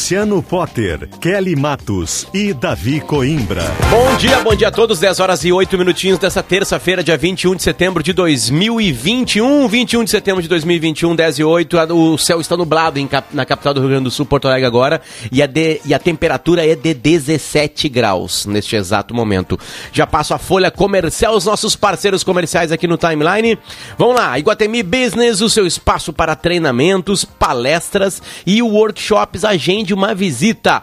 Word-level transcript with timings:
Luciano 0.00 0.42
Potter, 0.42 1.10
Kelly 1.20 1.54
Matos 1.54 2.26
e 2.32 2.54
Davi 2.54 3.00
Coimbra. 3.00 3.62
Bom 3.90 4.16
dia, 4.16 4.40
bom 4.40 4.54
dia 4.54 4.68
a 4.68 4.70
todos. 4.70 4.98
10 4.98 5.20
horas 5.20 5.44
e 5.44 5.52
8 5.52 5.76
minutinhos 5.76 6.18
dessa 6.18 6.42
terça-feira, 6.42 7.04
dia 7.04 7.18
21 7.18 7.54
de 7.54 7.62
setembro 7.62 8.02
de 8.02 8.14
2021. 8.14 9.68
21 9.68 10.04
de 10.04 10.10
setembro 10.10 10.42
de 10.42 10.48
2021, 10.48 11.14
10 11.14 11.38
e 11.40 11.44
8. 11.44 11.76
O 11.92 12.16
céu 12.16 12.40
está 12.40 12.56
nublado 12.56 12.98
em, 12.98 13.06
na 13.30 13.44
capital 13.44 13.74
do 13.74 13.80
Rio 13.80 13.90
Grande 13.90 14.04
do 14.04 14.10
Sul, 14.10 14.24
Porto 14.24 14.48
Alegre 14.48 14.66
agora. 14.66 15.02
E 15.30 15.42
a, 15.42 15.46
de, 15.46 15.82
e 15.84 15.92
a 15.92 15.98
temperatura 15.98 16.66
é 16.66 16.74
de 16.74 16.94
17 16.94 17.86
graus 17.90 18.46
neste 18.46 18.76
exato 18.76 19.14
momento. 19.14 19.60
Já 19.92 20.06
passo 20.06 20.32
a 20.32 20.38
folha 20.38 20.70
comercial, 20.70 21.36
os 21.36 21.44
nossos 21.44 21.76
parceiros 21.76 22.24
comerciais 22.24 22.72
aqui 22.72 22.88
no 22.88 22.96
timeline. 22.96 23.58
Vamos 23.98 24.16
lá, 24.16 24.38
Iguatemi 24.38 24.82
Business, 24.82 25.42
o 25.42 25.50
seu 25.50 25.66
espaço 25.66 26.10
para 26.10 26.34
treinamentos, 26.34 27.22
palestras 27.22 28.22
e 28.46 28.62
workshops. 28.62 29.44
Agenda 29.44 29.89
agende 29.90 29.94
uma 29.94 30.14
visita. 30.14 30.82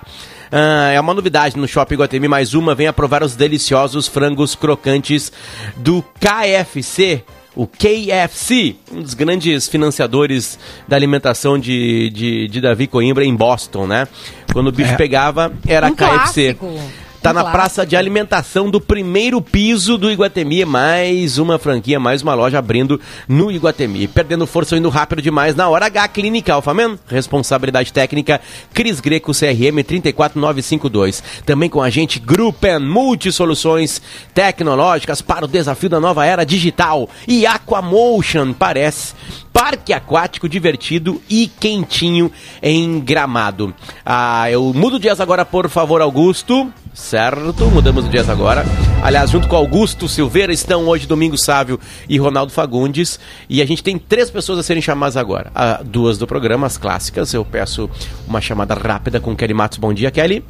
Ah, 0.51 0.91
é 0.91 0.99
uma 0.99 1.13
novidade 1.13 1.57
no 1.57 1.67
Shopping 1.67 1.95
Guatemi, 1.95 2.27
mais 2.27 2.53
uma, 2.53 2.75
venha 2.75 2.93
provar 2.93 3.23
os 3.23 3.35
deliciosos 3.35 4.07
frangos 4.07 4.55
crocantes 4.55 5.31
do 5.75 6.03
KFC, 6.19 7.23
o 7.55 7.67
KFC, 7.67 8.75
um 8.91 9.01
dos 9.01 9.13
grandes 9.13 9.67
financiadores 9.67 10.57
da 10.87 10.95
alimentação 10.95 11.57
de, 11.57 12.09
de, 12.11 12.47
de 12.47 12.61
Davi 12.61 12.87
Coimbra 12.87 13.25
em 13.25 13.35
Boston, 13.35 13.87
né? 13.87 14.07
Quando 14.53 14.67
o 14.67 14.71
bicho 14.71 14.93
é. 14.93 14.95
pegava, 14.95 15.51
era 15.67 15.87
um 15.87 15.95
KFC. 15.95 16.53
Clássico. 16.53 17.06
Tá 17.21 17.33
na 17.33 17.43
praça 17.43 17.85
de 17.85 17.95
alimentação 17.95 18.69
do 18.69 18.79
primeiro 18.79 19.41
piso 19.41 19.97
do 19.97 20.09
Iguatemi. 20.09 20.63
Mais 20.63 21.37
uma 21.37 21.59
franquia, 21.59 21.99
mais 21.99 22.21
uma 22.21 22.33
loja 22.33 22.59
abrindo 22.59 23.01
no 23.27 23.51
Iguatemi. 23.51 24.07
Perdendo 24.07 24.47
força 24.47 24.75
ou 24.75 24.79
indo 24.79 24.87
rápido 24.87 25.21
demais 25.21 25.55
na 25.55 25.67
hora 25.67 25.87
H 25.87 26.07
Clínica 26.09 26.53
Alfaman. 26.53 26.97
Responsabilidade 27.07 27.91
técnica 27.91 28.39
Cris 28.73 28.99
Greco 28.99 29.33
CRM 29.33 29.83
34952. 29.85 31.23
Também 31.45 31.69
com 31.69 31.81
a 31.81 31.89
gente 31.89 32.19
Gruppen 32.19 32.79
Multisoluções 32.79 34.01
Tecnológicas 34.33 35.21
para 35.21 35.43
o 35.43 35.49
desafio 35.49 35.89
da 35.89 35.99
nova 35.99 36.25
era 36.25 36.45
digital. 36.45 37.09
E 37.27 37.45
Aquamotion 37.45 38.53
parece 38.53 39.13
parque 39.57 39.91
aquático 39.91 40.47
divertido 40.47 41.19
e 41.27 41.47
quentinho 41.47 42.31
em 42.61 42.99
Gramado. 42.99 43.73
Ah, 44.05 44.51
eu 44.51 44.71
mudo 44.71 44.99
dias 44.99 45.19
agora, 45.19 45.43
por 45.43 45.67
favor, 45.67 45.99
Augusto. 45.99 46.71
Certo, 46.93 47.65
mudamos 47.71 48.05
o 48.05 48.09
dias 48.09 48.29
agora. 48.29 48.63
Aliás, 49.01 49.31
junto 49.31 49.47
com 49.47 49.55
Augusto 49.55 50.07
Silveira 50.07 50.53
estão 50.53 50.87
hoje 50.87 51.07
Domingo 51.07 51.35
Sávio 51.39 51.79
e 52.07 52.19
Ronaldo 52.19 52.51
Fagundes. 52.51 53.19
E 53.49 53.59
a 53.59 53.65
gente 53.65 53.81
tem 53.81 53.97
três 53.97 54.29
pessoas 54.29 54.59
a 54.59 54.63
serem 54.63 54.81
chamadas 54.81 55.17
agora. 55.17 55.51
Ah, 55.55 55.81
duas 55.83 56.19
do 56.19 56.27
programa, 56.27 56.67
as 56.67 56.77
clássicas. 56.77 57.33
Eu 57.33 57.43
peço 57.43 57.89
uma 58.27 58.39
chamada 58.39 58.75
rápida 58.75 59.19
com 59.19 59.35
Kelly 59.35 59.55
Matos. 59.55 59.79
Bom 59.79 59.91
dia, 59.91 60.11
Kelly. 60.11 60.45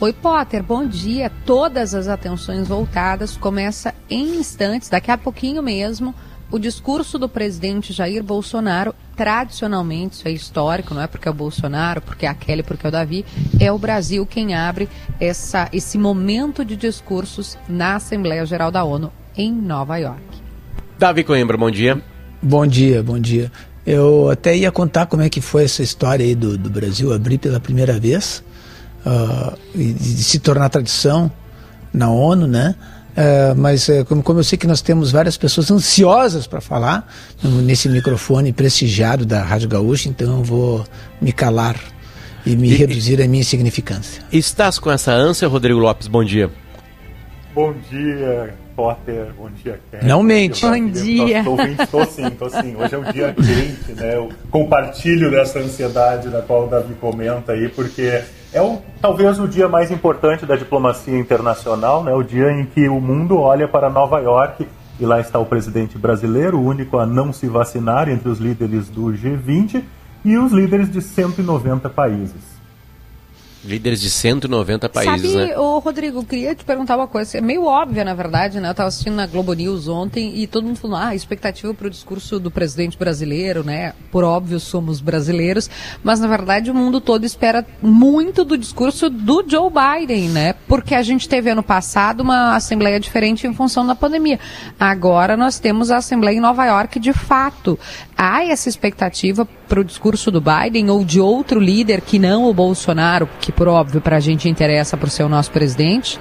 Oi, 0.00 0.12
Potter, 0.12 0.64
bom 0.64 0.84
dia. 0.84 1.30
Todas 1.44 1.94
as 1.94 2.08
atenções 2.08 2.66
voltadas. 2.66 3.36
Começa 3.36 3.94
em 4.10 4.40
instantes, 4.40 4.88
daqui 4.88 5.12
a 5.12 5.16
pouquinho 5.16 5.62
mesmo, 5.62 6.12
o 6.50 6.58
discurso 6.58 7.18
do 7.18 7.28
presidente 7.28 7.92
Jair 7.92 8.22
Bolsonaro, 8.22 8.94
tradicionalmente, 9.16 10.16
isso 10.16 10.28
é 10.28 10.30
histórico, 10.30 10.94
não 10.94 11.02
é 11.02 11.06
porque 11.06 11.26
é 11.26 11.30
o 11.30 11.34
Bolsonaro, 11.34 12.00
porque 12.00 12.26
é 12.26 12.28
a 12.28 12.34
Kelly, 12.34 12.62
porque 12.62 12.86
é 12.86 12.88
o 12.88 12.92
Davi, 12.92 13.24
é 13.58 13.72
o 13.72 13.78
Brasil 13.78 14.24
quem 14.24 14.54
abre 14.54 14.88
essa, 15.20 15.68
esse 15.72 15.98
momento 15.98 16.64
de 16.64 16.76
discursos 16.76 17.58
na 17.68 17.96
Assembleia 17.96 18.46
Geral 18.46 18.70
da 18.70 18.84
ONU 18.84 19.12
em 19.36 19.52
Nova 19.52 19.96
York. 19.98 20.22
Davi 20.98 21.24
Coimbra, 21.24 21.56
bom 21.56 21.70
dia. 21.70 22.00
Bom 22.40 22.66
dia, 22.66 23.02
bom 23.02 23.18
dia. 23.18 23.50
Eu 23.84 24.30
até 24.30 24.56
ia 24.56 24.70
contar 24.70 25.06
como 25.06 25.22
é 25.22 25.28
que 25.28 25.40
foi 25.40 25.64
essa 25.64 25.82
história 25.82 26.24
aí 26.24 26.34
do, 26.34 26.56
do 26.56 26.70
Brasil 26.70 27.12
abrir 27.12 27.38
pela 27.38 27.60
primeira 27.60 27.98
vez 27.98 28.42
uh, 29.04 29.56
e, 29.74 29.92
e 29.92 29.98
se 29.98 30.38
tornar 30.38 30.68
tradição 30.68 31.30
na 31.92 32.10
ONU, 32.10 32.46
né? 32.46 32.74
Uh, 33.16 33.56
mas 33.56 33.88
uh, 33.88 34.04
como, 34.04 34.22
como, 34.22 34.40
eu 34.40 34.44
sei 34.44 34.58
que 34.58 34.66
nós 34.66 34.82
temos 34.82 35.10
várias 35.10 35.38
pessoas 35.38 35.70
ansiosas 35.70 36.46
para 36.46 36.60
falar 36.60 37.10
nesse 37.42 37.88
microfone 37.88 38.52
prestigiado 38.52 39.24
da 39.24 39.42
Rádio 39.42 39.70
Gaúcha, 39.70 40.10
então 40.10 40.36
eu 40.38 40.44
vou 40.44 40.84
me 41.18 41.32
calar 41.32 41.80
e 42.44 42.54
me 42.54 42.68
e, 42.68 42.74
reduzir 42.74 43.22
a 43.22 43.26
minha 43.26 43.40
insignificância. 43.40 44.22
Estás 44.30 44.78
com 44.78 44.90
essa 44.90 45.12
ânsia, 45.12 45.48
Rodrigo 45.48 45.80
Lopes? 45.80 46.08
Bom 46.08 46.22
dia. 46.22 46.50
Bom 47.54 47.74
dia, 47.90 48.54
Potter. 48.76 49.28
Bom 49.34 49.48
dia, 49.64 49.80
Ken. 49.90 50.06
Não 50.06 50.22
mente. 50.22 50.60
Bom 50.60 50.90
dia. 50.90 51.42
Estou 51.80 52.04
sim, 52.04 52.26
estou 52.26 52.50
sim. 52.50 52.76
Hoje 52.76 52.94
é 52.94 52.98
um 52.98 53.12
dia 53.12 53.34
quente, 53.34 53.92
né? 53.96 54.14
Eu 54.14 54.28
compartilho 54.50 55.30
dessa 55.30 55.58
ansiedade 55.58 56.28
da 56.28 56.42
qual 56.42 56.66
o 56.66 56.68
Davi 56.68 56.92
comenta 57.00 57.52
aí, 57.52 57.66
porque 57.70 58.22
é 58.56 58.62
o, 58.62 58.80
talvez 59.02 59.38
o 59.38 59.46
dia 59.46 59.68
mais 59.68 59.90
importante 59.90 60.46
da 60.46 60.56
diplomacia 60.56 61.18
internacional, 61.18 62.02
né? 62.02 62.14
o 62.14 62.22
dia 62.22 62.50
em 62.50 62.64
que 62.64 62.88
o 62.88 62.98
mundo 62.98 63.38
olha 63.38 63.68
para 63.68 63.90
Nova 63.90 64.18
York 64.18 64.66
e 64.98 65.04
lá 65.04 65.20
está 65.20 65.38
o 65.38 65.44
presidente 65.44 65.98
brasileiro, 65.98 66.58
o 66.58 66.64
único 66.64 66.96
a 66.96 67.04
não 67.04 67.34
se 67.34 67.46
vacinar 67.48 68.08
entre 68.08 68.30
os 68.30 68.38
líderes 68.38 68.88
do 68.88 69.12
G20 69.12 69.84
e 70.24 70.38
os 70.38 70.52
líderes 70.52 70.90
de 70.90 71.02
190 71.02 71.90
países. 71.90 72.55
Líderes 73.66 74.00
de 74.00 74.08
190 74.08 74.88
países, 74.88 75.32
Sabe, 75.32 75.46
né? 75.48 75.58
ô, 75.58 75.78
Rodrigo, 75.78 76.24
queria 76.24 76.54
te 76.54 76.64
perguntar 76.64 76.96
uma 76.96 77.08
coisa. 77.08 77.38
É 77.38 77.40
meio 77.40 77.64
óbvia, 77.64 78.04
na 78.04 78.14
verdade, 78.14 78.60
né? 78.60 78.68
Eu 78.68 78.70
estava 78.70 78.88
assistindo 78.88 79.14
na 79.14 79.26
Globo 79.26 79.52
News 79.52 79.88
ontem 79.88 80.36
e 80.36 80.46
todo 80.46 80.64
mundo 80.66 80.78
falou, 80.78 80.96
ah, 80.96 81.14
expectativa 81.14 81.74
para 81.74 81.88
o 81.88 81.90
discurso 81.90 82.38
do 82.38 82.50
presidente 82.50 82.96
brasileiro, 82.96 83.64
né? 83.64 83.92
Por 84.10 84.22
óbvio, 84.22 84.60
somos 84.60 85.00
brasileiros. 85.00 85.68
Mas, 86.02 86.20
na 86.20 86.28
verdade, 86.28 86.70
o 86.70 86.74
mundo 86.74 87.00
todo 87.00 87.24
espera 87.24 87.66
muito 87.82 88.44
do 88.44 88.56
discurso 88.56 89.10
do 89.10 89.44
Joe 89.46 89.70
Biden, 89.70 90.28
né? 90.28 90.54
Porque 90.68 90.94
a 90.94 91.02
gente 91.02 91.28
teve 91.28 91.50
ano 91.50 91.62
passado 91.62 92.20
uma 92.20 92.54
assembleia 92.54 93.00
diferente 93.00 93.46
em 93.46 93.54
função 93.54 93.86
da 93.86 93.94
pandemia. 93.94 94.38
Agora 94.78 95.36
nós 95.36 95.58
temos 95.58 95.90
a 95.90 95.96
assembleia 95.96 96.36
em 96.36 96.40
Nova 96.40 96.64
York 96.64 97.00
de 97.00 97.12
fato. 97.12 97.78
Há 98.16 98.44
essa 98.44 98.68
expectativa 98.68 99.44
para 99.68 99.80
o 99.80 99.84
discurso 99.84 100.30
do 100.30 100.40
Biden 100.40 100.90
ou 100.90 101.04
de 101.04 101.20
outro 101.20 101.60
líder 101.60 102.00
que 102.00 102.18
não 102.18 102.44
o 102.44 102.54
Bolsonaro, 102.54 103.28
que 103.40 103.52
por 103.52 103.68
óbvio 103.68 104.00
para 104.00 104.16
a 104.16 104.20
gente 104.20 104.48
interessa 104.48 104.96
por 104.96 105.10
ser 105.10 105.24
o 105.24 105.28
nosso 105.28 105.50
presidente? 105.50 106.20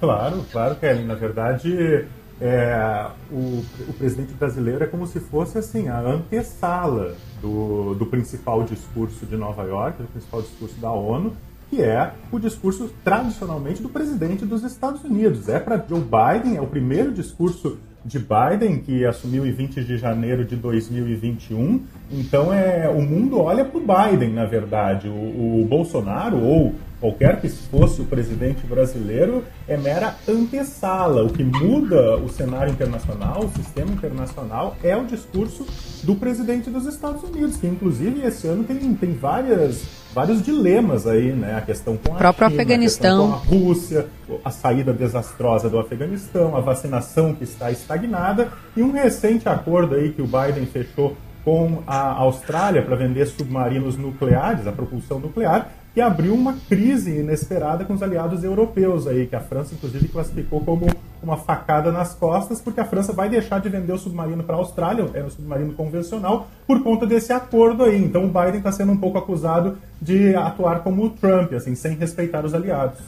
Claro, 0.00 0.44
claro, 0.52 0.76
Kelly. 0.76 1.04
Na 1.04 1.14
verdade, 1.14 2.06
é, 2.40 3.06
o, 3.30 3.64
o, 3.88 3.92
presidente 3.96 4.34
brasileiro 4.34 4.84
é 4.84 4.86
como 4.86 5.06
se 5.06 5.20
fosse 5.20 5.56
assim 5.56 5.88
a 5.88 5.98
antessala 6.00 7.14
do, 7.40 7.94
do 7.94 8.06
principal 8.06 8.64
discurso 8.64 9.24
de 9.24 9.36
Nova 9.36 9.62
York, 9.62 10.02
do 10.02 10.08
principal 10.08 10.42
discurso 10.42 10.74
da 10.80 10.90
ONU, 10.90 11.34
que 11.70 11.80
é 11.80 12.12
o 12.30 12.38
discurso 12.38 12.92
tradicionalmente 13.02 13.82
do 13.82 13.88
presidente 13.88 14.44
dos 14.44 14.62
Estados 14.62 15.02
Unidos. 15.04 15.48
É 15.48 15.58
para 15.58 15.82
Joe 15.88 16.00
Biden, 16.00 16.56
é 16.56 16.60
o 16.60 16.66
primeiro 16.66 17.12
discurso 17.12 17.78
de 18.04 18.18
Biden, 18.18 18.78
que 18.80 19.04
assumiu 19.04 19.46
em 19.46 19.52
20 19.52 19.82
de 19.82 19.96
janeiro 19.96 20.44
de 20.44 20.56
2021. 20.56 21.82
Então, 22.12 22.52
é, 22.52 22.88
o 22.88 23.00
mundo 23.00 23.40
olha 23.40 23.64
para 23.64 23.78
o 23.78 23.80
Biden, 23.80 24.30
na 24.30 24.44
verdade. 24.44 25.08
O, 25.08 25.62
o, 25.62 25.66
Bolsonaro, 25.66 26.38
ou 26.38 26.74
qualquer 27.04 27.38
que 27.38 27.50
fosse 27.50 28.00
o 28.00 28.06
presidente 28.06 28.66
brasileiro, 28.66 29.44
é 29.68 29.76
mera 29.76 30.16
antessala. 30.26 31.22
O 31.22 31.28
que 31.28 31.44
muda 31.44 32.16
o 32.16 32.30
cenário 32.30 32.72
internacional, 32.72 33.44
o 33.44 33.50
sistema 33.50 33.92
internacional, 33.92 34.74
é 34.82 34.96
o 34.96 35.04
discurso 35.04 35.66
do 36.02 36.16
presidente 36.16 36.70
dos 36.70 36.86
Estados 36.86 37.22
Unidos, 37.22 37.58
que 37.58 37.66
inclusive 37.66 38.26
esse 38.26 38.46
ano 38.46 38.64
tem, 38.64 38.94
tem 38.94 39.12
várias 39.12 39.84
vários 40.14 40.42
dilemas 40.42 41.06
aí, 41.06 41.32
né? 41.32 41.56
A 41.56 41.60
questão 41.60 41.98
com 41.98 42.14
a 42.14 42.16
próprio 42.16 42.48
China, 42.48 42.62
Afeganistão, 42.62 43.32
a, 43.32 43.34
a 43.34 43.38
Rússia, 43.38 44.06
a 44.42 44.50
saída 44.50 44.92
desastrosa 44.92 45.68
do 45.68 45.78
Afeganistão, 45.78 46.56
a 46.56 46.60
vacinação 46.60 47.34
que 47.34 47.44
está 47.44 47.70
estagnada 47.70 48.48
e 48.74 48.82
um 48.82 48.92
recente 48.92 49.46
acordo 49.46 49.96
aí 49.96 50.10
que 50.10 50.22
o 50.22 50.26
Biden 50.26 50.64
fechou 50.64 51.14
com 51.44 51.82
a 51.86 52.12
Austrália 52.12 52.80
para 52.80 52.96
vender 52.96 53.26
submarinos 53.26 53.98
nucleares, 53.98 54.66
a 54.66 54.72
propulsão 54.72 55.18
nuclear, 55.18 55.70
que 55.94 56.00
abriu 56.00 56.34
uma 56.34 56.54
crise 56.68 57.10
inesperada 57.20 57.84
com 57.84 57.94
os 57.94 58.02
aliados 58.02 58.42
europeus 58.42 59.06
aí, 59.06 59.26
que 59.26 59.36
a 59.36 59.40
França 59.40 59.74
inclusive 59.74 60.08
classificou 60.08 60.60
como 60.60 60.86
uma 61.22 61.36
facada 61.36 61.92
nas 61.92 62.14
costas, 62.14 62.60
porque 62.60 62.80
a 62.80 62.84
França 62.84 63.12
vai 63.12 63.28
deixar 63.28 63.60
de 63.60 63.68
vender 63.68 63.92
o 63.92 63.98
submarino 63.98 64.42
para 64.42 64.56
a 64.56 64.58
Austrália, 64.58 65.08
é 65.14 65.22
um 65.22 65.30
submarino 65.30 65.72
convencional, 65.72 66.48
por 66.66 66.82
conta 66.82 67.06
desse 67.06 67.32
acordo 67.32 67.84
aí. 67.84 67.96
Então 68.04 68.24
o 68.24 68.28
Biden 68.28 68.58
está 68.58 68.72
sendo 68.72 68.92
um 68.92 68.96
pouco 68.96 69.16
acusado 69.16 69.78
de 70.02 70.34
atuar 70.34 70.80
como 70.80 71.04
o 71.04 71.10
Trump, 71.10 71.52
assim, 71.52 71.74
sem 71.74 71.94
respeitar 71.94 72.44
os 72.44 72.52
aliados. 72.52 72.98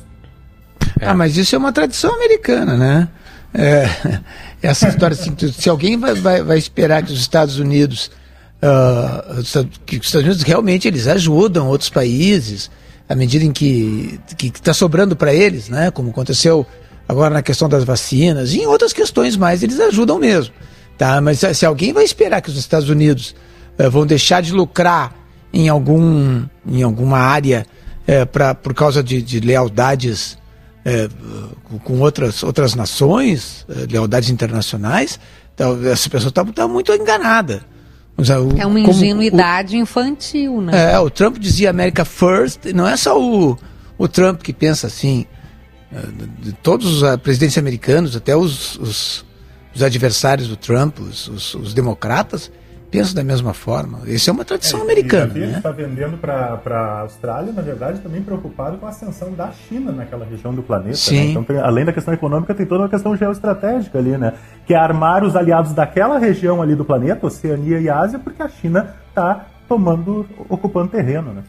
É. 1.01 1.09
Ah, 1.09 1.15
mas 1.15 1.37
isso 1.37 1.55
é 1.55 1.59
uma 1.59 1.73
tradição 1.73 2.15
americana, 2.15 2.77
né? 2.77 3.09
é, 3.57 3.89
essa 4.63 4.89
história 4.89 5.15
assim, 5.15 5.35
se 5.53 5.69
alguém 5.69 5.99
vai, 5.99 6.15
vai, 6.15 6.43
vai, 6.43 6.59
esperar 6.59 7.03
que 7.03 7.13
os 7.13 7.21
Estados 7.21 7.59
Unidos, 7.59 8.11
uh, 8.63 9.69
que 9.85 9.99
os 9.99 10.07
Estados 10.07 10.27
Unidos 10.27 10.43
realmente 10.43 10.89
eles 10.89 11.07
ajudam 11.07 11.69
outros 11.69 11.91
países 11.91 12.71
à 13.09 13.15
medida 13.15 13.45
em 13.45 13.53
que 13.53 14.19
está 14.39 14.75
sobrando 14.75 15.15
para 15.15 15.33
eles, 15.33 15.69
né? 15.69 15.91
Como 15.91 16.11
aconteceu 16.11 16.67
agora 17.09 17.35
na 17.35 17.43
questão 17.43 17.69
das 17.69 17.85
vacinas 17.85 18.53
e 18.53 18.61
em 18.61 18.67
outras 18.67 18.93
questões 18.93 19.37
mais 19.37 19.63
eles 19.63 19.79
ajudam 19.79 20.19
mesmo, 20.19 20.53
tá? 20.99 21.21
Mas 21.21 21.41
se 21.41 21.65
alguém 21.65 21.93
vai 21.93 22.05
esperar 22.05 22.41
que 22.41 22.51
os 22.51 22.57
Estados 22.57 22.89
Unidos 22.89 23.35
uh, 23.79 23.91
vão 23.91 24.07
deixar 24.07 24.43
de 24.43 24.53
lucrar 24.53 25.15
em 25.53 25.69
algum 25.69 26.45
em 26.67 26.83
alguma 26.83 27.19
área 27.19 27.67
uh, 28.09 28.27
pra, 28.27 28.55
por 28.55 28.75
causa 28.75 29.03
de, 29.03 29.23
de 29.23 29.41
lealdades 29.41 30.37
é, 30.85 31.09
com 31.83 31.99
outras, 31.99 32.45
outras 32.45 32.77
nações, 32.77 33.67
lealdades 33.91 34.31
internacionais, 34.31 35.19
então, 35.57 35.83
essa 35.87 36.09
pessoa 36.11 36.29
está 36.29 36.45
tá 36.45 36.69
muito 36.69 36.93
enganada. 36.93 37.63
É 38.59 38.67
uma 38.67 38.81
ingenuidade 38.81 39.77
o, 39.77 39.81
infantil, 39.81 40.61
né? 40.63 40.93
É, 40.93 40.99
o 40.99 41.11
Trump 41.11 41.39
dizia 41.39 41.69
America 41.69 42.05
First, 42.05 42.65
não 42.75 42.89
é 42.89 42.97
só 42.97 43.21
o, 43.21 43.59
o 43.99 44.09
Trump 44.09 44.43
que 44.43 44.53
pensa 44.53 44.87
assim. 44.87 45.27
É, 45.93 46.01
de 46.43 46.53
todos 46.53 46.97
os 46.97 47.05
ah, 47.05 47.17
presidentes 47.17 47.59
americanos, 47.59 48.17
até 48.17 48.35
os, 48.35 48.77
os, 48.79 49.25
os 49.75 49.83
adversários 49.83 50.49
do 50.49 50.57
Trump, 50.57 50.99
os, 50.99 51.29
os, 51.29 51.55
os 51.55 51.75
democratas, 51.75 52.51
penso 52.91 53.15
da 53.15 53.23
mesma 53.23 53.53
forma. 53.53 54.01
Isso 54.07 54.31
é 54.31 54.33
uma 54.33 54.45
tradição 54.45 54.81
é, 54.81 54.83
americana. 54.83 55.33
Né? 55.33 55.57
está 55.57 55.71
vendendo 55.71 56.17
para 56.17 56.61
a 56.65 57.01
Austrália, 57.01 57.53
na 57.53 57.63
verdade, 57.63 58.01
também 58.01 58.23
preocupado 58.23 58.79
com 58.79 58.87
a 58.87 58.91
ascensão 58.91 59.33
da 59.33 59.51
China 59.53 59.93
naquela 59.93 60.25
região 60.25 60.55
do 60.55 60.63
planeta. 60.63 60.91
Né? 60.91 60.95
Sim. 60.95 61.17
Né? 61.17 61.25
Então, 61.31 61.45
tem, 61.45 61.59
além 61.59 61.85
da 61.85 61.93
questão 61.93 62.15
econômica, 62.15 62.55
tem 62.55 62.67
toda 62.67 62.83
uma 62.83 62.89
questão 62.89 63.17
geoestratégica 63.17 63.99
ali, 63.99 64.17
né? 64.17 64.33
Que 64.67 64.75
é 64.75 64.77
armar 64.77 65.25
os 65.25 65.37
aliados 65.37 65.73
daquela 65.73 66.19
região 66.19 66.63
ali 66.63 66.75
do 66.75 66.85
planeta, 66.85 67.27
Oceania 67.27 67.81
e 67.81 67.89
Ásia, 67.89 68.19
porque 68.19 68.43
a 68.43 68.49
China 68.49 68.95
está 69.09 69.47
tomando, 69.69 70.27
ocupando 70.49 70.89
terreno, 70.89 71.33
né? 71.33 71.43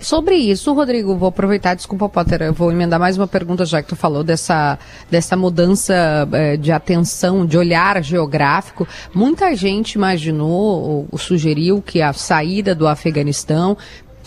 Sobre 0.00 0.36
isso, 0.36 0.72
Rodrigo, 0.72 1.16
vou 1.16 1.28
aproveitar, 1.28 1.74
desculpa, 1.74 2.08
Potter, 2.08 2.52
vou 2.52 2.70
emendar 2.70 3.00
mais 3.00 3.16
uma 3.16 3.26
pergunta, 3.26 3.64
já 3.64 3.82
que 3.82 3.88
tu 3.88 3.96
falou 3.96 4.22
dessa, 4.22 4.78
dessa 5.10 5.36
mudança 5.36 6.28
é, 6.32 6.56
de 6.56 6.70
atenção, 6.70 7.44
de 7.44 7.58
olhar 7.58 8.00
geográfico. 8.02 8.86
Muita 9.12 9.56
gente 9.56 9.94
imaginou 9.94 10.50
ou, 10.50 11.08
ou 11.10 11.18
sugeriu 11.18 11.82
que 11.82 12.00
a 12.00 12.12
saída 12.12 12.76
do 12.76 12.86
Afeganistão 12.86 13.76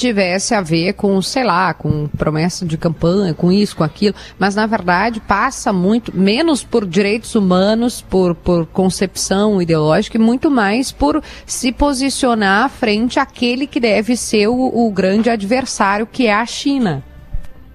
tivesse 0.01 0.55
a 0.55 0.61
ver 0.61 0.93
com, 0.93 1.21
sei 1.21 1.43
lá, 1.43 1.73
com 1.73 2.07
promessa 2.07 2.65
de 2.65 2.77
campanha, 2.77 3.33
com 3.33 3.51
isso, 3.51 3.75
com 3.75 3.83
aquilo, 3.83 4.15
mas 4.39 4.55
na 4.55 4.65
verdade 4.65 5.19
passa 5.19 5.71
muito, 5.71 6.15
menos 6.15 6.63
por 6.63 6.85
direitos 6.85 7.35
humanos, 7.35 8.01
por, 8.01 8.33
por 8.33 8.65
concepção 8.65 9.61
ideológica 9.61 10.17
e 10.17 10.19
muito 10.19 10.49
mais 10.49 10.91
por 10.91 11.21
se 11.45 11.71
posicionar 11.71 12.69
frente 12.69 13.19
àquele 13.19 13.67
que 13.67 13.79
deve 13.79 14.17
ser 14.17 14.47
o, 14.47 14.87
o 14.87 14.91
grande 14.91 15.29
adversário, 15.29 16.07
que 16.07 16.25
é 16.25 16.33
a 16.33 16.45
China. 16.45 17.03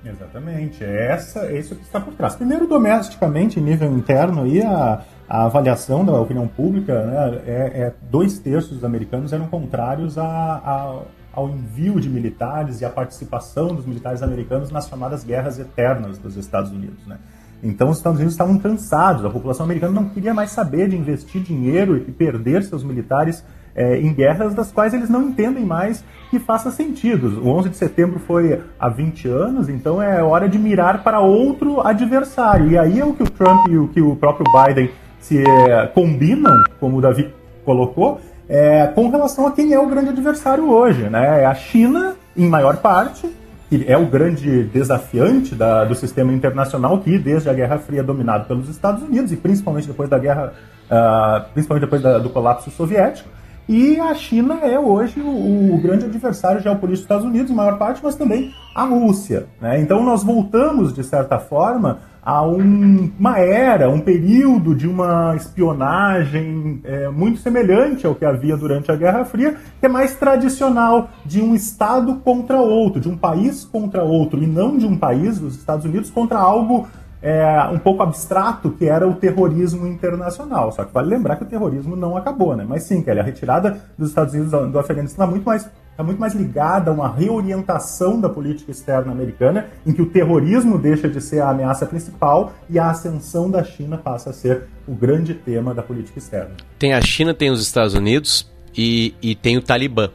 Exatamente, 0.04 0.84
é, 0.84 1.12
essa, 1.12 1.46
é 1.46 1.58
isso 1.58 1.74
que 1.74 1.82
está 1.82 2.00
por 2.00 2.14
trás. 2.14 2.34
Primeiro, 2.36 2.66
domesticamente, 2.66 3.58
em 3.58 3.62
nível 3.62 3.90
interno, 3.92 4.42
aí, 4.42 4.62
a, 4.62 5.02
a 5.28 5.44
avaliação 5.44 6.04
da 6.04 6.12
opinião 6.12 6.46
pública, 6.46 7.04
né, 7.04 7.40
é, 7.46 7.52
é, 7.52 7.92
dois 8.10 8.38
terços 8.38 8.72
dos 8.72 8.84
americanos 8.84 9.32
eram 9.32 9.46
contrários 9.48 10.16
a, 10.16 10.24
a 10.24 11.02
ao 11.36 11.50
envio 11.50 12.00
de 12.00 12.08
militares 12.08 12.80
e 12.80 12.84
à 12.84 12.90
participação 12.90 13.68
dos 13.68 13.84
militares 13.84 14.22
americanos 14.22 14.72
nas 14.72 14.88
chamadas 14.88 15.22
guerras 15.22 15.58
eternas 15.58 16.16
dos 16.16 16.36
Estados 16.36 16.72
Unidos. 16.72 17.06
Né? 17.06 17.18
Então, 17.62 17.90
os 17.90 17.98
Estados 17.98 18.18
Unidos 18.18 18.34
estavam 18.34 18.58
cansados, 18.58 19.24
a 19.24 19.30
população 19.30 19.64
americana 19.64 19.92
não 19.92 20.08
queria 20.08 20.32
mais 20.32 20.50
saber 20.50 20.88
de 20.88 20.96
investir 20.96 21.42
dinheiro 21.42 21.96
e 21.96 22.10
perder 22.10 22.62
seus 22.62 22.82
militares 22.82 23.44
é, 23.74 24.00
em 24.00 24.12
guerras 24.14 24.54
das 24.54 24.72
quais 24.72 24.94
eles 24.94 25.10
não 25.10 25.22
entendem 25.22 25.64
mais 25.64 26.02
que 26.30 26.38
faça 26.38 26.70
sentido. 26.70 27.42
O 27.42 27.48
11 27.48 27.68
de 27.68 27.76
setembro 27.76 28.18
foi 28.18 28.62
há 28.78 28.88
20 28.88 29.28
anos, 29.28 29.68
então 29.68 30.00
é 30.00 30.22
hora 30.22 30.48
de 30.48 30.58
mirar 30.58 31.04
para 31.04 31.20
outro 31.20 31.86
adversário. 31.86 32.70
E 32.70 32.78
aí 32.78 32.98
é 32.98 33.04
o 33.04 33.12
que 33.12 33.22
o 33.22 33.30
Trump 33.30 33.68
e 33.68 33.76
o 33.76 33.88
que 33.88 34.00
o 34.00 34.16
próprio 34.16 34.46
Biden 34.50 34.90
se 35.20 35.38
é, 35.38 35.86
combinam, 35.88 36.62
como 36.80 36.96
o 36.96 37.00
Davi 37.00 37.30
colocou, 37.64 38.20
é, 38.48 38.86
com 38.88 39.08
relação 39.08 39.46
a 39.46 39.52
quem 39.52 39.72
é 39.72 39.78
o 39.78 39.86
grande 39.86 40.10
adversário 40.10 40.70
hoje. 40.70 41.08
Né? 41.08 41.42
É 41.42 41.46
a 41.46 41.54
China, 41.54 42.14
em 42.36 42.48
maior 42.48 42.76
parte, 42.78 43.28
que 43.68 43.84
é 43.88 43.96
o 43.96 44.06
grande 44.06 44.64
desafiante 44.64 45.54
da, 45.54 45.84
do 45.84 45.94
sistema 45.94 46.32
internacional, 46.32 47.00
que 47.00 47.18
desde 47.18 47.48
a 47.48 47.52
Guerra 47.52 47.78
Fria 47.78 48.00
é 48.00 48.04
dominado 48.04 48.46
pelos 48.46 48.68
Estados 48.68 49.02
Unidos, 49.02 49.32
e 49.32 49.36
principalmente 49.36 49.88
depois 49.88 50.08
da 50.08 50.18
guerra, 50.18 50.52
uh, 50.84 51.52
principalmente 51.52 51.84
depois 51.84 52.00
da, 52.00 52.18
do 52.18 52.30
colapso 52.30 52.70
soviético. 52.70 53.28
E 53.68 53.98
a 53.98 54.14
China 54.14 54.60
é 54.62 54.78
hoje 54.78 55.20
o, 55.20 55.74
o, 55.74 55.78
grande 55.78 56.04
adversário 56.04 56.60
geopolítico 56.60 56.92
dos 56.92 57.00
Estados 57.00 57.24
Unidos, 57.24 57.50
em 57.50 57.54
maior 57.54 57.76
parte, 57.78 58.00
mas 58.02 58.14
também 58.14 58.54
a 58.72 58.84
Rússia. 58.84 59.46
Né? 59.60 59.80
Então 59.80 60.04
nós 60.04 60.22
voltamos, 60.22 60.94
de 60.94 61.02
certa 61.02 61.40
forma, 61.40 61.98
a 62.22 62.46
um, 62.46 63.10
uma 63.18 63.38
era, 63.40 63.90
um 63.90 64.00
período 64.00 64.72
de 64.72 64.86
uma 64.86 65.34
espionagem 65.34 66.80
é, 66.84 67.08
muito 67.08 67.40
semelhante 67.40 68.06
ao 68.06 68.14
que 68.14 68.24
havia 68.24 68.56
durante 68.56 68.90
a 68.90 68.96
Guerra 68.96 69.24
Fria, 69.24 69.56
que 69.80 69.86
é 69.86 69.88
mais 69.88 70.14
tradicional, 70.14 71.10
de 71.24 71.40
um 71.40 71.54
Estado 71.54 72.16
contra 72.24 72.58
outro, 72.58 73.00
de 73.00 73.08
um 73.08 73.16
país 73.16 73.64
contra 73.64 74.04
outro, 74.04 74.42
e 74.42 74.46
não 74.46 74.78
de 74.78 74.86
um 74.86 74.96
país, 74.96 75.40
dos 75.40 75.56
Estados 75.56 75.84
Unidos, 75.84 76.08
contra 76.08 76.38
algo 76.38 76.86
é, 77.22 77.68
um 77.72 77.78
pouco 77.78 78.02
abstrato, 78.02 78.70
que 78.70 78.86
era 78.86 79.06
o 79.08 79.14
terrorismo 79.14 79.86
internacional. 79.86 80.70
Só 80.72 80.84
que 80.84 80.92
vale 80.92 81.08
lembrar 81.08 81.36
que 81.36 81.44
o 81.44 81.46
terrorismo 81.46 81.96
não 81.96 82.16
acabou, 82.16 82.54
né? 82.54 82.64
Mas 82.68 82.84
sim, 82.84 83.02
Kelly, 83.02 83.20
a 83.20 83.22
retirada 83.22 83.80
dos 83.98 84.10
Estados 84.10 84.34
Unidos 84.34 84.52
do 84.70 84.78
Afeganistão 84.78 85.26
é 85.26 85.30
muito 85.30 85.44
mais 85.44 85.68
está 85.96 86.04
muito 86.04 86.20
mais 86.20 86.34
ligada 86.34 86.90
a 86.90 86.94
uma 86.94 87.08
reorientação 87.08 88.20
da 88.20 88.28
política 88.28 88.70
externa 88.70 89.10
americana, 89.10 89.70
em 89.86 89.94
que 89.94 90.02
o 90.02 90.06
terrorismo 90.06 90.78
deixa 90.78 91.08
de 91.08 91.22
ser 91.22 91.40
a 91.40 91.48
ameaça 91.48 91.86
principal 91.86 92.52
e 92.68 92.78
a 92.78 92.90
ascensão 92.90 93.50
da 93.50 93.64
China 93.64 93.96
passa 93.96 94.28
a 94.28 94.32
ser 94.34 94.64
o 94.86 94.94
grande 94.94 95.32
tema 95.32 95.72
da 95.72 95.82
política 95.82 96.18
externa. 96.18 96.50
Tem 96.78 96.92
a 96.92 97.00
China, 97.00 97.32
tem 97.32 97.50
os 97.50 97.62
Estados 97.62 97.94
Unidos 97.94 98.46
e, 98.76 99.14
e 99.22 99.34
tem 99.34 99.56
o 99.56 99.62
Talibã. 99.62 100.08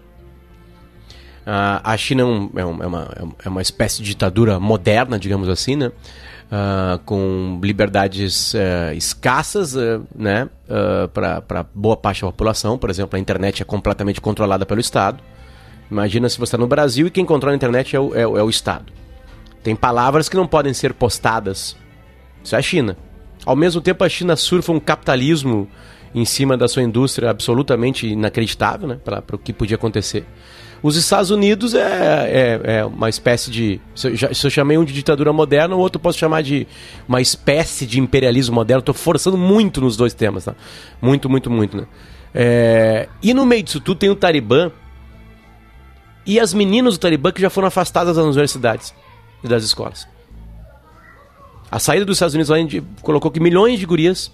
Uh, 1.41 1.81
a 1.83 1.97
China 1.97 2.21
é, 2.21 2.25
é, 2.25 2.65
um, 2.65 2.83
é, 2.83 2.85
uma, 2.85 3.09
é 3.43 3.49
uma 3.49 3.61
espécie 3.63 4.03
de 4.03 4.09
ditadura 4.09 4.59
moderna, 4.59 5.17
digamos 5.17 5.49
assim, 5.49 5.75
né? 5.75 5.91
Uh, 6.51 6.99
com 7.05 7.61
liberdades 7.63 8.53
uh, 8.53 8.93
escassas 8.93 9.73
uh, 9.73 10.05
né? 10.13 10.49
para 11.13 11.65
boa 11.73 11.95
parte 11.95 12.21
da 12.21 12.27
população. 12.27 12.77
Por 12.77 12.89
exemplo, 12.89 13.15
a 13.15 13.19
internet 13.19 13.61
é 13.61 13.65
completamente 13.65 14.19
controlada 14.19 14.65
pelo 14.65 14.81
Estado. 14.81 15.23
Imagina 15.89 16.27
se 16.27 16.37
você 16.37 16.43
está 16.43 16.57
no 16.57 16.67
Brasil 16.67 17.07
e 17.07 17.09
quem 17.09 17.25
controla 17.25 17.53
a 17.53 17.55
internet 17.55 17.95
é 17.95 17.99
o, 18.01 18.13
é, 18.13 18.21
é 18.21 18.43
o 18.43 18.49
Estado. 18.49 18.91
Tem 19.63 19.75
palavras 19.75 20.27
que 20.27 20.35
não 20.35 20.45
podem 20.45 20.73
ser 20.73 20.93
postadas. 20.93 21.77
Isso 22.43 22.55
é 22.55 22.59
a 22.59 22.61
China. 22.61 22.97
Ao 23.45 23.55
mesmo 23.55 23.81
tempo, 23.81 24.03
a 24.03 24.09
China 24.09 24.35
surfa 24.35 24.71
um 24.71 24.79
capitalismo 24.79 25.69
em 26.13 26.25
cima 26.25 26.57
da 26.57 26.67
sua 26.67 26.83
indústria 26.83 27.29
absolutamente 27.29 28.07
inacreditável 28.07 28.87
né, 28.87 28.99
para 29.03 29.23
o 29.33 29.37
que 29.37 29.53
podia 29.53 29.75
acontecer. 29.75 30.25
Os 30.83 30.95
Estados 30.95 31.29
Unidos 31.29 31.75
é, 31.75 31.79
é, 31.83 32.61
é 32.77 32.85
uma 32.85 33.07
espécie 33.07 33.51
de. 33.51 33.79
Se 33.95 34.07
eu, 34.07 34.35
se 34.35 34.47
eu, 34.47 34.49
chamei 34.49 34.77
um 34.77 34.83
de 34.83 34.93
ditadura 34.93 35.31
moderna, 35.31 35.75
o 35.75 35.79
outro 35.79 35.99
posso 35.99 36.17
chamar 36.17 36.41
de 36.41 36.67
uma 37.07 37.21
espécie 37.21 37.85
de 37.85 37.99
imperialismo 37.99 38.55
moderno. 38.55 38.79
Estou 38.79 38.95
forçando 38.95 39.37
muito 39.37 39.79
nos 39.79 39.95
dois 39.95 40.13
temas, 40.13 40.45
tá? 40.45 40.55
Muito, 40.99 41.29
muito, 41.29 41.51
muito, 41.51 41.77
né? 41.77 41.85
É, 42.33 43.09
e 43.21 43.33
no 43.33 43.45
meio 43.45 43.61
disso 43.61 43.79
tudo 43.79 43.97
tem 43.97 44.09
o 44.09 44.15
Talibã, 44.15 44.71
e 46.25 46.39
as 46.39 46.53
meninas 46.53 46.95
do 46.97 46.99
Talibã 46.99 47.31
que 47.31 47.41
já 47.41 47.49
foram 47.49 47.67
afastadas 47.67 48.15
das 48.15 48.25
universidades 48.25 48.93
e 49.43 49.47
das 49.47 49.63
escolas. 49.63 50.07
A 51.69 51.79
saída 51.79 52.05
dos 52.05 52.17
Estados 52.17 52.33
Unidos 52.33 52.49
lá 52.49 52.57
colocou 53.01 53.31
que 53.31 53.39
milhões 53.39 53.79
de 53.79 53.85
gurias, 53.85 54.31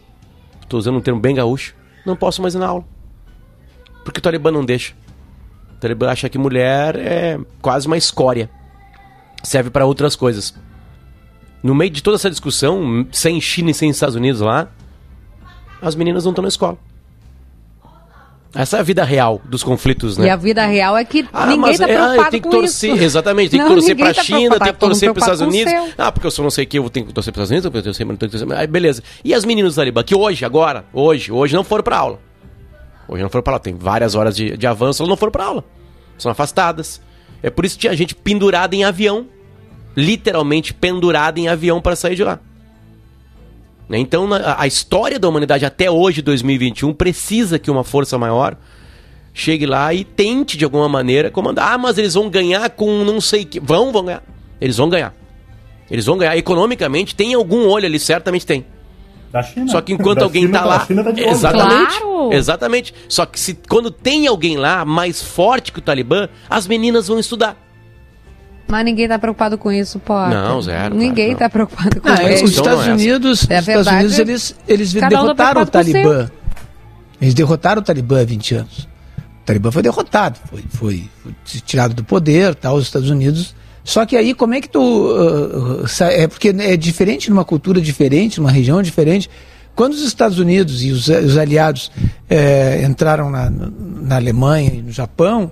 estou 0.62 0.80
usando 0.80 0.98
um 0.98 1.01
termo 1.01 1.20
bem 1.20 1.36
gaúcho, 1.36 1.75
não 2.06 2.16
possam 2.16 2.42
mais 2.42 2.56
ir 2.56 2.60
na 2.60 2.68
aula. 2.68 2.86
Porque 4.04 4.20
o 4.20 4.22
Talibã 4.22 4.51
não 4.51 4.66
deixa. 4.66 4.94
O 5.77 5.79
Talibã 5.79 6.10
acha 6.10 6.27
que 6.27 6.39
mulher 6.39 6.96
é 6.96 7.39
quase 7.62 7.86
uma 7.86 7.98
escória. 7.98 8.50
Serve 9.43 9.69
para 9.69 9.86
outras 9.86 10.15
coisas. 10.15 10.53
No 11.62 11.75
meio 11.75 11.91
de 11.91 12.01
toda 12.01 12.15
essa 12.15 12.29
discussão, 12.29 13.07
sem 13.12 13.39
China 13.39 13.69
e 13.69 13.74
sem 13.74 13.89
Estados 13.89 14.15
Unidos 14.15 14.41
lá, 14.41 14.69
as 15.79 15.96
meninas 15.96 16.24
não 16.24 16.31
estão 16.31 16.41
na 16.41 16.48
escola. 16.48 16.77
Essa 18.55 18.77
é 18.77 18.79
a 18.79 18.84
vida 18.84 19.03
real 19.03 19.39
dos 19.46 19.62
conflitos, 19.62 20.17
né? 20.17 20.25
E 20.25 20.29
a 20.31 20.36
vida 20.36 20.65
real 20.65 20.98
é 20.98 21.05
que 21.05 21.27
ah, 21.31 21.46
ninguém 21.46 21.72
está 21.72 21.84
é, 21.84 21.88
preocupado 21.93 22.22
é, 22.22 22.31
tem 22.31 22.41
que 22.41 22.50
torcer, 22.50 22.96
isso. 22.96 23.03
Exatamente, 23.03 23.51
tem 23.51 23.60
não, 23.60 23.67
que 23.67 23.74
torcer 23.74 23.96
para 23.96 24.10
a 24.10 24.13
tá 24.15 24.24
China, 24.24 24.60
tem 24.60 24.74
que 24.74 24.79
torcer 24.79 25.13
para 25.13 25.19
os 25.19 25.24
Estados 25.24 25.41
Unidos. 25.41 25.74
Ah, 25.96 26.12
porque 26.12 26.25
eu 26.25 26.31
só 26.31 26.41
não 26.41 26.50
sei 26.50 26.63
o 26.63 26.67
que, 26.67 26.79
eu 26.79 26.89
tenho 26.89 27.05
que 27.05 27.13
torcer 27.13 27.31
para 27.31 27.43
os 27.43 27.51
Estados 27.51 27.65
Unidos, 27.65 27.86
eu 27.86 27.93
sei, 27.93 28.03
mas 28.03 28.13
não 28.13 28.17
tenho 28.17 28.31
que 28.31 28.38
torcer. 28.39 28.57
Aí, 28.57 28.65
beleza. 28.65 29.03
E 29.24 29.31
as 29.31 29.46
meninas 29.46 29.74
do 29.74 29.75
Talibã, 29.75 30.01
que 30.01 30.15
hoje, 30.15 30.43
agora, 30.43 30.86
hoje, 30.91 31.31
hoje 31.31 31.55
não 31.55 31.63
foram 31.63 31.84
para 31.84 31.98
aula. 31.98 32.26
Hoje 33.07 33.23
não 33.23 33.29
foram 33.29 33.43
para 33.43 33.53
aula. 33.53 33.63
Tem 33.63 33.75
várias 33.75 34.15
horas 34.15 34.35
de, 34.35 34.57
de 34.57 34.67
avanço, 34.67 35.01
elas 35.01 35.09
não 35.09 35.17
foram 35.17 35.31
para 35.31 35.45
aula. 35.45 35.63
São 36.17 36.31
afastadas. 36.31 37.01
É 37.41 37.49
por 37.49 37.65
isso 37.65 37.75
que 37.75 37.81
tinha 37.81 37.95
gente 37.95 38.15
pendurada 38.15 38.75
em 38.75 38.83
avião. 38.83 39.27
Literalmente 39.95 40.73
pendurada 40.73 41.39
em 41.39 41.47
avião 41.47 41.81
para 41.81 41.95
sair 41.95 42.15
de 42.15 42.23
lá. 42.23 42.39
Né? 43.89 43.97
Então, 43.97 44.27
a, 44.33 44.67
história 44.67 45.17
da 45.17 45.27
humanidade 45.27 45.65
até 45.65 45.89
hoje, 45.89 46.21
2021, 46.21 46.93
precisa 46.93 47.57
que 47.57 47.71
uma 47.71 47.83
força 47.83 48.17
maior 48.17 48.57
chegue 49.33 49.65
lá 49.65 49.93
e 49.93 50.03
tente, 50.03 50.57
de 50.57 50.65
alguma 50.65 50.89
maneira, 50.89 51.31
comandar. 51.31 51.73
Ah, 51.73 51.77
mas 51.77 51.97
eles 51.97 52.15
vão 52.15 52.29
ganhar 52.29 52.69
com 52.71 53.03
não 53.03 53.21
sei 53.21 53.45
que. 53.45 53.59
Vão, 53.59 53.91
vão 53.91 54.05
ganhar. 54.05 54.23
Eles 54.59 54.77
vão 54.77 54.89
ganhar. 54.89 55.13
Eles 55.89 56.05
vão 56.05 56.17
ganhar. 56.17 56.35
Economicamente, 56.35 57.15
tem 57.15 57.33
algum 57.33 57.67
olho 57.67 57.85
ali, 57.85 57.99
certamente 57.99 58.45
tem. 58.45 58.65
Da 59.31 59.43
China. 59.43 59.67
Só 59.69 59.81
que 59.81 59.93
enquanto 59.93 60.19
Da 60.19 60.25
alguém 60.25 60.43
China, 60.43 60.57
tá 60.60 60.63
da 60.63 60.69
lá. 60.69 60.86
China 60.86 61.03
tá 61.03 61.12
de 61.12 61.22
exatamente. 61.24 62.00
Claro. 62.00 62.34
Exatamente. 62.34 62.93
Só 63.10 63.25
que 63.25 63.39
se, 63.39 63.57
quando 63.69 63.91
tem 63.91 64.27
alguém 64.27 64.57
lá 64.57 64.86
mais 64.86 65.22
forte 65.22 65.72
que 65.72 65.79
o 65.79 65.81
Talibã, 65.81 66.27
as 66.50 66.65
meninas 66.67 67.07
vão 67.07 67.19
estudar. 67.19 67.55
Mas 68.67 68.84
ninguém 68.84 69.07
tá 69.07 69.17
preocupado 69.17 69.57
com 69.57 69.72
isso, 69.72 69.98
pô. 70.00 70.13
Não, 70.27 70.62
zero, 70.62 70.93
Ninguém 70.96 71.27
claro 71.27 71.39
tá 71.39 71.50
preocupado 71.50 72.01
com 72.01 72.10
Ah, 72.10 72.22
é, 72.24 72.34
isso. 72.36 72.46
os 72.46 72.51
Estados 72.51 72.72
não 72.72 72.79
é 72.79 72.84
essa. 72.84 72.91
Unidos, 72.93 73.50
É 73.50 73.60
os 73.60 73.67
Estados 73.67 73.88
Unidos 73.88 74.19
eles, 74.19 74.55
eles 74.67 74.93
cada 74.93 75.05
um 75.07 75.10
tá 75.10 75.22
derrotaram 75.24 75.62
o 75.62 75.65
Talibã. 75.65 76.31
Eles 77.22 77.34
derrotaram 77.34 77.81
o 77.81 77.84
Talibã 77.84 78.22
há 78.22 78.25
20 78.25 78.55
anos. 78.55 78.79
O 79.19 79.46
Talibã 79.46 79.72
foi 79.72 79.81
derrotado, 79.81 80.38
foi, 80.50 80.63
foi, 80.69 81.10
foi 81.24 81.34
tirado 81.65 81.93
do 81.93 82.03
poder, 82.03 82.53
tal, 82.55 82.75
os 82.75 82.84
Estados 82.84 83.10
Unidos. 83.10 83.55
Só 83.88 84.06
que 84.06 84.17
aí 84.17 84.34
como 84.34 84.53
é 84.53 84.60
que 84.60 84.67
tu 84.67 84.82
uh, 84.82 85.86
é 86.10 86.27
porque 86.27 86.50
é 86.50 86.75
diferente 86.75 87.29
numa 87.29 87.46
cultura 87.46 87.79
diferente, 87.79 88.38
numa 88.38 88.51
região 88.51 88.82
diferente. 88.82 89.29
Quando 89.74 89.94
os 89.94 90.01
Estados 90.01 90.39
Unidos 90.39 90.84
e 90.84 90.91
os, 90.91 91.08
os 91.08 91.38
aliados 91.38 91.89
eh, 92.29 92.84
entraram 92.84 93.29
na, 93.29 93.50
na 93.50 94.17
Alemanha 94.17 94.74
e 94.74 94.82
no 94.82 94.91
Japão, 94.91 95.50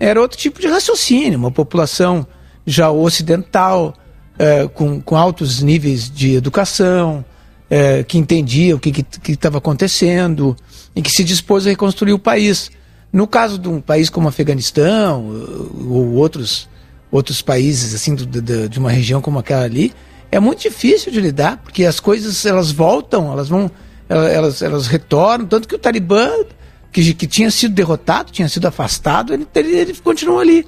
era 0.00 0.18
outro 0.18 0.38
tipo 0.38 0.58
de 0.58 0.68
raciocínio, 0.68 1.38
uma 1.38 1.50
população 1.50 2.26
já 2.64 2.90
ocidental, 2.90 3.92
eh, 4.38 4.66
com, 4.72 4.98
com 4.98 5.14
altos 5.14 5.60
níveis 5.60 6.08
de 6.08 6.34
educação, 6.34 7.22
eh, 7.68 8.04
que 8.04 8.16
entendia 8.16 8.74
o 8.74 8.78
que 8.78 9.04
estava 9.28 9.58
acontecendo 9.58 10.56
e 10.94 11.02
que 11.02 11.10
se 11.10 11.22
dispôs 11.22 11.66
a 11.66 11.70
reconstruir 11.70 12.14
o 12.14 12.18
país. 12.18 12.70
No 13.12 13.26
caso 13.26 13.58
de 13.58 13.68
um 13.68 13.82
país 13.82 14.08
como 14.08 14.28
Afeganistão 14.28 15.26
ou 15.90 16.14
outros, 16.14 16.68
outros 17.10 17.40
países 17.42 17.94
assim 17.94 18.14
do- 18.14 18.26
do- 18.26 18.68
de 18.68 18.78
uma 18.78 18.90
região 18.90 19.20
como 19.20 19.38
aquela 19.38 19.64
ali, 19.64 19.92
é 20.30 20.40
muito 20.40 20.60
difícil 20.62 21.10
de 21.12 21.20
lidar, 21.20 21.58
porque 21.58 21.84
as 21.84 22.00
coisas 22.00 22.44
elas 22.44 22.70
voltam, 22.72 23.30
elas 23.32 23.48
vão, 23.48 23.70
ela- 24.08 24.28
elas, 24.28 24.60
elas 24.62 24.86
retornam, 24.86 25.46
tanto 25.46 25.68
que 25.68 25.74
o 25.74 25.78
Talibã, 25.78 26.30
que, 26.92 27.14
que 27.14 27.26
tinha 27.26 27.50
sido 27.50 27.74
derrotado, 27.74 28.32
tinha 28.32 28.48
sido 28.48 28.66
afastado, 28.66 29.32
ele, 29.34 29.46
ele, 29.54 29.76
ele 29.76 29.94
continuou 29.94 30.40
ali. 30.40 30.66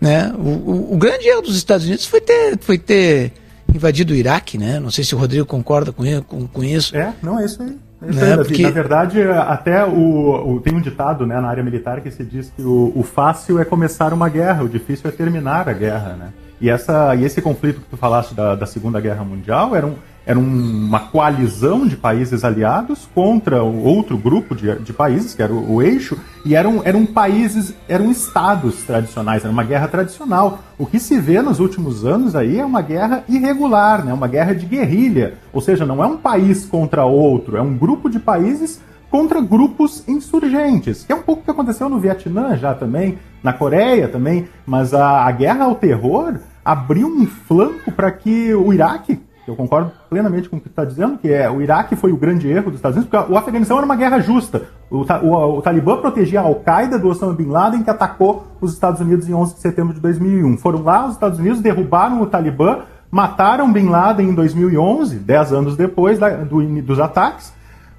Né? 0.00 0.32
O, 0.36 0.48
o, 0.48 0.94
o 0.94 0.96
grande 0.96 1.26
erro 1.28 1.42
dos 1.42 1.56
Estados 1.56 1.86
Unidos 1.86 2.04
foi 2.06 2.20
ter, 2.20 2.58
foi 2.60 2.76
ter 2.78 3.32
invadido 3.74 4.12
o 4.12 4.16
Iraque, 4.16 4.58
né? 4.58 4.78
Não 4.78 4.90
sei 4.90 5.02
se 5.02 5.14
o 5.14 5.18
Rodrigo 5.18 5.46
concorda 5.46 5.92
com, 5.92 6.04
com, 6.22 6.46
com 6.46 6.62
isso. 6.64 6.94
É, 6.96 7.12
não, 7.22 7.40
é 7.40 7.44
isso 7.44 7.62
aí. 7.62 7.76
É 8.08 8.12
Né, 8.12 8.36
porque- 8.36 8.62
Na 8.62 8.70
verdade, 8.70 9.22
até 9.22 9.84
o, 9.84 10.54
o- 10.56 10.60
tem 10.60 10.74
um 10.74 10.80
ditado 10.80 11.26
né, 11.26 11.40
na 11.40 11.48
área 11.48 11.62
militar 11.62 12.00
que 12.00 12.10
se 12.10 12.24
diz 12.24 12.50
que 12.54 12.62
o, 12.62 12.92
o 12.94 13.02
fácil 13.02 13.58
é 13.58 13.64
começar 13.64 14.12
uma 14.12 14.28
guerra, 14.28 14.62
o 14.64 14.68
difícil 14.68 15.08
é 15.08 15.12
terminar 15.12 15.68
a 15.68 15.72
guerra. 15.72 16.16
Né? 16.18 16.28
E, 16.60 16.70
essa, 16.70 17.14
e 17.16 17.24
esse 17.24 17.40
conflito 17.42 17.80
que 17.80 17.88
tu 17.88 17.96
falaste 17.96 18.34
da, 18.34 18.54
da 18.54 18.66
Segunda 18.66 19.00
Guerra 19.00 19.24
Mundial 19.24 19.74
era, 19.74 19.86
um, 19.86 19.94
era 20.26 20.38
um- 20.38 20.86
uma 20.86 21.00
coalizão 21.00 21.86
de 21.86 21.96
países 21.96 22.44
aliados 22.44 23.08
contra 23.14 23.62
outro 23.62 24.16
grupo 24.16 24.54
de, 24.54 24.74
de 24.80 24.92
países, 24.92 25.34
que 25.34 25.42
era 25.42 25.52
o, 25.52 25.74
o 25.74 25.82
eixo, 25.82 26.16
e 26.44 26.54
eram, 26.54 26.80
eram 26.84 27.04
países, 27.04 27.74
eram 27.88 28.10
estados 28.10 28.82
tradicionais, 28.84 29.44
era 29.44 29.52
uma 29.52 29.64
guerra 29.64 29.86
tradicional. 29.88 30.60
O 30.78 30.86
que 30.86 30.98
se 30.98 31.18
vê 31.20 31.42
nos 31.42 31.60
últimos 31.60 32.04
anos 32.06 32.34
aí 32.34 32.58
é 32.58 32.64
uma 32.64 32.80
guerra 32.82 33.22
irregular, 33.28 34.04
né? 34.04 34.12
uma 34.14 34.28
guerra 34.28 34.54
de 34.54 34.64
guerrilha. 34.66 35.34
Ou 35.52 35.60
seja, 35.60 35.84
não 35.84 36.02
é 36.02 36.06
um 36.06 36.16
país 36.16 36.64
contra 36.64 37.04
outro, 37.04 37.56
é 37.56 37.62
um 37.62 37.76
grupo 37.76 38.08
de 38.08 38.18
países 38.18 38.80
contra 39.10 39.40
grupos 39.40 40.02
insurgentes, 40.08 41.04
que 41.04 41.12
é 41.12 41.14
um 41.14 41.22
pouco 41.22 41.42
o 41.42 41.44
que 41.44 41.50
aconteceu 41.50 41.88
no 41.88 42.00
Vietnã 42.00 42.56
já 42.56 42.74
também, 42.74 43.18
na 43.42 43.52
Coreia 43.52 44.08
também, 44.08 44.48
mas 44.66 44.92
a, 44.92 45.24
a 45.26 45.30
guerra 45.30 45.66
ao 45.66 45.74
terror 45.76 46.34
abriu 46.64 47.06
um 47.06 47.26
flanco 47.26 47.92
para 47.92 48.10
que 48.10 48.52
o 48.54 48.72
Iraque, 48.72 49.16
que 49.16 49.22
eu 49.46 49.54
concordo 49.56 49.90
plenamente 50.08 50.48
com 50.48 50.56
o 50.56 50.60
que 50.60 50.68
está 50.68 50.84
dizendo, 50.84 51.18
que 51.18 51.30
é 51.30 51.50
o 51.50 51.60
Iraque 51.60 51.96
foi 51.96 52.12
o 52.12 52.16
grande 52.16 52.48
erro 52.48 52.66
dos 52.70 52.76
Estados 52.76 52.96
Unidos, 52.96 53.10
porque 53.14 53.32
o 53.32 53.36
Afeganistão 53.36 53.76
era 53.76 53.84
uma 53.86 53.96
guerra 53.96 54.18
justa. 54.20 54.62
O, 54.90 54.98
o- 55.02 55.58
o 55.58 55.62
Talibã 55.62 55.96
protegia 55.98 56.40
a 56.40 56.44
Al-Qaeda 56.44 56.98
do 56.98 57.08
Osama 57.08 57.32
Bin 57.34 57.46
Laden, 57.48 57.82
que 57.82 57.90
atacou 57.90 58.46
os 58.60 58.72
Estados 58.72 59.00
Unidos 59.00 59.28
em 59.28 59.34
11 59.34 59.54
de 59.54 59.60
setembro 59.60 59.92
de 59.94 60.00
2001. 60.00 60.56
Foram 60.58 60.82
lá, 60.82 61.06
os 61.06 61.14
Estados 61.14 61.38
Unidos 61.38 61.60
derrubaram 61.60 62.22
o 62.22 62.26
Talibã, 62.26 62.80
mataram 63.10 63.72
Bin 63.72 63.86
Laden 63.88 64.30
em 64.30 64.34
2011, 64.34 65.16
10 65.16 65.52
anos 65.52 65.76
depois 65.76 66.18
da- 66.18 66.30
do 66.30 66.62
dos 66.82 66.98
ataques, 66.98 67.52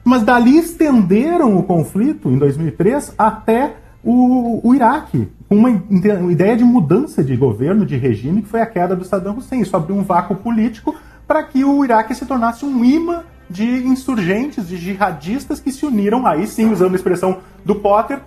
mas 0.04 0.24
dali 0.24 0.58
estenderam 0.58 1.58
o 1.58 1.64
conflito, 1.64 2.30
em 2.30 2.38
2003, 2.38 3.14
até 3.18 3.76
o, 4.04 4.60
o 4.68 4.76
Iraque, 4.76 5.28
com 5.50 5.56
uma, 5.56 5.70
uma 5.70 6.32
ideia 6.32 6.56
de 6.56 6.64
mudança 6.64 7.24
de 7.24 7.36
governo, 7.36 7.86
de 7.86 7.98
regime, 7.98 8.42
que 8.44 8.48
foi 8.48 8.62
a 8.62 8.66
queda 8.68 8.96
do 8.96 9.04
Saddam 9.04 9.38
Hussein. 9.38 9.62
Isso 9.62 9.76
abriu 9.76 9.96
um 9.96 10.04
vácuo 10.04 10.36
político 10.36 10.94
para 11.28 11.44
que 11.44 11.64
o 11.64 11.84
Iraque 11.84 12.14
se 12.14 12.26
tornasse 12.26 12.66
um 12.66 12.84
imã 12.84 13.24
de 13.50 13.64
insurgentes, 13.64 14.68
de 14.68 14.78
jihadistas 14.78 15.60
que 15.60 15.72
se 15.72 15.86
uniram, 15.86 16.26
aí 16.26 16.48
sim, 16.48 16.72
usando 16.72 16.94
a 16.94 16.96
expressão 16.96 17.40
do 17.64 17.76
Potter, 17.76 18.20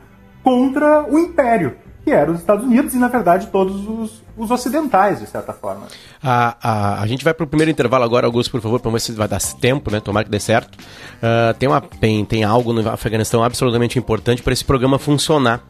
contra 0.42 1.04
o 1.04 1.18
império, 1.18 1.76
que 2.04 2.12
era 2.12 2.30
os 2.30 2.38
Estados 2.38 2.64
Unidos 2.64 2.94
e, 2.94 2.98
na 2.98 3.08
verdade, 3.08 3.48
todos 3.48 3.86
os, 3.86 4.22
os 4.36 4.50
ocidentais, 4.50 5.18
de 5.20 5.26
certa 5.26 5.52
forma. 5.52 5.86
A, 6.22 6.56
a, 6.62 7.02
a 7.02 7.06
gente 7.06 7.24
vai 7.24 7.34
pro 7.34 7.46
primeiro 7.46 7.70
intervalo 7.70 8.04
agora, 8.04 8.26
Augusto, 8.26 8.50
por 8.50 8.60
favor, 8.60 8.80
para 8.80 8.90
ver 8.92 9.00
se 9.00 9.12
vai 9.12 9.28
dar 9.28 9.40
tempo, 9.60 9.90
né? 9.90 10.00
Tomara 10.00 10.24
que 10.24 10.30
dê 10.30 10.40
certo. 10.40 10.78
Ah, 11.22 11.54
tem, 11.58 11.68
uma, 11.68 11.80
tem, 11.80 12.24
tem 12.24 12.44
algo 12.44 12.72
no 12.72 12.88
Afeganistão 12.88 13.42
absolutamente 13.42 13.98
importante 13.98 14.42
para 14.42 14.52
esse 14.52 14.64
programa 14.64 14.98
funcionar. 14.98 15.60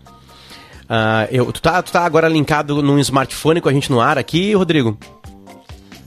Ah, 0.89 1.27
eu, 1.31 1.51
tu, 1.53 1.61
tá, 1.61 1.83
tu 1.83 1.91
tá 1.91 2.05
agora 2.05 2.29
linkado 2.29 2.83
num 2.83 2.99
smartphone 2.99 3.61
com 3.61 3.69
a 3.69 3.73
gente 3.73 3.91
no 3.91 4.01
ar 4.01 4.17
aqui, 4.19 4.55
Rodrigo? 4.55 4.97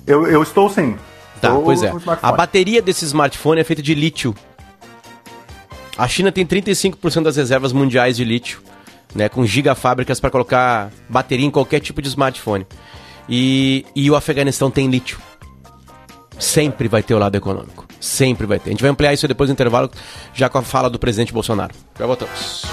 Eu, 0.07 0.27
eu 0.27 0.41
estou 0.41 0.69
sim. 0.69 0.95
Tá, 1.41 1.48
Estou 1.48 1.63
pois 1.63 1.81
é. 1.81 1.91
A 2.21 2.31
bateria 2.31 2.81
desse 2.81 3.03
smartphone 3.03 3.60
é 3.60 3.63
feita 3.63 3.81
de 3.81 3.95
lítio. 3.95 4.36
A 5.98 6.07
China 6.07 6.31
tem 6.31 6.45
35% 6.45 7.24
das 7.24 7.36
reservas 7.36 7.74
mundiais 7.74 8.15
de 8.15 8.24
lítio, 8.24 8.62
né, 9.13 9.27
com 9.27 9.45
gigafábricas 9.45 10.19
para 10.19 10.29
colocar 10.29 10.91
bateria 11.10 11.45
em 11.45 11.51
qualquer 11.51 11.79
tipo 11.79 12.01
de 12.01 12.07
smartphone. 12.07 12.65
E, 13.27 13.86
e 13.95 14.10
o 14.10 14.15
Afeganistão 14.15 14.69
tem 14.69 14.88
lítio. 14.88 15.19
Sempre 16.38 16.88
vai 16.88 17.03
ter 17.03 17.13
o 17.13 17.19
lado 17.19 17.36
econômico. 17.36 17.86
Sempre 18.00 18.48
vai 18.48 18.60
ter. 18.60 18.69
A 18.69 18.74
gente 18.74 18.81
vai 18.81 18.89
ampliar 18.89 19.13
isso 19.13 19.27
depois 19.27 19.50
do 19.50 19.53
intervalo, 19.53 19.89
já 20.33 20.50
com 20.50 20.57
a 20.57 20.62
fala 20.62 20.89
do 20.89 20.98
presidente 20.98 21.33
Bolsonaro. 21.33 21.74
Já 21.98 22.05
voltamos. 22.05 22.65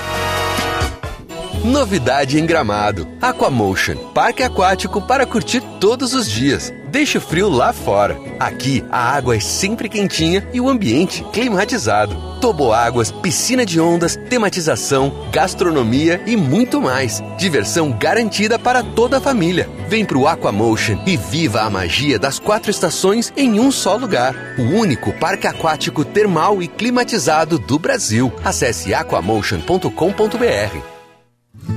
Novidade 1.64 2.38
em 2.38 2.46
Gramado. 2.46 3.06
Aquamotion, 3.20 3.96
parque 4.14 4.42
aquático 4.42 5.02
para 5.02 5.26
curtir 5.26 5.60
todos 5.80 6.14
os 6.14 6.30
dias. 6.30 6.72
Deixe 6.90 7.18
o 7.18 7.20
frio 7.20 7.48
lá 7.48 7.72
fora. 7.72 8.18
Aqui, 8.38 8.84
a 8.90 8.98
água 8.98 9.36
é 9.36 9.40
sempre 9.40 9.88
quentinha 9.88 10.46
e 10.52 10.60
o 10.60 10.68
ambiente 10.68 11.24
climatizado. 11.32 12.16
Toboáguas, 12.40 13.10
piscina 13.10 13.66
de 13.66 13.80
ondas, 13.80 14.16
tematização, 14.16 15.12
gastronomia 15.30 16.22
e 16.26 16.36
muito 16.36 16.80
mais. 16.80 17.22
Diversão 17.36 17.92
garantida 17.92 18.58
para 18.58 18.82
toda 18.82 19.18
a 19.18 19.20
família. 19.20 19.68
Vem 19.88 20.04
pro 20.04 20.26
Aquamotion 20.26 20.98
e 21.06 21.16
viva 21.16 21.62
a 21.62 21.70
magia 21.70 22.18
das 22.18 22.38
quatro 22.38 22.70
estações 22.70 23.32
em 23.36 23.60
um 23.60 23.70
só 23.70 23.96
lugar. 23.96 24.34
O 24.58 24.62
único 24.62 25.12
parque 25.14 25.46
aquático 25.46 26.04
termal 26.04 26.62
e 26.62 26.68
climatizado 26.68 27.58
do 27.58 27.78
Brasil. 27.78 28.32
Acesse 28.44 28.94
aquamotion.com.br. 28.94 30.97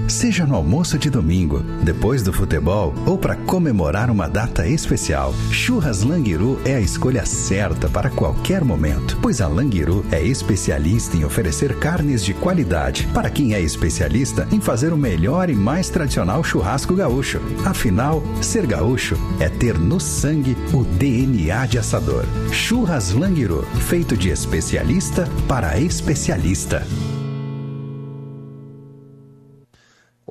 Seja 0.08 0.46
no 0.46 0.56
almoço 0.56 0.98
de 0.98 1.10
domingo, 1.10 1.60
depois 1.84 2.22
do 2.22 2.34
futebol 2.34 2.94
ou 3.06 3.18
para 3.18 3.36
comemorar 3.36 4.10
uma 4.10 4.28
data 4.28 4.68
especial, 4.68 5.34
Churras 5.52 6.04
Languiru 6.04 6.60
é 6.66 6.76
a 6.76 6.82
escolha 6.82 7.26
certa 7.26 7.90
para 7.90 8.10
qualquer 8.10 8.64
momento, 8.64 9.18
pois 9.22 9.42
a 9.42 9.48
Languiru 9.48 10.06
é 10.12 10.22
especialista 10.22 11.16
em 11.16 11.24
oferecer 11.24 11.78
carnes 11.80 12.24
de 12.24 12.34
qualidade 12.34 13.08
para 13.14 13.30
quem 13.30 13.54
é 13.54 13.62
especialista 13.62 14.48
em 14.52 14.60
fazer 14.60 14.92
o 14.94 14.98
melhor 14.98 15.50
e 15.50 15.56
mais 15.56 15.90
tradicional 15.90 16.44
churrasco 16.44 16.96
gaúcho. 16.96 17.42
Afinal, 17.66 18.24
ser 18.42 18.66
gaúcho 18.66 19.18
é 19.40 19.50
ter 19.50 19.78
no 19.78 20.00
sangue 20.00 20.58
o 20.74 20.84
DNA 20.84 21.66
de 21.66 21.78
assador. 21.78 22.26
Churras 22.52 23.12
Languiru, 23.12 23.64
feito 23.88 24.18
de 24.18 24.30
especialista 24.30 25.28
para 25.48 25.80
especialista. 25.80 26.86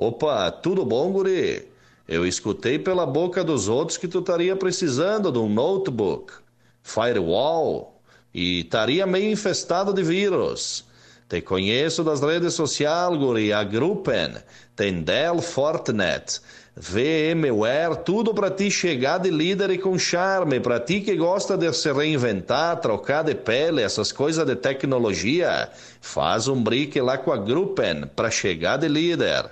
Opa, 0.03 0.49
tudo 0.49 0.83
bom, 0.83 1.11
guri? 1.11 1.69
Eu 2.07 2.25
escutei 2.25 2.79
pela 2.79 3.05
boca 3.05 3.43
dos 3.43 3.67
outros 3.67 3.99
que 3.99 4.07
tu 4.07 4.17
estaria 4.17 4.55
precisando 4.55 5.31
de 5.31 5.37
um 5.37 5.47
notebook, 5.47 6.33
firewall 6.81 8.01
e 8.33 8.61
estaria 8.61 9.05
meio 9.05 9.29
infestado 9.29 9.93
de 9.93 10.01
vírus. 10.01 10.83
Te 11.29 11.39
conheço 11.39 12.03
das 12.03 12.19
redes 12.19 12.55
sociais, 12.55 13.15
guri, 13.15 13.53
a 13.53 13.63
Gruppen, 13.63 14.37
tem 14.75 15.03
Dell 15.03 15.39
Fortinet, 15.39 16.41
VMware, 16.75 17.97
tudo 18.05 18.33
para 18.33 18.49
ti 18.49 18.71
chegar 18.71 19.17
de 19.17 19.29
líder 19.29 19.71
e 19.71 19.77
com 19.77 19.99
charme, 19.99 20.59
para 20.59 20.79
ti 20.79 21.01
que 21.01 21.15
gosta 21.17 21.57
de 21.57 21.71
se 21.73 21.91
reinventar, 21.91 22.79
trocar 22.79 23.23
de 23.23 23.35
pele, 23.35 23.81
essas 23.81 24.11
coisas 24.11 24.45
de 24.45 24.55
tecnologia, 24.55 25.69
faz 25.99 26.47
um 26.47 26.63
brique 26.63 27.01
lá 27.01 27.17
com 27.17 27.31
a 27.31 27.37
Gruppen 27.37 28.05
para 28.15 28.31
chegar 28.31 28.77
de 28.77 28.87
líder. 28.87 29.49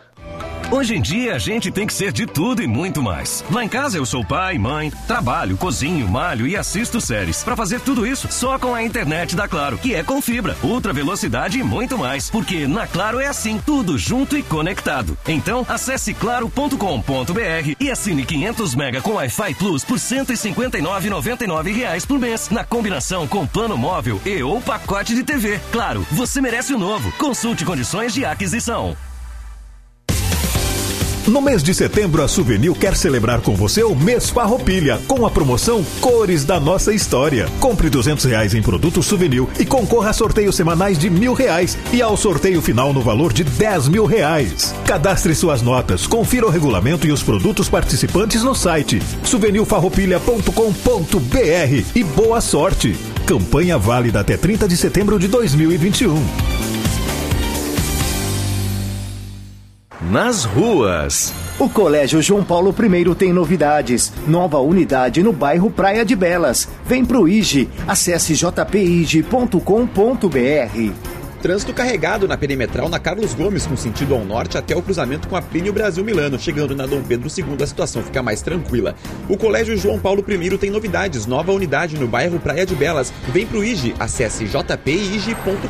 Hoje 0.72 0.96
em 0.96 1.02
dia 1.02 1.34
a 1.34 1.40
gente 1.40 1.72
tem 1.72 1.88
que 1.88 1.94
ser 1.94 2.12
de 2.12 2.28
tudo 2.28 2.62
e 2.62 2.68
muito 2.68 3.02
mais. 3.02 3.44
Lá 3.52 3.66
em 3.66 3.68
casa 3.68 3.98
eu 3.98 4.06
sou 4.06 4.24
pai, 4.24 4.60
mãe, 4.60 4.92
trabalho, 5.08 5.58
cozinho, 5.58 6.08
malho 6.08 6.46
e 6.46 6.56
assisto 6.56 7.02
séries. 7.02 7.44
Para 7.44 7.56
fazer 7.56 7.82
tudo 7.82 8.06
isso 8.06 8.28
só 8.32 8.60
com 8.60 8.76
a 8.76 8.84
internet 8.84 9.36
da 9.36 9.48
Claro, 9.48 9.80
que 9.80 9.96
é 9.96 10.04
com 10.04 10.22
fibra, 10.22 10.56
ultra 10.62 10.94
velocidade 10.94 11.58
e 11.58 11.64
muito 11.64 11.98
mais. 11.98 12.30
Porque 12.30 12.68
na 12.68 12.86
Claro 12.86 13.20
é 13.20 13.26
assim, 13.26 13.60
tudo 13.66 13.98
junto 13.98 14.38
e 14.38 14.44
conectado. 14.44 15.18
Então 15.28 15.66
acesse 15.68 16.14
claro.com.br 16.14 17.76
e 17.80 17.90
assine 17.90 18.24
500 18.24 18.76
mega 18.76 19.02
com 19.02 19.14
Wi-Fi 19.14 19.56
Plus 19.56 19.84
por 19.84 19.98
159,99 19.98 21.74
reais 21.74 22.06
por 22.06 22.20
mês 22.20 22.48
na 22.52 22.64
combinação 22.64 23.28
com 23.28 23.48
plano 23.48 23.76
móvel 23.76 24.22
e 24.24 24.44
ou 24.44 24.62
pacote 24.62 25.16
de 25.16 25.24
TV. 25.24 25.60
Claro, 25.72 26.06
você 26.12 26.40
merece 26.40 26.76
o 26.76 26.78
novo. 26.78 27.12
Consulte 27.14 27.66
condições 27.66 28.14
de 28.14 28.24
aquisição. 28.24 28.96
No 31.28 31.42
mês 31.42 31.62
de 31.62 31.74
setembro, 31.74 32.24
a 32.24 32.28
Souvenir 32.28 32.74
quer 32.74 32.96
celebrar 32.96 33.42
com 33.42 33.56
você 33.56 33.84
o 33.84 33.96
mês 33.96 34.30
Farroupilha, 34.30 35.00
com 35.08 35.26
a 35.26 35.30
promoção 35.30 35.84
Cores 36.00 36.44
da 36.44 36.60
Nossa 36.60 36.94
História. 36.94 37.48
Compre 37.60 37.90
200 37.90 38.26
reais 38.26 38.54
em 38.54 38.62
produtos 38.62 39.06
Souvenir 39.06 39.46
e 39.60 39.66
concorra 39.66 40.10
a 40.10 40.14
sorteios 40.14 40.56
semanais 40.56 40.98
de 40.98 41.10
mil 41.10 41.34
reais 41.34 41.78
e 41.92 42.02
ao 42.02 42.18
sorteio 42.18 42.62
final 42.62 42.94
no 42.94 43.02
valor 43.02 43.34
de 43.34 43.44
10 43.44 43.90
mil 43.90 44.06
reais. 44.06 44.74
Cadastre 44.86 45.36
suas 45.36 45.62
notas, 45.62 46.08
confira 46.08 46.48
o 46.48 46.50
regulamento 46.50 47.06
e 47.06 47.12
os 47.12 47.22
produtos 47.22 47.70
participantes 47.70 48.44
no 48.44 48.56
site 48.56 49.02
souvenirfarroupilha.com.br 49.24 51.86
e 51.96 52.04
boa 52.04 52.42
sorte! 52.42 52.96
Campanha 53.26 53.78
válida 53.78 54.22
até 54.22 54.36
30 54.36 54.68
de 54.68 54.76
setembro 54.76 55.20
de 55.20 55.28
2021. 55.28 56.59
Nas 60.10 60.44
ruas. 60.44 61.32
O 61.60 61.70
Colégio 61.70 62.20
João 62.20 62.44
Paulo 62.44 62.74
I 62.75 63.13
tem 63.13 63.32
novidades. 63.32 64.12
Nova 64.28 64.58
unidade 64.58 65.22
no 65.22 65.32
bairro 65.32 65.70
Praia 65.70 66.04
de 66.04 66.16
Belas. 66.16 66.68
Vem 66.84 67.06
pro 67.06 67.28
IGE. 67.28 67.70
Acesse 67.88 68.34
jpige.com.br. 68.34 69.60
Trânsito 71.44 71.74
carregado 71.75 72.28
na 72.28 72.36
perimetral 72.36 72.89
na 72.89 72.98
Carlos 72.98 73.36
Gomes, 73.36 73.68
com 73.68 73.78
sentido 73.78 74.16
ao 74.16 74.25
norte 74.25 74.58
até 74.58 74.75
o 74.75 74.82
cruzamento 74.82 75.28
com 75.28 75.36
a 75.36 75.44
Plínio 75.44 75.72
Brasil 75.72 76.04
Milano. 76.04 76.39
Chegando 76.39 76.75
na 76.75 76.88
Dom 76.88 77.04
Pedro 77.04 77.30
II, 77.30 77.62
a 77.62 77.68
situação 77.68 78.01
fica 78.01 78.24
mais 78.24 78.42
tranquila. 78.42 78.96
O 79.30 79.38
Colégio 79.38 79.78
João 79.78 80.00
Paulo 80.00 80.25
I 80.28 80.58
tem 80.58 80.72
novidades. 80.72 81.28
Nova 81.28 81.51
unidade 81.51 82.00
no 82.00 82.08
bairro 82.08 82.39
Praia 82.39 82.66
de 82.66 82.74
Belas. 82.74 83.13
Vem 83.32 83.46
pro 83.46 83.63
IGE. 83.63 83.94
Acesse 84.00 84.48
jpige.com.br. 84.48 85.70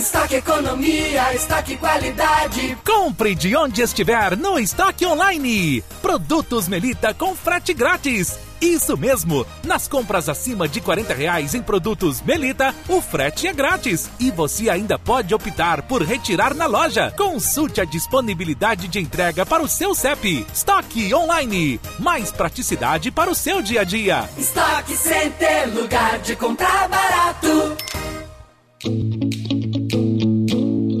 Estoque 0.00 0.36
economia, 0.36 1.34
estoque 1.34 1.76
qualidade. 1.76 2.74
Compre 2.86 3.34
de 3.34 3.54
onde 3.54 3.82
estiver 3.82 4.34
no 4.34 4.58
estoque 4.58 5.04
online. 5.04 5.84
Produtos 6.00 6.66
Melita 6.66 7.12
com 7.12 7.36
frete 7.36 7.74
grátis. 7.74 8.38
Isso 8.62 8.96
mesmo! 8.96 9.46
Nas 9.62 9.86
compras 9.86 10.26
acima 10.30 10.66
de 10.66 10.80
40 10.80 11.12
reais 11.12 11.54
em 11.54 11.60
produtos 11.60 12.22
Melita, 12.22 12.74
o 12.88 13.02
frete 13.02 13.46
é 13.46 13.52
grátis 13.52 14.08
e 14.18 14.30
você 14.30 14.70
ainda 14.70 14.98
pode 14.98 15.34
optar 15.34 15.82
por 15.82 16.00
retirar 16.00 16.54
na 16.54 16.64
loja. 16.64 17.12
Consulte 17.14 17.82
a 17.82 17.84
disponibilidade 17.84 18.88
de 18.88 18.98
entrega 18.98 19.44
para 19.44 19.62
o 19.62 19.68
seu 19.68 19.94
CEP. 19.94 20.46
Estoque 20.50 21.14
online, 21.14 21.78
mais 21.98 22.32
praticidade 22.32 23.10
para 23.10 23.30
o 23.30 23.34
seu 23.34 23.60
dia 23.60 23.82
a 23.82 23.84
dia. 23.84 24.26
Estoque 24.38 24.96
Center, 24.96 25.68
lugar 25.74 26.20
de 26.20 26.34
comprar 26.36 26.88
barato. 26.88 27.76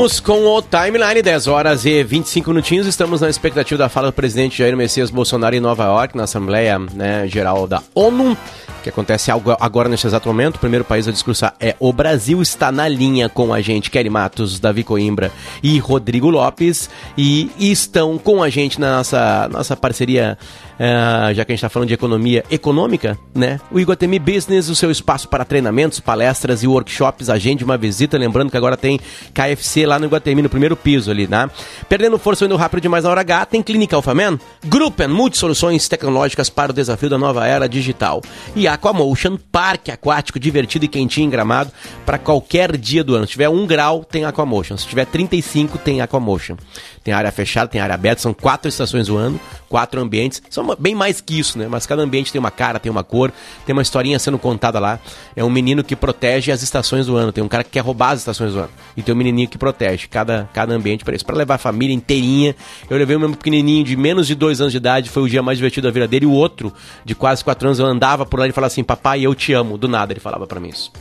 Voltamos 0.00 0.18
com 0.18 0.46
o 0.46 0.62
Timeline, 0.62 1.20
10 1.20 1.46
horas 1.46 1.84
e 1.84 2.02
25 2.02 2.48
minutinhos. 2.48 2.86
Estamos 2.86 3.20
na 3.20 3.28
expectativa 3.28 3.76
da 3.76 3.88
fala 3.90 4.06
do 4.06 4.14
presidente 4.14 4.56
Jair 4.56 4.74
Messias 4.74 5.10
Bolsonaro 5.10 5.54
em 5.54 5.60
Nova 5.60 5.84
York, 5.84 6.16
na 6.16 6.22
Assembleia 6.22 6.78
né, 6.78 7.28
Geral 7.28 7.66
da 7.66 7.82
ONU, 7.94 8.34
que 8.82 8.88
acontece 8.88 9.30
agora 9.30 9.90
neste 9.90 10.06
exato 10.06 10.26
momento. 10.26 10.56
O 10.56 10.58
primeiro 10.58 10.86
país 10.86 11.06
a 11.06 11.12
discursar 11.12 11.54
é 11.60 11.76
o 11.78 11.92
Brasil. 11.92 12.40
Está 12.40 12.72
na 12.72 12.88
linha 12.88 13.28
com 13.28 13.52
a 13.52 13.60
gente 13.60 13.90
Kelly 13.90 14.08
Matos, 14.08 14.58
Davi 14.58 14.84
Coimbra 14.84 15.30
e 15.62 15.78
Rodrigo 15.78 16.30
Lopes. 16.30 16.88
E 17.14 17.50
estão 17.58 18.16
com 18.16 18.42
a 18.42 18.48
gente 18.48 18.80
na 18.80 18.96
nossa, 18.96 19.50
nossa 19.52 19.76
parceria 19.76 20.38
Uh, 20.80 21.34
já 21.34 21.44
que 21.44 21.52
a 21.52 21.54
gente 21.54 21.58
está 21.58 21.68
falando 21.68 21.88
de 21.88 21.92
economia 21.94 22.42
econômica, 22.50 23.18
né? 23.34 23.60
O 23.70 23.78
Iguatemi 23.78 24.18
Business, 24.18 24.70
o 24.70 24.74
seu 24.74 24.90
espaço 24.90 25.28
para 25.28 25.44
treinamentos, 25.44 26.00
palestras 26.00 26.62
e 26.62 26.66
workshops, 26.66 27.28
agende 27.28 27.62
uma 27.62 27.76
visita. 27.76 28.16
Lembrando 28.16 28.50
que 28.50 28.56
agora 28.56 28.78
tem 28.78 28.98
KFC 29.34 29.84
lá 29.90 29.98
no 29.98 30.06
Iguatemi, 30.06 30.40
no 30.40 30.48
primeiro 30.48 30.76
piso 30.76 31.10
ali, 31.10 31.26
né? 31.26 31.50
Perdendo 31.88 32.18
força 32.18 32.44
indo 32.44 32.56
rápido 32.56 32.82
demais 32.82 33.04
na 33.04 33.10
hora 33.10 33.20
H, 33.20 33.46
tem 33.46 33.62
Clínica 33.62 33.96
Alphaman, 33.96 34.38
Gruppen, 34.64 35.08
multisoluções 35.08 35.88
tecnológicas 35.88 36.48
para 36.48 36.70
o 36.70 36.74
desafio 36.74 37.10
da 37.10 37.18
nova 37.18 37.46
era 37.46 37.68
digital. 37.68 38.22
E 38.54 38.68
Aquamotion, 38.68 39.36
parque 39.50 39.90
aquático 39.90 40.38
divertido 40.38 40.84
e 40.84 40.88
quentinho 40.88 41.26
em 41.26 41.30
gramado 41.30 41.72
para 42.06 42.18
qualquer 42.18 42.76
dia 42.76 43.02
do 43.02 43.14
ano. 43.14 43.26
Se 43.26 43.32
tiver 43.32 43.48
1 43.48 43.66
grau, 43.66 44.04
tem 44.04 44.24
Aquamotion. 44.24 44.76
Se 44.76 44.86
tiver 44.86 45.04
35, 45.06 45.78
tem 45.78 46.00
Aquamotion. 46.00 46.56
Tem 47.02 47.12
área 47.12 47.32
fechada, 47.32 47.68
tem 47.68 47.80
área 47.80 47.94
aberta, 47.94 48.22
são 48.22 48.32
quatro 48.34 48.68
estações 48.68 49.06
do 49.06 49.16
ano, 49.16 49.40
quatro 49.68 50.00
ambientes. 50.00 50.42
São 50.50 50.76
bem 50.78 50.94
mais 50.94 51.20
que 51.20 51.38
isso, 51.38 51.58
né? 51.58 51.66
Mas 51.68 51.86
cada 51.86 52.02
ambiente 52.02 52.30
tem 52.30 52.38
uma 52.38 52.50
cara, 52.50 52.78
tem 52.78 52.92
uma 52.92 53.02
cor, 53.02 53.32
tem 53.66 53.72
uma 53.72 53.82
historinha 53.82 54.18
sendo 54.18 54.38
contada 54.38 54.78
lá. 54.78 55.00
É 55.34 55.42
um 55.42 55.50
menino 55.50 55.82
que 55.82 55.96
protege 55.96 56.52
as 56.52 56.62
estações 56.62 57.06
do 57.06 57.16
ano. 57.16 57.32
Tem 57.32 57.42
um 57.42 57.48
cara 57.48 57.64
que 57.64 57.70
quer 57.70 57.80
roubar 57.80 58.10
as 58.10 58.20
estações 58.20 58.52
do 58.52 58.60
ano. 58.60 58.70
E 58.96 59.02
tem 59.02 59.14
um 59.14 59.18
menininho 59.18 59.48
que 59.48 59.58
protege 59.58 59.79
cada, 60.10 60.48
cada 60.52 60.74
ambiente 60.74 61.04
para 61.04 61.14
isso. 61.14 61.24
Para 61.24 61.36
levar 61.36 61.54
a 61.54 61.58
família 61.58 61.94
inteirinha. 61.94 62.54
Eu 62.88 62.96
levei 62.96 63.16
o 63.16 63.20
meu 63.20 63.30
pequenininho 63.30 63.84
de 63.84 63.96
menos 63.96 64.26
de 64.26 64.34
dois 64.34 64.60
anos 64.60 64.72
de 64.72 64.78
idade, 64.78 65.10
foi 65.10 65.22
o 65.22 65.28
dia 65.28 65.42
mais 65.42 65.58
divertido 65.58 65.86
da 65.86 65.92
vida 65.92 66.08
dele. 66.08 66.24
E 66.24 66.28
o 66.28 66.32
outro, 66.32 66.72
de 67.04 67.14
quase 67.14 67.44
quatro 67.44 67.68
anos, 67.68 67.78
eu 67.78 67.86
andava 67.86 68.24
por 68.26 68.40
lá 68.40 68.46
e 68.46 68.52
falava 68.52 68.68
assim: 68.68 68.84
Papai, 68.84 69.22
eu 69.22 69.34
te 69.34 69.52
amo. 69.52 69.78
Do 69.78 69.88
nada 69.88 70.12
ele 70.12 70.20
falava 70.20 70.46
para 70.46 70.60
mim 70.60 70.68
isso. 70.68 70.92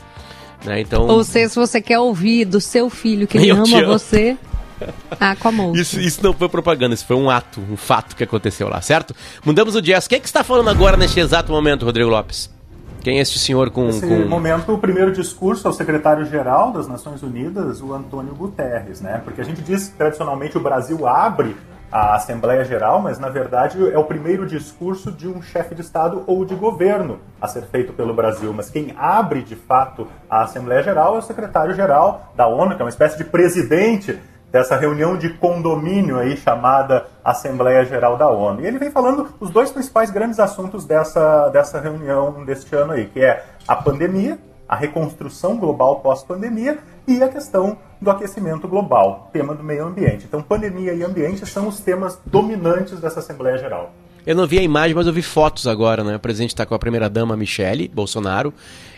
Né? 0.66 0.82
Então... 0.82 1.08
Ou 1.08 1.24
seja, 1.24 1.50
se 1.50 1.56
você 1.56 1.82
quer 1.82 2.00
ouvir 2.00 2.46
do 2.46 2.60
seu 2.60 2.90
filho 2.90 3.28
que 3.28 3.38
ele 3.40 3.50
ama 3.50 3.84
você, 3.86 4.38
Aquamotion. 5.20 5.80
Isso, 5.80 6.00
isso 6.00 6.24
não 6.24 6.34
foi 6.34 6.48
propaganda, 6.48 6.94
isso 6.94 7.06
foi 7.06 7.18
um 7.18 7.30
ato, 7.30 7.62
um 7.70 7.76
fato 7.76 8.16
que 8.16 8.24
aconteceu 8.24 8.70
lá, 8.70 8.82
certo? 8.82 9.16
Mudamos 9.44 9.76
o 9.76 9.82
jazz. 9.82 10.08
Quem 10.08 10.18
é 10.18 10.20
que 10.20 10.28
está 10.28 10.44
falando 10.44 10.70
agora 10.70 10.96
neste 10.96 11.20
exato 11.20 11.52
momento, 11.52 11.86
Rodrigo 11.86 12.10
Lopes? 12.10 12.50
Quem 13.02 13.18
é 13.18 13.22
este 13.22 13.40
senhor 13.40 13.70
com. 13.70 13.86
Nesse 13.86 14.06
com... 14.06 14.28
momento, 14.28 14.74
o 14.74 14.78
primeiro 14.78 15.12
discurso 15.12 15.68
ao 15.68 15.74
secretário-geral 15.74 16.72
das 16.72 16.88
Nações 16.88 17.24
Unidas, 17.24 17.82
o 17.82 17.94
Antônio 17.94 18.36
Guterres, 18.36 19.02
né? 19.02 19.22
Porque 19.24 19.42
a 19.42 19.44
gente 19.44 19.62
diz 19.62 19.90
que 19.90 19.98
tradicionalmente 19.98 20.58
o 20.58 20.62
Brasil 20.62 21.08
abre 21.08 21.56
a 21.92 22.16
Assembleia 22.16 22.64
Geral, 22.64 23.02
mas 23.02 23.18
na 23.18 23.30
verdade 23.30 23.78
é 23.92 23.98
o 23.98 24.04
primeiro 24.04 24.46
discurso 24.46 25.12
de 25.12 25.28
um 25.28 25.42
chefe 25.42 25.74
de 25.74 25.82
Estado 25.82 26.24
ou 26.28 26.46
de 26.46 26.54
governo 26.54 27.20
a 27.42 27.48
ser 27.48 27.64
feito 27.64 27.94
pelo 27.94 28.14
Brasil. 28.14 28.54
Mas 28.54 28.70
quem 28.70 28.94
abre 28.98 29.42
de 29.42 29.56
fato 29.56 30.08
a 30.30 30.44
Assembleia 30.44 30.84
Geral 30.84 31.16
é 31.16 31.20
o 31.20 31.24
secretário-geral 31.24 32.32
da 32.36 32.48
ONU, 32.48 32.76
que 32.76 32.82
é 32.82 32.86
uma 32.86 32.90
espécie 32.90 33.18
de 33.18 33.24
presidente 33.24 34.20
dessa 34.52 34.76
reunião 34.76 35.18
de 35.18 35.30
condomínio 35.30 36.18
aí 36.18 36.36
chamada 36.36 37.08
Assembleia 37.24 37.86
Geral 37.86 38.18
da 38.18 38.30
ONU. 38.30 38.62
E 38.62 38.66
ele 38.66 38.80
vem 38.80 38.92
falando 38.92 39.28
os 39.40 39.50
dois 39.50 39.72
principais 39.72 40.10
grandes 40.10 40.40
assuntos 40.40 40.86
dessa, 40.86 41.50
dessa 41.50 41.80
reunião 41.80 42.44
deste 42.44 42.76
ano 42.76 42.94
aí, 42.94 43.06
que 43.06 43.24
é 43.24 43.44
a 43.68 43.76
pandemia 43.76 44.38
a 44.70 44.76
reconstrução 44.76 45.58
global 45.58 46.00
pós-pandemia 46.00 46.78
e 47.08 47.24
a 47.24 47.28
questão 47.28 47.76
do 48.00 48.12
aquecimento 48.12 48.68
global, 48.68 49.28
tema 49.34 49.56
do 49.56 49.64
meio 49.64 49.88
ambiente. 49.88 50.26
Então, 50.26 50.44
pandemia 50.44 50.94
e 50.94 51.04
ambiente 51.04 51.44
são 51.48 51.68
os 51.68 51.80
temas 51.80 52.20
dominantes 52.24 53.00
dessa 53.00 53.20
Assembleia 53.20 53.58
Geral. 53.58 53.92
Eu 54.28 54.36
não 54.36 54.46
vi 54.46 54.60
a 54.60 54.62
imagem, 54.62 54.94
mas 54.94 55.08
eu 55.08 55.14
vi 55.14 55.24
fotos 55.24 55.66
agora, 55.66 56.04
né? 56.04 56.18
O 56.18 56.20
presidente 56.20 56.52
está 56.52 56.68
com 56.68 56.76
a 56.76 56.80
primeira-dama 56.80 57.36
Michele 57.36 57.88
Bolsonaro 57.88 58.54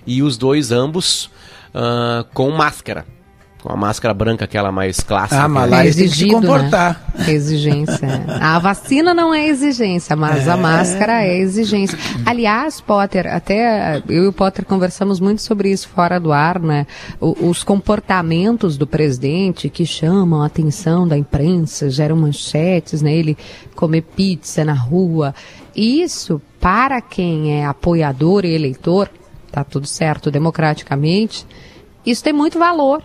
e 0.05 0.21
os 0.21 0.37
dois, 0.37 0.73
ambos, 0.73 1.27
uh, 1.73 2.25
com 2.33 2.51
máscara. 2.51 3.05
Com 3.63 3.71
a 3.71 3.75
máscara 3.75 4.11
branca, 4.11 4.45
aquela 4.45 4.71
mais 4.71 5.01
clássica. 5.01 5.43
Ah, 5.43 5.47
mas 5.47 5.69
lá 5.69 5.81
É 5.81 5.85
eles 5.85 5.95
têm 5.95 6.05
que 6.05 6.09
se 6.15 6.15
exigido, 6.23 6.41
comportar. 6.41 6.99
Né? 7.15 7.31
Exigência. 7.31 8.07
A 8.41 8.57
vacina 8.57 9.13
não 9.13 9.31
é 9.31 9.45
exigência, 9.47 10.15
mas 10.15 10.47
a 10.47 10.57
máscara 10.57 11.23
é 11.23 11.37
exigência. 11.37 11.95
Aliás, 12.25 12.81
Potter, 12.81 13.27
até 13.27 14.01
eu 14.09 14.23
e 14.23 14.27
o 14.27 14.33
Potter 14.33 14.65
conversamos 14.65 15.19
muito 15.19 15.43
sobre 15.43 15.71
isso 15.71 15.87
fora 15.89 16.19
do 16.19 16.31
ar, 16.33 16.59
né? 16.59 16.87
O- 17.19 17.49
os 17.49 17.63
comportamentos 17.63 18.77
do 18.77 18.87
presidente 18.87 19.69
que 19.69 19.85
chamam 19.85 20.41
a 20.41 20.47
atenção 20.47 21.07
da 21.07 21.15
imprensa, 21.15 21.87
geram 21.87 22.15
manchetes, 22.15 23.03
né? 23.03 23.13
Ele 23.13 23.37
comer 23.75 24.01
pizza 24.01 24.65
na 24.65 24.73
rua. 24.73 25.35
Isso, 25.75 26.41
para 26.59 26.99
quem 26.99 27.59
é 27.59 27.65
apoiador 27.67 28.43
e 28.43 28.55
eleitor, 28.55 29.07
tá 29.51 29.63
tudo 29.63 29.85
certo 29.85 30.31
democraticamente, 30.31 31.45
isso 32.03 32.23
tem 32.23 32.33
muito 32.33 32.57
valor. 32.57 33.03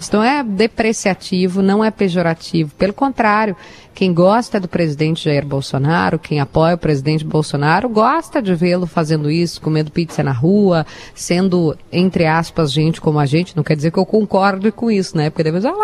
Isso 0.00 0.16
não 0.16 0.24
é 0.24 0.42
depreciativo, 0.42 1.60
não 1.60 1.84
é 1.84 1.90
pejorativo. 1.90 2.74
Pelo 2.76 2.94
contrário, 2.94 3.54
quem 3.94 4.14
gosta 4.14 4.58
do 4.58 4.66
presidente 4.66 5.24
Jair 5.24 5.44
Bolsonaro, 5.44 6.18
quem 6.18 6.40
apoia 6.40 6.74
o 6.74 6.78
presidente 6.78 7.22
Bolsonaro, 7.22 7.86
gosta 7.86 8.40
de 8.40 8.54
vê-lo 8.54 8.86
fazendo 8.86 9.30
isso, 9.30 9.60
comendo 9.60 9.90
pizza 9.90 10.22
na 10.22 10.32
rua, 10.32 10.86
sendo, 11.14 11.76
entre 11.92 12.26
aspas, 12.26 12.72
gente 12.72 12.98
como 12.98 13.18
a 13.18 13.26
gente. 13.26 13.54
Não 13.54 13.62
quer 13.62 13.76
dizer 13.76 13.90
que 13.90 13.98
eu 13.98 14.06
concordo 14.06 14.72
com 14.72 14.90
isso, 14.90 15.16
né? 15.18 15.28
Porque 15.28 15.44
depois, 15.44 15.66
ah 15.66 15.74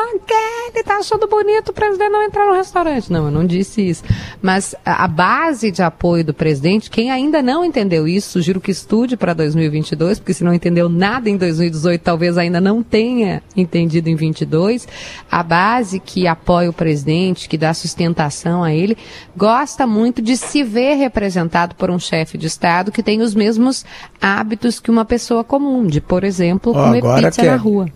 ele 0.76 0.84
tá 0.84 0.98
achando 0.98 1.26
bonito 1.26 1.70
o 1.70 1.72
presidente 1.72 2.10
não 2.10 2.22
entrar 2.22 2.46
no 2.46 2.54
restaurante. 2.54 3.10
Não, 3.10 3.26
eu 3.26 3.30
não 3.30 3.46
disse 3.46 3.86
isso. 3.86 4.04
Mas 4.42 4.74
a 4.84 5.06
base 5.08 5.70
de 5.70 5.82
apoio 5.82 6.24
do 6.24 6.34
presidente, 6.34 6.90
quem 6.90 7.10
ainda 7.10 7.42
não 7.42 7.64
entendeu 7.64 8.06
isso, 8.06 8.30
sugiro 8.30 8.60
que 8.60 8.70
estude 8.70 9.16
para 9.16 9.32
2022, 9.32 10.18
porque 10.18 10.34
se 10.34 10.44
não 10.44 10.52
entendeu 10.52 10.88
nada 10.88 11.30
em 11.30 11.36
2018, 11.36 12.00
talvez 12.02 12.36
ainda 12.36 12.60
não 12.60 12.82
tenha 12.82 13.42
entendido 13.56 14.05
em 14.06 14.14
22. 14.16 14.86
A 15.30 15.42
base 15.42 15.98
que 16.00 16.26
apoia 16.26 16.70
o 16.70 16.72
presidente, 16.72 17.48
que 17.48 17.58
dá 17.58 17.72
sustentação 17.74 18.62
a 18.62 18.72
ele, 18.72 18.96
gosta 19.36 19.86
muito 19.86 20.20
de 20.22 20.36
se 20.36 20.62
ver 20.62 20.94
representado 20.94 21.74
por 21.74 21.90
um 21.90 21.98
chefe 21.98 22.38
de 22.38 22.46
Estado 22.46 22.90
que 22.92 23.02
tem 23.02 23.20
os 23.22 23.34
mesmos 23.34 23.84
hábitos 24.20 24.78
que 24.80 24.90
uma 24.90 25.04
pessoa 25.04 25.42
comum, 25.44 25.86
de, 25.86 26.00
por 26.00 26.24
exemplo, 26.24 26.72
Ó, 26.74 26.84
comer 26.84 26.98
agora 26.98 27.26
pizza 27.28 27.40
que 27.42 27.46
é- 27.48 27.50
na 27.50 27.56
rua. 27.56 27.88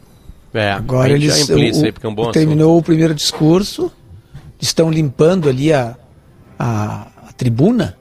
É, 0.53 0.73
Agora 0.73 1.11
eles 1.13 1.49
o- 1.49 1.85
aí, 1.85 1.93
porque 1.93 2.07
é 2.07 2.11
um 2.11 2.15
bom 2.15 2.23
assunto. 2.23 2.35
terminou 2.35 2.77
o 2.77 2.83
primeiro 2.83 3.15
discurso, 3.15 3.91
estão 4.61 4.91
limpando 4.91 5.49
ali 5.49 5.73
a, 5.73 5.97
a, 6.59 7.07
a 7.29 7.33
tribuna, 7.37 7.97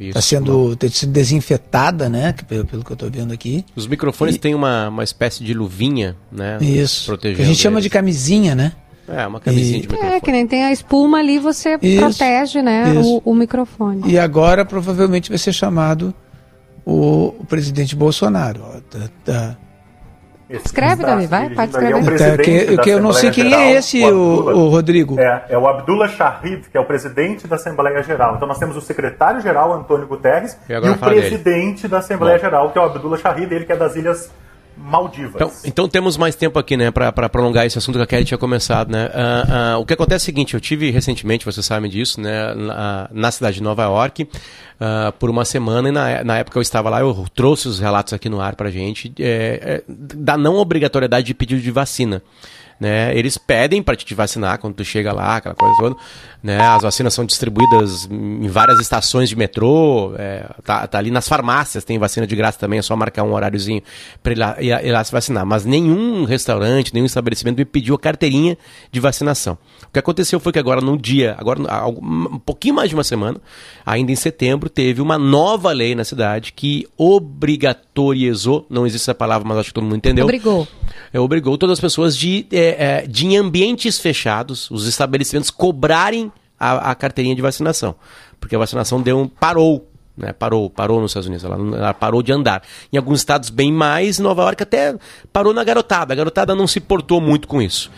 está 0.00 0.20
sendo, 0.20 0.76
tá 0.76 0.88
sendo 0.88 1.12
desinfetada, 1.12 2.08
né? 2.08 2.34
Pelo, 2.46 2.64
pelo 2.64 2.84
que 2.84 2.90
eu 2.92 2.94
estou 2.94 3.10
vendo 3.10 3.32
aqui. 3.32 3.64
Os 3.74 3.86
microfones 3.86 4.36
têm 4.38 4.54
uma, 4.54 4.88
uma 4.88 5.02
espécie 5.04 5.42
de 5.42 5.52
luvinha, 5.54 6.16
né? 6.30 6.58
Isso. 6.60 7.06
Protegendo 7.06 7.36
Que 7.36 7.42
a 7.42 7.46
gente 7.46 7.58
chama 7.60 7.76
eles. 7.76 7.84
de 7.84 7.90
camisinha, 7.90 8.54
né? 8.54 8.72
É, 9.08 9.26
uma 9.26 9.40
camisinha 9.40 9.78
E- 9.78 9.80
de 9.80 9.88
microfone. 9.88 10.12
É, 10.16 10.20
que 10.20 10.30
nem 10.30 10.46
tem 10.46 10.64
a 10.64 10.70
espuma 10.72 11.18
ali, 11.18 11.38
você 11.38 11.78
Isso, 11.80 11.98
protege, 11.98 12.60
né, 12.60 12.92
o, 13.02 13.22
o 13.24 13.34
microfone. 13.34 14.02
E 14.06 14.18
agora 14.18 14.64
provavelmente 14.66 15.30
vai 15.30 15.38
ser 15.38 15.52
chamado 15.52 16.12
o, 16.84 17.28
o 17.40 17.44
presidente 17.48 17.96
Bolsonaro. 17.96 18.60
ó, 18.62 18.80
tá- 18.80 19.08
tá- 19.24 19.56
Escreve, 20.50 21.02
Davi, 21.04 21.26
vai, 21.26 21.50
pode 21.50 21.76
ali 21.76 21.92
é 21.92 21.94
o 21.94 21.98
escrever. 21.98 22.36
Presidente 22.36 22.66
que- 22.76 22.82
que 22.82 22.90
eu 22.90 23.00
não 23.02 23.12
sei 23.12 23.30
quem 23.30 23.46
é 23.48 23.50
Geral, 23.50 23.70
esse, 23.76 24.02
o- 24.02 24.06
Abdullah. 24.06 24.54
o 24.54 24.68
Rodrigo. 24.68 25.20
É, 25.20 25.44
é 25.50 25.58
o 25.58 25.68
Abdullah 25.68 26.08
Shahid, 26.08 26.68
que 26.70 26.76
é 26.76 26.80
o 26.80 26.84
presidente 26.86 27.46
da 27.46 27.56
Assembleia 27.56 28.02
Geral. 28.02 28.36
Então 28.36 28.48
nós 28.48 28.58
temos 28.58 28.76
o 28.76 28.80
secretário-geral, 28.80 29.72
Antônio 29.74 30.06
Guterres, 30.06 30.58
E 30.68 30.72
e, 30.72 30.78
o 30.78 30.94
fala 30.96 31.12
dele. 31.12 31.28
presidente 31.28 31.86
da 31.86 31.98
Assembleia 31.98 32.36
Bom. 32.38 32.44
Geral, 32.44 32.70
que 32.70 32.78
é 32.78 32.80
o 32.80 32.84
Abdullah 32.84 33.18
Shahid, 33.18 33.54
ele 33.54 33.64
que 33.66 33.72
é 33.72 33.76
das 33.76 33.94
Ilhas 33.94 34.30
Maldivas. 34.78 35.34
Então, 35.34 35.52
então 35.64 35.88
temos 35.88 36.16
mais 36.16 36.34
tempo 36.34 36.58
aqui, 36.58 36.76
né, 36.76 36.90
para 36.90 37.28
prolongar 37.28 37.66
esse 37.66 37.76
assunto 37.76 37.96
que 37.96 38.02
a 38.02 38.06
Kelly 38.06 38.24
tinha 38.24 38.38
começado, 38.38 38.90
né? 38.90 39.10
Ah, 39.12 39.72
ah, 39.74 39.78
o 39.78 39.84
que 39.84 39.92
acontece 39.92 40.22
é 40.22 40.24
o 40.24 40.26
seguinte, 40.26 40.54
eu 40.54 40.60
tive 40.60 40.90
recentemente, 40.90 41.44
vocês 41.44 41.64
sabem 41.64 41.90
disso, 41.90 42.20
né, 42.20 42.54
na, 42.54 43.08
na 43.12 43.30
cidade 43.30 43.56
de 43.56 43.62
Nova 43.62 43.82
York, 43.82 44.28
ah, 44.80 45.12
por 45.18 45.28
uma 45.28 45.44
semana, 45.44 45.88
e 45.88 45.92
na, 45.92 46.24
na 46.24 46.38
época 46.38 46.58
eu 46.58 46.62
estava 46.62 46.88
lá, 46.88 47.00
eu 47.00 47.26
trouxe 47.34 47.68
os 47.68 47.78
relatos 47.78 48.12
aqui 48.12 48.28
no 48.28 48.40
ar 48.40 48.54
pra 48.54 48.70
gente, 48.70 49.12
é, 49.18 49.82
é, 49.82 49.82
da 49.86 50.36
não 50.36 50.56
obrigatoriedade 50.56 51.26
de 51.26 51.34
pedido 51.34 51.60
de 51.60 51.70
vacina. 51.70 52.22
Né, 52.80 53.12
eles 53.18 53.36
pedem 53.36 53.82
para 53.82 53.96
te 53.96 54.14
vacinar 54.14 54.56
quando 54.60 54.74
tu 54.74 54.84
chega 54.84 55.12
lá, 55.12 55.36
aquela 55.38 55.54
coisa 55.54 55.74
toda. 55.80 55.96
Né, 56.40 56.60
as 56.60 56.82
vacinas 56.82 57.12
são 57.12 57.24
distribuídas 57.24 58.08
em 58.08 58.46
várias 58.46 58.78
estações 58.78 59.28
de 59.28 59.34
metrô, 59.34 60.12
é, 60.16 60.48
tá, 60.62 60.86
tá 60.86 60.96
ali 60.96 61.10
nas 61.10 61.28
farmácias, 61.28 61.82
tem 61.82 61.98
vacina 61.98 62.24
de 62.24 62.36
graça 62.36 62.56
também, 62.56 62.78
é 62.78 62.82
só 62.82 62.94
marcar 62.94 63.24
um 63.24 63.32
horáriozinho 63.32 63.82
para 64.22 64.32
ir, 64.32 64.38
lá- 64.38 64.56
ir, 64.60 64.86
ir 64.86 64.92
lá 64.92 65.02
se 65.02 65.10
vacinar. 65.10 65.44
Mas 65.44 65.64
nenhum 65.64 66.22
restaurante, 66.22 66.94
nenhum 66.94 67.06
estabelecimento 67.06 67.56
me 67.58 67.64
pediu 67.64 67.96
a 67.96 67.98
carteirinha 67.98 68.56
de 68.92 69.00
vacinação. 69.00 69.58
O 69.88 69.92
que 69.92 69.98
aconteceu 69.98 70.38
foi 70.38 70.52
que 70.52 70.58
agora 70.60 70.80
no 70.80 70.96
dia, 70.96 71.34
agora 71.36 71.60
um 71.90 72.38
pouquinho 72.38 72.76
mais 72.76 72.88
de 72.88 72.94
uma 72.94 73.02
semana, 73.02 73.40
ainda 73.84 74.12
em 74.12 74.16
setembro, 74.16 74.70
teve 74.70 75.02
uma 75.02 75.18
nova 75.18 75.72
lei 75.72 75.96
na 75.96 76.04
cidade 76.04 76.52
que 76.52 76.86
obrigatoriezou, 76.96 78.66
não 78.70 78.86
existe 78.86 79.04
essa 79.04 79.14
palavra, 79.14 79.46
mas 79.48 79.58
acho 79.58 79.68
que 79.70 79.74
todo 79.74 79.84
mundo 79.84 79.96
entendeu. 79.96 80.24
Obrigou. 80.24 80.68
É, 81.12 81.18
obrigou 81.18 81.56
todas 81.58 81.78
as 81.78 81.80
pessoas 81.80 82.16
de, 82.16 82.46
é, 82.52 82.67
é, 82.68 83.06
de 83.06 83.26
em 83.26 83.36
ambientes 83.36 83.98
fechados, 83.98 84.70
os 84.70 84.86
estabelecimentos 84.86 85.50
cobrarem 85.50 86.32
a, 86.58 86.90
a 86.90 86.94
carteirinha 86.94 87.34
de 87.34 87.42
vacinação. 87.42 87.94
Porque 88.40 88.56
a 88.56 88.58
vacinação 88.58 89.00
deu 89.00 89.18
um, 89.18 89.28
parou. 89.28 89.86
Né, 90.16 90.32
parou, 90.32 90.68
parou 90.68 91.00
nos 91.00 91.12
Estados 91.12 91.28
Unidos, 91.28 91.44
ela, 91.44 91.56
ela 91.76 91.94
parou 91.94 92.22
de 92.24 92.32
andar. 92.32 92.62
Em 92.92 92.96
alguns 92.96 93.20
estados 93.20 93.50
bem 93.50 93.72
mais, 93.72 94.18
Nova 94.18 94.42
York 94.42 94.62
até 94.62 94.96
parou 95.32 95.54
na 95.54 95.62
garotada. 95.62 96.12
A 96.12 96.16
garotada 96.16 96.56
não 96.56 96.66
se 96.66 96.80
portou 96.80 97.20
muito 97.20 97.46
com 97.46 97.62
isso. 97.62 97.88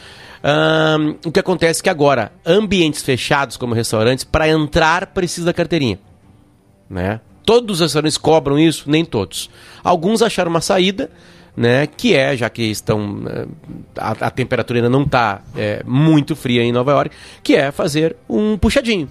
O 1.25 1.33
que 1.33 1.41
acontece 1.41 1.81
é 1.81 1.83
que 1.85 1.89
agora, 1.89 2.31
ambientes 2.45 3.03
fechados 3.03 3.57
como 3.57 3.75
restaurantes, 3.75 4.23
para 4.23 4.49
entrar 4.49 5.07
precisa 5.07 5.47
da 5.47 5.55
carteirinha 5.55 5.99
né? 6.91 7.21
Todos 7.47 7.77
os 7.77 7.81
restaurantes 7.81 8.19
cobram 8.19 8.59
isso? 8.59 8.91
Nem 8.91 9.05
todos. 9.05 9.49
Alguns 9.83 10.21
acharam 10.21 10.51
uma 10.51 10.61
saída, 10.61 11.11
né? 11.57 11.87
Que 11.87 12.15
é, 12.15 12.37
já 12.37 12.49
que 12.49 12.63
estão. 12.63 13.23
eh, 13.27 13.47
A, 13.99 14.11
a 14.27 14.31
temperatura 14.31 14.79
ainda 14.79 14.89
não 14.91 15.03
está 15.03 15.43
muito 15.85 16.35
fria 16.37 16.63
em 16.63 16.73
Nova 16.73 16.93
York, 16.93 17.15
que 17.43 17.55
é 17.55 17.71
fazer 17.71 18.17
um 18.29 18.57
puxadinho. 18.57 19.09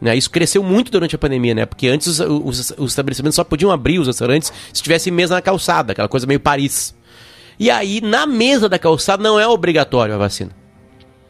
Né? 0.00 0.14
Isso 0.16 0.30
cresceu 0.30 0.62
muito 0.62 0.90
durante 0.90 1.14
a 1.14 1.18
pandemia, 1.18 1.54
né? 1.54 1.64
Porque 1.66 1.88
antes 1.88 2.06
os, 2.06 2.20
os- 2.20 2.74
os 2.76 2.90
estabelecimentos 2.92 3.34
só 3.36 3.44
podiam 3.44 3.70
abrir 3.70 3.98
os 3.98 4.06
restaurantes 4.06 4.52
se 4.72 4.82
tivesse 4.82 5.10
mesa 5.10 5.34
na 5.34 5.40
calçada, 5.42 5.92
aquela 5.92 6.08
coisa 6.08 6.26
meio 6.26 6.38
Paris. 6.40 6.94
E 7.58 7.70
aí, 7.70 8.02
na 8.02 8.26
mesa 8.26 8.68
da 8.68 8.78
calçada, 8.78 9.22
não 9.22 9.40
é 9.40 9.48
obrigatório 9.48 10.14
a 10.14 10.18
vacina. 10.18 10.50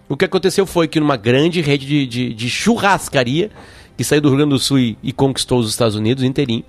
O 0.09 0.17
que 0.17 0.25
aconteceu 0.25 0.67
foi 0.67 0.89
que 0.89 0.99
numa 0.99 1.17
grande 1.17 1.61
rede 1.61 1.87
de, 1.87 2.07
de, 2.07 2.35
de 2.35 2.51
churrascaria, 2.51 3.51
que 3.97 4.03
saiu 4.03 4.21
do 4.21 4.29
Rio 4.29 4.39
Grande 4.39 4.51
do 4.51 4.59
Sul 4.59 4.79
e, 4.81 4.99
e 5.03 5.13
conquistou 5.13 5.59
os 5.61 5.69
Estados 5.71 5.95
Unidos 5.95 6.25
inteirinho, 6.25 6.65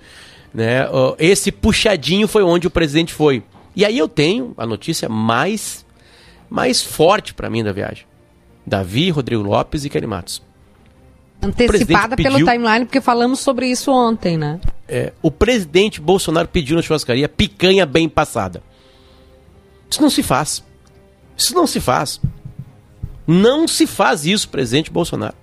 né, 0.54 0.86
esse 1.18 1.50
puxadinho 1.52 2.26
foi 2.28 2.42
onde 2.42 2.66
o 2.66 2.70
presidente 2.70 3.12
foi. 3.12 3.42
E 3.78 3.84
aí 3.84 3.96
eu 3.96 4.08
tenho 4.08 4.54
a 4.56 4.66
notícia 4.66 5.08
mais, 5.08 5.86
mais 6.50 6.82
forte 6.82 7.32
para 7.32 7.48
mim 7.48 7.62
da 7.62 7.70
viagem. 7.70 8.06
Davi, 8.66 9.08
Rodrigo 9.08 9.40
Lopes 9.40 9.84
e 9.84 9.88
Kelly 9.88 10.04
Matos. 10.04 10.42
Antecipada 11.40 11.68
presidente 12.16 12.16
pelo 12.16 12.34
pediu- 12.38 12.46
timeline, 12.52 12.86
porque 12.86 13.00
falamos 13.00 13.38
sobre 13.38 13.68
isso 13.70 13.92
ontem, 13.92 14.36
né? 14.36 14.58
É, 14.88 15.12
o 15.22 15.30
presidente 15.30 16.00
Bolsonaro 16.00 16.48
pediu 16.48 16.74
na 16.74 16.82
churrascaria 16.82 17.28
picanha 17.28 17.86
bem 17.86 18.08
passada. 18.08 18.64
Isso 19.88 20.02
não 20.02 20.10
se 20.10 20.24
faz. 20.24 20.64
Isso 21.36 21.54
não 21.54 21.64
se 21.68 21.78
faz. 21.78 22.20
Não 23.28 23.68
se 23.68 23.86
faz 23.86 24.26
isso, 24.26 24.48
presidente 24.48 24.90
Bolsonaro. 24.90 25.36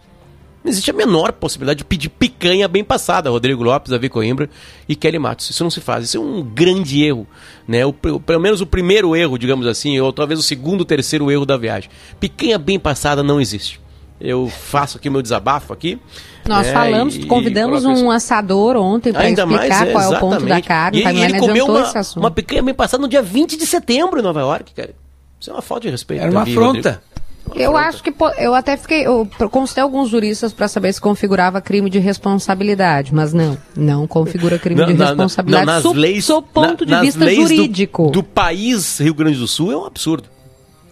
Não 0.66 0.72
existe 0.72 0.90
a 0.90 0.94
menor 0.96 1.32
possibilidade 1.34 1.78
de 1.78 1.86
pedir 1.86 2.10
picanha 2.10 2.68
bem 2.68 2.84
passada, 2.84 3.30
Rodrigo 3.30 3.62
Lopes, 3.64 3.92
Davi 3.92 4.10
Coimbra 4.10 4.50
e 4.90 4.96
Kelly 4.96 5.20
Matos. 5.20 5.48
Isso 5.52 5.64
não 5.64 5.70
se 5.70 5.80
faz. 5.80 6.06
Isso 6.06 6.18
é 6.18 6.20
um 6.20 6.42
grande 6.42 7.04
erro. 7.04 7.28
Né? 7.68 7.86
O, 7.86 7.94
pelo 7.94 8.40
menos 8.40 8.62
o 8.62 8.66
primeiro 8.66 9.16
erro, 9.16 9.38
digamos 9.38 9.68
assim, 9.68 10.00
ou 10.00 10.12
talvez 10.12 10.40
o 10.40 10.44
segundo, 10.44 10.84
terceiro 10.84 11.30
erro 11.30 11.46
da 11.46 11.56
viagem. 11.56 11.88
Picanha 12.20 12.58
bem 12.58 12.80
passada 12.80 13.22
não 13.22 13.40
existe. 13.40 13.80
Eu 14.20 14.48
faço 14.50 14.98
aqui 14.98 15.08
meu 15.08 15.22
desabafo 15.22 15.72
aqui. 15.72 16.00
Nós 16.48 16.66
né, 16.66 16.74
falamos, 16.74 17.16
e- 17.16 17.22
e 17.22 17.26
convidamos 17.28 17.84
isso. 17.84 17.90
um 18.04 18.10
assador 18.10 18.76
ontem 18.76 19.14
para 19.14 19.30
explicar 19.30 19.46
mais, 19.46 19.82
é, 19.82 19.92
qual 19.92 20.04
é 20.14 20.18
o 20.18 20.20
ponto 20.20 20.46
da 20.46 20.62
carne. 20.62 20.98
E, 21.00 21.06
ele- 21.06 21.20
e 21.20 21.24
ele 21.24 21.40
comeu 21.40 21.66
adiantou 21.66 21.76
uma, 22.16 22.22
uma 22.28 22.32
picanha 22.32 22.64
bem 22.64 22.74
passada 22.74 23.02
no 23.02 23.08
dia 23.08 23.22
20 23.22 23.56
de 23.56 23.68
setembro 23.68 24.20
em 24.20 24.24
Nova 24.24 24.40
York, 24.40 24.74
cara. 24.74 24.96
Isso 25.40 25.52
é 25.52 25.54
uma 25.54 25.62
falta 25.62 25.82
de 25.84 25.90
respeito. 25.92 26.22
Era 26.24 26.32
uma 26.32 26.40
Davi, 26.40 26.52
afronta. 26.54 27.04
Eu 27.54 27.78
acho 27.78 28.02
que 28.02 28.14
eu 28.38 28.54
até 28.56 28.76
fiquei, 28.76 29.06
eu 29.06 29.28
consultei 29.52 29.84
alguns 29.84 30.10
juristas 30.10 30.52
para 30.52 30.68
saber 30.68 30.92
se 30.94 31.00
configurava 31.00 31.62
crime 31.62 31.90
de 31.90 32.00
responsabilidade, 32.00 33.14
mas 33.14 33.34
não, 33.34 33.58
não 33.76 34.08
configura 34.08 34.58
crime 34.58 34.82
Não, 34.82 34.88
de 34.88 34.94
na- 34.96 35.06
responsabilidade. 35.08 35.66
não, 35.66 35.74
nas 35.74 35.84
sob, 35.84 36.00
leis, 36.00 36.26
sob 36.26 36.48
ponto 36.54 36.82
na- 36.82 36.86
de 36.86 36.92
nas 36.92 37.02
vista 37.02 37.24
leis 37.26 37.38
do- 37.38 37.42
jurídico. 37.56 38.10
Do, 38.10 38.24
país 38.24 39.00
Rio 39.00 39.14
Grande 39.14 39.38
do 39.38 39.48
Sul 39.48 39.72
é 39.72 39.78
um 39.78 39.86
absurdo. 39.86 40.28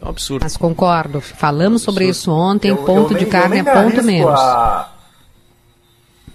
É 0.01 0.05
um 0.05 0.09
absurdo. 0.09 0.43
Mas 0.43 0.55
concordo, 0.55 1.19
falamos 1.21 1.81
sobre 1.81 2.07
isso 2.07 2.31
ontem, 2.31 2.69
Eu- 2.69 2.77
ponto 2.77 3.13
eu 3.13 3.17
de 3.17 3.23
nem- 3.25 3.31
carne 3.31 3.59
é 3.59 3.63
ponto 3.63 4.03
menos. 4.03 4.39
a- 4.39 4.92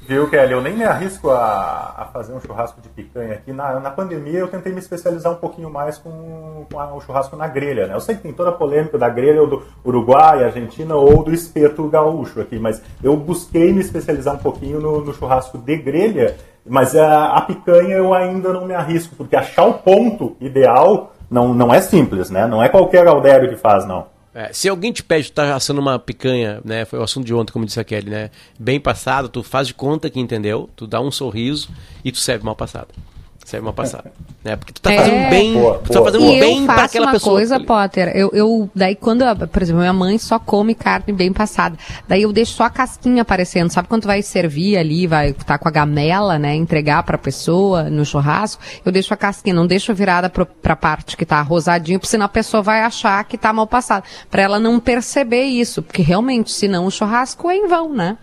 Viu, 0.09 0.27
Kelly? 0.31 0.53
Eu 0.53 0.63
nem 0.63 0.75
me 0.75 0.85
arrisco 0.85 1.29
a, 1.29 1.93
a 1.99 2.05
fazer 2.07 2.33
um 2.33 2.41
churrasco 2.41 2.81
de 2.81 2.89
picanha 2.89 3.35
aqui. 3.35 3.53
Na, 3.53 3.79
na 3.79 3.91
pandemia 3.91 4.39
eu 4.39 4.49
tentei 4.49 4.73
me 4.73 4.79
especializar 4.79 5.31
um 5.31 5.37
pouquinho 5.37 5.69
mais 5.69 5.99
com, 5.99 6.65
com 6.73 6.81
a- 6.81 6.95
o 6.95 7.01
churrasco 7.03 7.37
na 7.37 7.47
grelha, 7.47 7.87
né? 7.87 7.95
Eu 7.95 8.01
sei 8.01 8.15
que 8.17 8.23
tem 8.23 8.33
toda 8.33 8.49
a 8.49 8.53
polêmica 8.55 8.97
da 8.97 9.11
grelha 9.11 9.47
do 9.47 9.63
Uruguai, 9.85 10.43
Argentina 10.43 10.95
ou 10.97 11.23
do 11.23 11.31
espeto 11.31 11.87
gaúcho 11.89 12.41
aqui, 12.41 12.59
mas 12.59 12.81
eu 13.05 13.15
busquei 13.19 13.71
me 13.71 13.81
especializar 13.83 14.35
um 14.35 14.39
pouquinho 14.39 14.81
no, 14.81 15.05
no 15.05 15.13
churrasco 15.13 15.59
de 15.59 15.77
grelha, 15.77 16.37
mas 16.67 16.97
a, 16.97 17.35
a 17.37 17.43
picanha 17.43 17.97
eu 17.97 18.15
ainda 18.15 18.51
não 18.51 18.65
me 18.65 18.73
arrisco, 18.75 19.15
porque 19.15 19.37
achar 19.37 19.67
o 19.67 19.75
ponto 19.75 20.39
ideal 20.41 21.13
não, 21.31 21.53
não 21.53 21.73
é 21.75 21.83
simples, 21.83 22.31
né? 22.31 22.47
Não 22.47 22.63
é 22.63 22.71
qualquer 22.71 23.05
Galdério 23.05 23.51
que 23.51 23.57
faz, 23.57 23.85
não. 23.87 24.07
É, 24.39 24.53
se 24.53 24.69
alguém 24.69 24.93
te 24.93 25.03
pede, 25.03 25.33
tu 25.33 25.35
tá 25.35 25.57
assando 25.57 25.81
uma 25.81 25.99
picanha, 25.99 26.61
né? 26.65 26.85
Foi 26.85 26.97
o 27.01 27.03
assunto 27.03 27.27
de 27.27 27.35
ontem, 27.35 27.53
como 27.53 27.67
disse 27.67 27.81
a 27.81 27.83
Kelly, 27.83 28.09
né? 28.09 28.31
Bem 28.57 28.79
passado, 28.79 29.29
tu 29.29 29.43
faz 29.43 29.67
de 29.67 29.75
conta 29.75 30.09
que 30.09 30.21
entendeu, 30.21 30.71
tu 30.77 30.87
dá 30.87 31.01
um 31.01 31.11
sorriso 31.11 31.69
e 32.05 32.13
tu 32.13 32.19
serve 32.19 32.45
mal 32.45 32.55
passado. 32.55 32.95
Serve 33.49 33.65
mal 33.65 33.73
passado. 33.73 34.11
né? 34.45 34.57
Porque 34.57 34.75
tu 34.75 34.83
tá 34.83 34.93
fazendo 34.93 35.17
um 35.17 35.31
bem. 35.31 35.55
tu 35.83 35.91
tá 35.91 36.03
fazendo 36.05 36.25
É. 36.25 36.27
e 36.29 36.37
um 36.37 36.41
bem 36.41 36.67
faço 36.67 36.81
aquela 36.85 37.07
uma 37.07 37.13
pessoa. 37.15 37.35
coisa, 37.37 37.59
Potter. 37.61 38.09
Eu, 38.15 38.31
eu 38.35 38.71
daí 38.75 38.95
quando, 38.95 39.23
a- 39.23 39.35
por 39.35 39.63
exemplo, 39.63 39.81
minha 39.81 39.93
mãe 39.95 40.19
só 40.19 40.39
come 40.39 40.75
carne 40.75 41.15
bem 41.15 41.33
passada. 41.33 41.75
Daí 42.07 42.23
eu 42.25 42.33
deixo 42.33 42.53
só 42.53 42.65
a 42.65 42.71
casquinha 42.71 43.23
aparecendo. 43.23 43.71
Sabe 43.71 43.89
quando 43.89 44.03
tu 44.03 44.07
vai 44.07 44.21
servir 44.21 44.77
ali, 44.77 45.07
vai 45.07 45.31
estar 45.31 45.57
com 45.59 45.67
a 45.67 45.71
gamela, 45.71 46.39
né, 46.39 46.55
entregar 46.55 47.03
pra 47.05 47.17
pessoa 47.17 47.85
no 47.85 48.05
churrasco? 48.05 48.61
Eu 48.85 48.93
deixo 48.93 49.15
a 49.15 49.17
casquinha, 49.17 49.55
não 49.55 49.67
deixo 49.67 49.95
virada 49.95 50.29
pro, 50.29 50.45
pra 50.45 50.77
parte 50.77 51.17
que 51.17 51.25
tá 51.25 51.41
rosadinha, 51.41 51.99
porque 51.99 52.11
senão 52.11 52.27
a 52.27 52.29
pessoa 52.29 52.63
vai 52.63 52.83
achar 52.83 53.25
que 53.25 53.39
tá 53.39 53.51
mal 53.51 53.67
passada. 53.67 54.05
Pra 54.31 54.43
ela 54.43 54.59
não 54.61 54.79
perceber 54.79 55.45
isso, 55.45 55.83
porque 55.83 56.03
realmente, 56.03 56.53
senão 56.53 56.85
o 56.85 56.91
churrasco 56.91 57.49
é 57.49 57.57
em 57.57 57.67
vão, 57.67 57.95
né? 57.95 58.19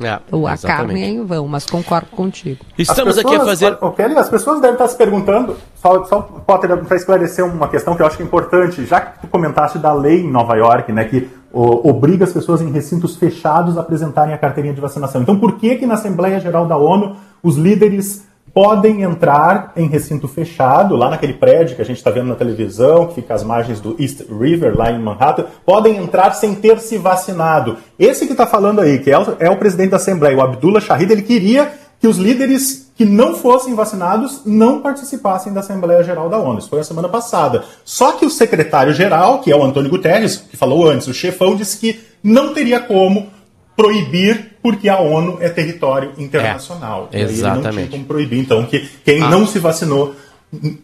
É, 0.00 0.18
Ou 0.30 0.46
a 0.46 0.56
carne 0.56 1.02
é 1.02 1.08
em 1.08 1.24
vão, 1.24 1.48
mas 1.48 1.66
concordo 1.66 2.06
contigo. 2.10 2.64
Estamos 2.78 3.18
As 3.18 3.24
aqui 3.24 3.34
a 3.34 3.38
pessoas- 3.40 3.60
fazer. 3.60 3.94
Kelly, 3.96 4.16
as 4.16 4.28
pessoas 4.28 4.60
devem 4.60 4.74
estar 4.74 4.86
se 4.88 4.96
perguntando, 4.96 5.56
só, 5.74 6.04
só 6.04 6.20
Potter, 6.22 6.76
para 6.84 6.96
esclarecer 6.96 7.44
uma 7.44 7.66
questão 7.68 7.96
que 7.96 8.02
eu 8.02 8.06
acho 8.06 8.16
que 8.16 8.22
é 8.22 8.26
importante, 8.26 8.84
já 8.86 9.00
que 9.00 9.20
tu 9.22 9.26
comentaste 9.26 9.78
da 9.78 9.92
lei 9.92 10.20
em 10.20 10.30
Nova 10.30 10.54
York, 10.56 10.92
né, 10.92 11.04
que 11.04 11.28
ô, 11.52 11.88
obriga 11.90 12.24
as 12.24 12.32
pessoas 12.32 12.60
em 12.60 12.70
recintos 12.70 13.16
fechados 13.16 13.76
a 13.76 13.80
apresentarem 13.80 14.34
a 14.34 14.38
carteirinha 14.38 14.74
de 14.74 14.80
vacinação. 14.80 15.22
Então, 15.22 15.38
por 15.38 15.56
que 15.56 15.74
que 15.76 15.86
na 15.86 15.94
Assembleia 15.94 16.38
Geral 16.38 16.66
da 16.66 16.76
ONU 16.76 17.16
os 17.42 17.56
líderes 17.56 18.27
podem 18.58 19.04
entrar 19.04 19.72
em 19.76 19.86
recinto 19.86 20.26
fechado, 20.26 20.96
lá 20.96 21.08
naquele 21.08 21.34
prédio 21.34 21.76
que 21.76 21.82
a 21.82 21.84
gente 21.84 21.98
está 21.98 22.10
vendo 22.10 22.26
na 22.26 22.34
televisão, 22.34 23.06
que 23.06 23.14
fica 23.14 23.32
às 23.32 23.44
margens 23.44 23.80
do 23.80 23.94
East 24.00 24.22
River, 24.28 24.76
lá 24.76 24.90
em 24.90 24.98
Manhattan, 24.98 25.46
podem 25.64 25.96
entrar 25.96 26.32
sem 26.32 26.56
ter 26.56 26.80
se 26.80 26.98
vacinado. 26.98 27.76
Esse 27.96 28.26
que 28.26 28.32
está 28.32 28.48
falando 28.48 28.80
aí, 28.80 28.98
que 28.98 29.12
é 29.12 29.16
o, 29.16 29.36
é 29.38 29.48
o 29.48 29.56
presidente 29.58 29.90
da 29.90 29.96
Assembleia, 29.96 30.36
o 30.36 30.40
Abdullah 30.40 30.80
Shahid, 30.80 31.12
ele 31.12 31.22
queria 31.22 31.70
que 32.00 32.08
os 32.08 32.18
líderes 32.18 32.90
que 32.96 33.04
não 33.04 33.36
fossem 33.36 33.76
vacinados 33.76 34.42
não 34.44 34.80
participassem 34.80 35.52
da 35.52 35.60
Assembleia 35.60 36.02
Geral 36.02 36.28
da 36.28 36.38
ONU. 36.38 36.58
Isso 36.58 36.68
foi 36.68 36.80
a 36.80 36.84
semana 36.84 37.08
passada. 37.08 37.62
Só 37.84 38.10
que 38.10 38.26
o 38.26 38.30
secretário-geral, 38.30 39.40
que 39.40 39.52
é 39.52 39.56
o 39.56 39.62
Antônio 39.62 39.88
Guterres, 39.88 40.36
que 40.36 40.56
falou 40.56 40.90
antes, 40.90 41.06
o 41.06 41.14
chefão, 41.14 41.54
disse 41.54 41.78
que 41.78 42.00
não 42.24 42.52
teria 42.52 42.80
como 42.80 43.28
proibir 43.76 44.47
porque 44.62 44.88
a 44.88 44.98
ONU 44.98 45.38
é 45.40 45.48
território 45.48 46.12
internacional. 46.18 47.08
É, 47.12 47.18
E 47.20 47.22
aí 47.24 47.28
ele 47.28 47.32
não 47.32 47.38
tinha 47.38 47.52
exatamente. 47.60 47.90
como 47.90 48.04
proibir, 48.04 48.40
então, 48.40 48.64
que 48.66 48.88
quem 49.04 49.22
Ah. 49.22 49.28
não 49.30 49.46
se 49.46 49.58
vacinou 49.58 50.14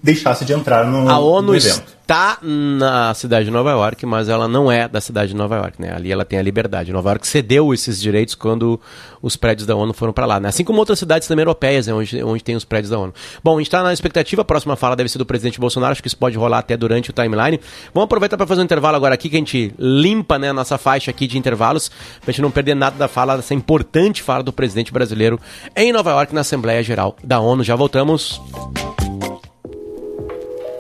deixasse 0.03 0.45
de 0.45 0.53
entrar 0.53 0.85
no, 0.87 1.09
A 1.09 1.19
ONU 1.19 1.49
no 1.53 1.57
evento. 1.57 1.94
Está 2.05 2.39
na 2.43 3.15
cidade 3.15 3.47
de 3.47 3.51
Nova 3.51 3.71
York, 3.71 4.05
mas 4.05 4.29
ela 4.29 4.47
não 4.47 4.71
é 4.71 4.87
da 4.87 5.01
cidade 5.01 5.29
de 5.29 5.37
Nova 5.37 5.57
York, 5.57 5.81
né? 5.81 5.93
Ali 5.95 6.13
ela 6.13 6.25
tem 6.25 6.39
a 6.39 6.43
liberdade. 6.43 6.93
Nova 6.93 7.11
York 7.11 7.27
cedeu 7.27 7.73
esses 7.73 7.99
direitos 8.01 8.35
quando 8.35 8.79
os 9.23 9.37
prédios 9.37 9.67
da 9.67 9.75
ONU 9.75 9.95
foram 9.95 10.13
para 10.13 10.27
lá, 10.27 10.39
né? 10.39 10.51
Assim 10.51 10.63
como 10.65 10.79
outras 10.79 10.99
cidades 10.99 11.27
também 11.27 11.43
europeias, 11.43 11.87
né? 11.87 11.95
onde, 11.95 12.23
onde 12.23 12.45
tem 12.45 12.55
os 12.55 12.65
prédios 12.65 12.91
da 12.91 12.99
ONU. 12.99 13.13
Bom, 13.43 13.55
a 13.55 13.59
gente 13.59 13.69
está 13.69 13.83
na 13.83 13.93
expectativa, 13.93 14.43
a 14.43 14.45
próxima 14.45 14.77
fala 14.77 14.95
deve 14.95 15.09
ser 15.09 15.17
do 15.17 15.25
presidente 15.25 15.59
Bolsonaro, 15.59 15.93
acho 15.93 16.03
que 16.03 16.09
isso 16.09 16.17
pode 16.17 16.37
rolar 16.37 16.59
até 16.59 16.77
durante 16.77 17.09
o 17.09 17.13
timeline. 17.13 17.59
Vamos 17.95 18.05
aproveitar 18.05 18.37
para 18.37 18.47
fazer 18.47 18.61
um 18.61 18.65
intervalo 18.65 18.97
agora 18.97 19.15
aqui, 19.15 19.31
que 19.31 19.37
a 19.37 19.39
gente 19.39 19.75
limpa 19.79 20.39
né, 20.39 20.51
a 20.51 20.53
nossa 20.53 20.77
faixa 20.77 21.11
aqui 21.11 21.27
de 21.27 21.39
intervalos, 21.39 21.91
pra 22.21 22.33
gente 22.33 22.43
não 22.43 22.51
perder 22.51 22.75
nada 22.75 22.97
da 22.97 23.09
fala, 23.09 23.37
dessa 23.37 23.55
importante 23.55 24.23
fala 24.23 24.43
do 24.43 24.53
presidente 24.53 24.93
brasileiro 24.93 25.41
em 25.75 25.91
Nova 25.91 26.11
York, 26.11 26.35
na 26.35 26.43
Assembleia 26.43 26.83
Geral 26.83 27.17
da 27.25 27.41
ONU. 27.41 27.65
Já 27.65 27.75
voltamos. 27.75 28.41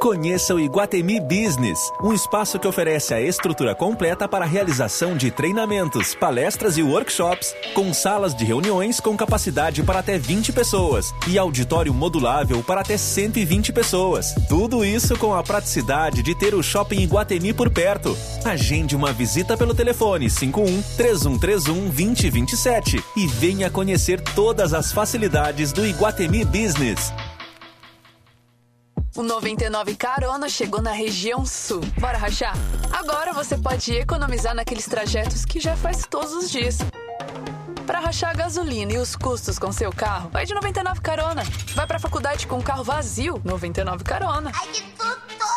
Conheça 0.04 0.54
o 0.54 0.60
Iguatemi 0.60 1.18
Business, 1.18 1.90
um 2.02 2.12
espaço 2.12 2.58
que 2.58 2.68
oferece 2.68 3.14
a 3.14 3.22
estrutura 3.22 3.74
completa 3.74 4.28
para 4.28 4.44
a 4.44 4.46
realização 4.46 5.16
de 5.16 5.30
treinamentos, 5.30 6.14
palestras 6.14 6.76
e 6.76 6.82
workshops, 6.82 7.54
com 7.72 7.94
salas 7.94 8.34
de 8.34 8.44
reuniões 8.44 9.00
com 9.00 9.16
capacidade 9.16 9.82
para 9.82 10.00
até 10.00 10.18
20 10.18 10.52
pessoas 10.52 11.14
e 11.26 11.38
auditório 11.38 11.94
modulável 11.94 12.62
para 12.62 12.82
até 12.82 12.98
120 12.98 13.72
pessoas. 13.72 14.34
Tudo 14.46 14.84
isso 14.84 15.16
com 15.16 15.32
a 15.32 15.42
praticidade 15.42 16.22
de 16.22 16.34
ter 16.34 16.54
o 16.54 16.62
Shopping 16.62 17.00
Iguatemi 17.00 17.54
por 17.54 17.70
perto. 17.70 18.14
Agende 18.44 18.94
uma 18.94 19.10
visita 19.10 19.56
pelo 19.56 19.74
telefone 19.74 20.28
51 20.28 20.82
3131 20.98 21.88
2027 21.88 23.02
e 23.16 23.26
venha 23.26 23.70
conhecer 23.70 24.20
todas 24.20 24.74
as 24.74 24.92
facilidades 24.92 25.72
do 25.72 25.86
Iguatemi 25.86 26.44
Business. 26.44 27.10
O 29.16 29.22
99 29.22 29.94
Carona 29.94 30.48
chegou 30.48 30.82
na 30.82 30.90
região 30.90 31.46
sul. 31.46 31.80
Bora 32.00 32.18
rachar? 32.18 32.52
Agora 32.92 33.32
você 33.32 33.56
pode 33.56 33.94
economizar 33.94 34.56
naqueles 34.56 34.86
trajetos 34.86 35.44
que 35.44 35.60
já 35.60 35.76
faz 35.76 36.04
todos 36.04 36.32
os 36.32 36.50
dias. 36.50 36.78
Para 37.86 38.00
rachar 38.00 38.30
a 38.30 38.34
gasolina 38.34 38.92
e 38.92 38.98
os 38.98 39.14
custos 39.14 39.56
com 39.56 39.70
seu 39.70 39.92
carro, 39.92 40.30
vai 40.30 40.44
de 40.44 40.52
99 40.52 41.00
Carona. 41.00 41.44
Vai 41.76 41.86
pra 41.86 42.00
faculdade 42.00 42.48
com 42.48 42.58
o 42.58 42.62
carro 42.62 42.82
vazio, 42.82 43.40
99 43.44 44.02
Carona. 44.02 44.50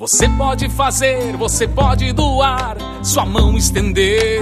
Você 0.08 0.28
pode 0.28 0.68
fazer, 0.68 1.36
você 1.36 1.66
pode 1.66 2.12
doar, 2.12 2.76
sua 3.02 3.26
mão 3.26 3.56
estender 3.56 4.40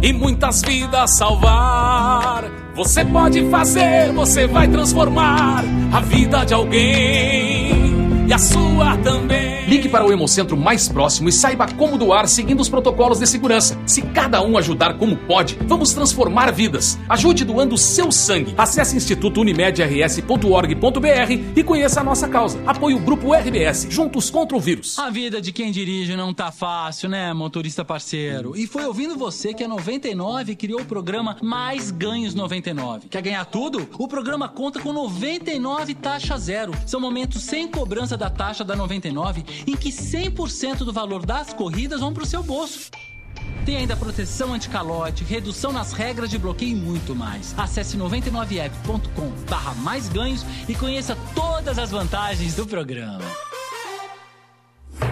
e 0.00 0.12
muitas 0.12 0.62
vidas 0.62 1.16
salvar. 1.16 2.44
Você 2.76 3.04
pode 3.04 3.50
fazer, 3.50 4.12
você 4.12 4.46
vai 4.46 4.68
transformar 4.68 5.64
a 5.92 6.00
vida 6.00 6.44
de 6.44 6.54
alguém. 6.54 8.24
e 8.28 8.32
a 8.32 8.38
sua 8.38 8.96
também. 8.98 9.53
Ligue 9.66 9.88
para 9.88 10.06
o 10.06 10.12
Hemocentro 10.12 10.58
mais 10.58 10.88
próximo 10.88 11.28
e 11.28 11.32
saiba 11.32 11.66
como 11.66 11.96
doar 11.96 12.28
seguindo 12.28 12.60
os 12.60 12.68
protocolos 12.68 13.18
de 13.18 13.26
segurança. 13.26 13.80
Se 13.86 14.02
cada 14.02 14.42
um 14.42 14.58
ajudar 14.58 14.98
como 14.98 15.16
pode, 15.16 15.56
vamos 15.66 15.94
transformar 15.94 16.52
vidas. 16.52 16.98
Ajude 17.08 17.46
doando 17.46 17.78
seu 17.78 18.12
sangue. 18.12 18.54
Acesse 18.58 18.94
institutounimedrs.org.br 18.96 21.32
e 21.56 21.64
conheça 21.64 22.00
a 22.00 22.04
nossa 22.04 22.28
causa. 22.28 22.60
Apoie 22.66 22.94
o 22.94 22.98
Grupo 22.98 23.32
RBS, 23.32 23.86
juntos 23.88 24.28
contra 24.28 24.54
o 24.54 24.60
vírus. 24.60 24.98
A 24.98 25.08
vida 25.08 25.40
de 25.40 25.50
quem 25.50 25.72
dirige 25.72 26.14
não 26.14 26.34
tá 26.34 26.52
fácil, 26.52 27.08
né, 27.08 27.32
motorista 27.32 27.82
parceiro? 27.82 28.54
E 28.54 28.66
foi 28.66 28.84
ouvindo 28.84 29.16
você 29.16 29.54
que 29.54 29.64
a 29.64 29.68
99 29.68 30.56
criou 30.56 30.82
o 30.82 30.84
programa 30.84 31.38
Mais 31.42 31.90
Ganhos 31.90 32.34
99. 32.34 33.08
Quer 33.08 33.22
ganhar 33.22 33.46
tudo? 33.46 33.88
O 33.98 34.06
programa 34.06 34.46
conta 34.46 34.78
com 34.78 34.92
99 34.92 35.94
taxa 35.94 36.36
zero. 36.36 36.74
São 36.86 37.00
momentos 37.00 37.42
sem 37.42 37.66
cobrança 37.66 38.14
da 38.14 38.28
taxa 38.28 38.62
da 38.62 38.76
99 38.76 39.53
em 39.66 39.76
que 39.76 39.90
100% 39.90 40.78
do 40.78 40.92
valor 40.92 41.24
das 41.24 41.52
corridas 41.52 42.00
vão 42.00 42.12
pro 42.12 42.26
seu 42.26 42.42
bolso. 42.42 42.90
Tem 43.64 43.78
ainda 43.78 43.96
proteção 43.96 44.52
anticalote, 44.52 45.24
redução 45.24 45.72
nas 45.72 45.92
regras 45.92 46.28
de 46.28 46.38
bloqueio 46.38 46.72
e 46.72 46.80
muito 46.80 47.14
mais. 47.14 47.54
Acesse 47.58 47.96
99app.com 47.96 49.30
barra 49.48 49.74
mais 49.74 50.08
ganhos 50.08 50.44
e 50.68 50.74
conheça 50.74 51.16
todas 51.34 51.78
as 51.78 51.90
vantagens 51.90 52.54
do 52.54 52.66
programa. 52.66 53.24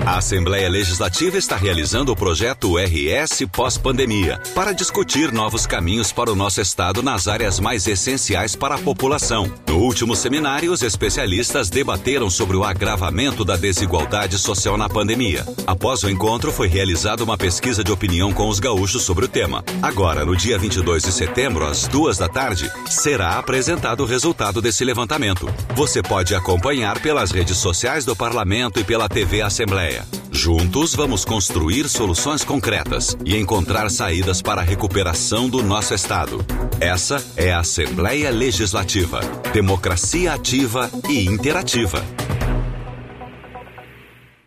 A 0.04 0.16
Assembleia 0.16 0.68
Legislativa 0.68 1.38
está 1.38 1.56
realizando 1.56 2.10
o 2.10 2.16
projeto 2.16 2.76
RS 2.76 3.46
pós-pandemia 3.52 4.40
para 4.54 4.72
discutir 4.72 5.30
novos 5.30 5.66
caminhos 5.66 6.10
para 6.10 6.32
o 6.32 6.34
nosso 6.34 6.60
Estado 6.60 7.02
nas 7.02 7.28
áreas 7.28 7.60
mais 7.60 7.86
essenciais 7.86 8.56
para 8.56 8.74
a 8.74 8.78
população. 8.78 9.52
No 9.68 9.78
último 9.78 10.16
seminário, 10.16 10.72
os 10.72 10.82
especialistas 10.82 11.70
debateram 11.70 12.28
sobre 12.30 12.56
o 12.56 12.64
agravamento 12.64 13.44
da 13.44 13.56
desigualdade 13.56 14.38
social 14.38 14.76
na 14.76 14.88
pandemia. 14.88 15.46
Após 15.66 16.02
o 16.02 16.10
encontro, 16.10 16.50
foi 16.50 16.66
realizada 16.66 17.22
uma 17.22 17.38
pesquisa 17.38 17.84
de 17.84 17.92
opinião 17.92 18.32
com 18.32 18.48
os 18.48 18.58
gaúchos 18.58 19.02
sobre 19.02 19.26
o 19.26 19.28
tema. 19.28 19.64
Agora, 19.80 20.24
no 20.24 20.34
dia 20.34 20.58
22 20.58 21.04
de 21.04 21.12
setembro, 21.12 21.64
às 21.64 21.86
duas 21.86 22.18
da 22.18 22.28
tarde, 22.28 22.70
será 22.86 23.38
apresentado 23.38 24.02
o 24.02 24.06
resultado 24.06 24.60
desse 24.60 24.84
levantamento. 24.84 25.48
Você 25.76 26.02
pode 26.02 26.34
acompanhar 26.34 27.00
pelas 27.00 27.30
redes 27.30 27.56
sociais 27.58 28.04
do 28.04 28.16
Parlamento 28.16 28.80
e 28.80 28.84
pela 28.84 29.08
TV 29.08 29.42
Assembleia. 29.42 29.81
Juntos 30.30 30.94
vamos 30.94 31.24
construir 31.24 31.88
soluções 31.88 32.42
concretas 32.42 33.16
e 33.24 33.36
encontrar 33.36 33.90
saídas 33.90 34.42
para 34.42 34.60
a 34.60 34.64
recuperação 34.64 35.48
do 35.48 35.62
nosso 35.62 35.94
Estado. 35.94 36.44
Essa 36.80 37.24
é 37.36 37.52
a 37.52 37.60
Assembleia 37.60 38.30
Legislativa. 38.30 39.20
Democracia 39.52 40.32
ativa 40.32 40.90
e 41.08 41.26
interativa. 41.26 42.02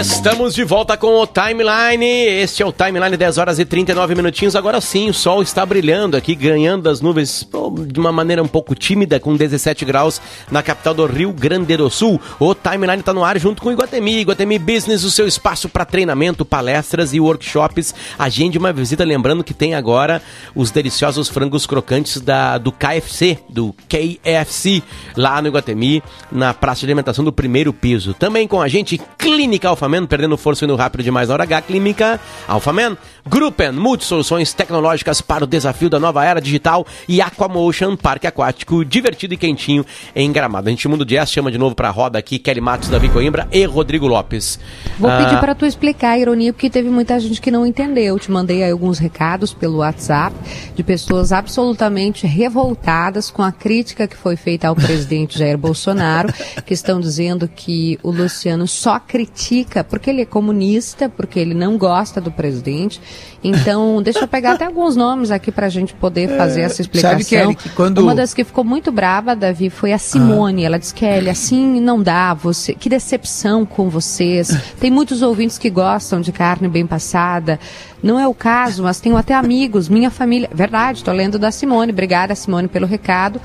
Estamos 0.00 0.54
de 0.54 0.64
volta 0.64 0.96
com 0.96 1.20
o 1.20 1.26
Timeline. 1.26 2.06
Este 2.06 2.62
é 2.62 2.66
o 2.66 2.72
Timeline 2.72 3.18
10 3.18 3.36
horas 3.36 3.58
e 3.58 3.66
39 3.66 4.14
minutinhos. 4.14 4.56
Agora 4.56 4.80
sim, 4.80 5.10
o 5.10 5.14
sol 5.14 5.42
está 5.42 5.66
brilhando 5.66 6.16
aqui, 6.16 6.34
ganhando 6.34 6.84
das 6.84 7.02
nuvens 7.02 7.42
pô, 7.42 7.70
de 7.86 8.00
uma 8.00 8.10
maneira 8.10 8.42
um 8.42 8.48
pouco 8.48 8.74
tímida, 8.74 9.20
com 9.20 9.36
17 9.36 9.84
graus 9.84 10.18
na 10.50 10.62
capital 10.62 10.94
do 10.94 11.04
Rio 11.04 11.34
Grande 11.34 11.76
do 11.76 11.90
Sul. 11.90 12.18
O 12.38 12.54
Timeline 12.54 13.00
está 13.00 13.12
no 13.12 13.22
ar 13.22 13.38
junto 13.38 13.60
com 13.60 13.68
o 13.68 13.72
Iguatemi. 13.72 14.20
Iguatemi 14.20 14.58
Business, 14.58 15.04
o 15.04 15.10
seu 15.10 15.28
espaço 15.28 15.68
para 15.68 15.84
treinamento, 15.84 16.46
palestras 16.46 17.12
e 17.12 17.20
workshops. 17.20 17.94
Agende 18.18 18.56
uma 18.56 18.72
visita, 18.72 19.04
lembrando 19.04 19.44
que 19.44 19.52
tem 19.52 19.74
agora 19.74 20.22
os 20.54 20.70
deliciosos 20.70 21.28
frangos 21.28 21.66
crocantes 21.66 22.22
da, 22.22 22.56
do 22.56 22.72
KFC, 22.72 23.38
do 23.50 23.74
KFC, 23.86 24.82
lá 25.14 25.42
no 25.42 25.48
Iguatemi, 25.48 26.02
na 26.32 26.54
praça 26.54 26.80
de 26.80 26.86
alimentação 26.86 27.22
do 27.22 27.32
primeiro 27.32 27.70
piso. 27.70 28.14
Também 28.14 28.48
com 28.48 28.62
a 28.62 28.68
gente, 28.68 28.98
Clínica 29.18 29.68
Alfaman, 29.90 30.06
perdendo 30.06 30.36
força 30.36 30.64
indo 30.64 30.76
rápido 30.76 31.02
demais 31.02 31.28
na 31.28 31.34
hora 31.34 31.42
H, 31.42 31.62
Clínica 31.62 32.20
Alfaman, 32.46 32.96
Gruppen, 33.26 33.72
multisoluções 33.72 34.52
tecnológicas 34.52 35.20
para 35.20 35.44
o 35.44 35.46
desafio 35.46 35.90
da 35.90 35.98
nova 35.98 36.24
era 36.24 36.40
digital 36.40 36.86
e 37.08 37.20
Aquamotion, 37.20 37.96
parque 37.96 38.26
aquático 38.26 38.84
divertido 38.84 39.34
e 39.34 39.36
quentinho 39.36 39.84
em 40.14 40.30
Gramado. 40.32 40.68
A 40.68 40.70
gente 40.70 40.86
muda 40.88 41.02
o 41.02 41.06
jazz, 41.06 41.30
chama 41.30 41.50
de 41.50 41.58
novo 41.58 41.74
para 41.74 41.88
a 41.88 41.90
roda 41.90 42.18
aqui 42.18 42.38
Kelly 42.38 42.60
Matos, 42.60 42.88
Davi 42.88 43.08
Coimbra 43.08 43.48
e 43.52 43.64
Rodrigo 43.64 44.06
Lopes. 44.06 44.58
Vou 44.98 45.10
Ah, 45.10 45.18
pedir 45.18 45.38
para 45.40 45.54
tu 45.54 45.66
explicar 45.66 46.10
a 46.12 46.18
ironia, 46.18 46.52
porque 46.52 46.70
teve 46.70 46.88
muita 46.88 47.18
gente 47.18 47.40
que 47.40 47.50
não 47.50 47.66
entendeu. 47.66 48.18
Te 48.18 48.30
mandei 48.30 48.62
aí 48.62 48.70
alguns 48.70 48.98
recados 48.98 49.52
pelo 49.52 49.78
WhatsApp 49.78 50.34
de 50.74 50.82
pessoas 50.82 51.32
absolutamente 51.32 52.26
revoltadas 52.26 53.30
com 53.30 53.42
a 53.42 53.50
crítica 53.52 54.06
que 54.06 54.16
foi 54.16 54.36
feita 54.36 54.68
ao 54.68 54.74
presidente 54.76 55.38
Jair 55.38 55.58
Bolsonaro, 55.58 56.32
que 56.64 56.74
estão 56.74 57.00
dizendo 57.00 57.48
que 57.48 57.98
o 58.02 58.10
Luciano 58.10 58.66
só 58.66 58.98
critica 58.98 59.79
porque 59.84 60.10
ele 60.10 60.22
é 60.22 60.24
comunista, 60.24 61.08
porque 61.08 61.38
ele 61.38 61.54
não 61.54 61.76
gosta 61.78 62.20
do 62.20 62.30
presidente. 62.30 63.00
Então, 63.42 64.00
deixa 64.04 64.20
eu 64.20 64.28
pegar 64.28 64.52
até 64.52 64.64
alguns 64.66 64.96
nomes 64.96 65.30
aqui 65.30 65.50
para 65.50 65.66
a 65.66 65.70
gente 65.70 65.94
poder 65.94 66.36
fazer 66.36 66.60
É, 66.60 66.64
essa 66.64 66.76
sabe, 66.82 66.82
explicação. 66.86 67.28
Kelly, 67.28 67.54
que 67.54 67.68
quando- 67.70 67.98
Uma 68.02 68.14
das 68.14 68.34
que 68.34 68.44
ficou 68.44 68.64
muito 68.64 68.90
brava, 68.92 69.34
Davi, 69.36 69.70
foi 69.70 69.92
a 69.92 69.98
Simone. 69.98 70.64
Ela 70.64 70.78
disse, 70.78 70.94
Kelly, 70.94 71.28
assim 71.30 71.80
não 71.80 72.02
dá, 72.02 72.34
você, 72.34 72.74
que 72.74 72.88
decepção 72.88 73.64
com 73.66 73.88
vocês. 73.88 74.48
Tem 74.80 74.90
muitos 74.90 75.22
ouvintes 75.22 75.58
que 75.58 75.70
gostam 75.70 76.20
de 76.20 76.32
carne 76.32 76.68
bem 76.68 76.86
passada. 76.86 77.58
Não 78.02 78.18
é 78.18 78.26
o 78.26 78.32
caso, 78.34 78.82
mas 78.82 78.98
tenho 78.98 79.16
até 79.16 79.34
amigos, 79.34 79.88
minha 79.88 80.10
família. 80.10 80.48
Verdade, 80.54 80.98
estou 80.98 81.12
lendo 81.12 81.38
da 81.38 81.50
Simone. 81.50 81.92
Obrigada, 81.92 82.34
Simone, 82.34 82.66
pelo 82.66 82.86
recado. 82.86 83.40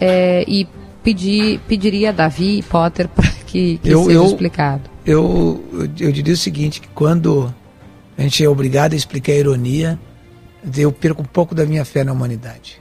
É, 0.00 0.44
e 0.46 0.66
pedi, 1.02 1.60
pediria 1.66 2.10
a 2.10 2.12
Davi 2.12 2.58
e 2.58 2.62
Potter 2.62 3.08
para 3.08 3.26
que, 3.56 3.78
que 3.78 3.88
Eu- 3.90 4.04
seja 4.04 4.18
eu- 4.18 4.26
explicado. 4.26 4.90
Eu, 5.06 5.64
eu, 6.00 6.12
diria 6.12 6.34
o 6.34 6.36
seguinte, 6.36 6.80
que 6.80 6.88
quando 6.88 7.54
a 8.18 8.22
gente 8.22 8.44
é 8.44 8.48
obrigado 8.48 8.92
a 8.92 8.96
explicar 8.96 9.32
a 9.32 9.36
ironia, 9.36 9.98
eu 10.76 10.90
perco 10.92 11.22
um 11.22 11.26
pouco 11.26 11.54
da 11.54 11.64
minha 11.64 11.84
fé 11.84 12.02
na 12.04 12.12
humanidade. 12.12 12.80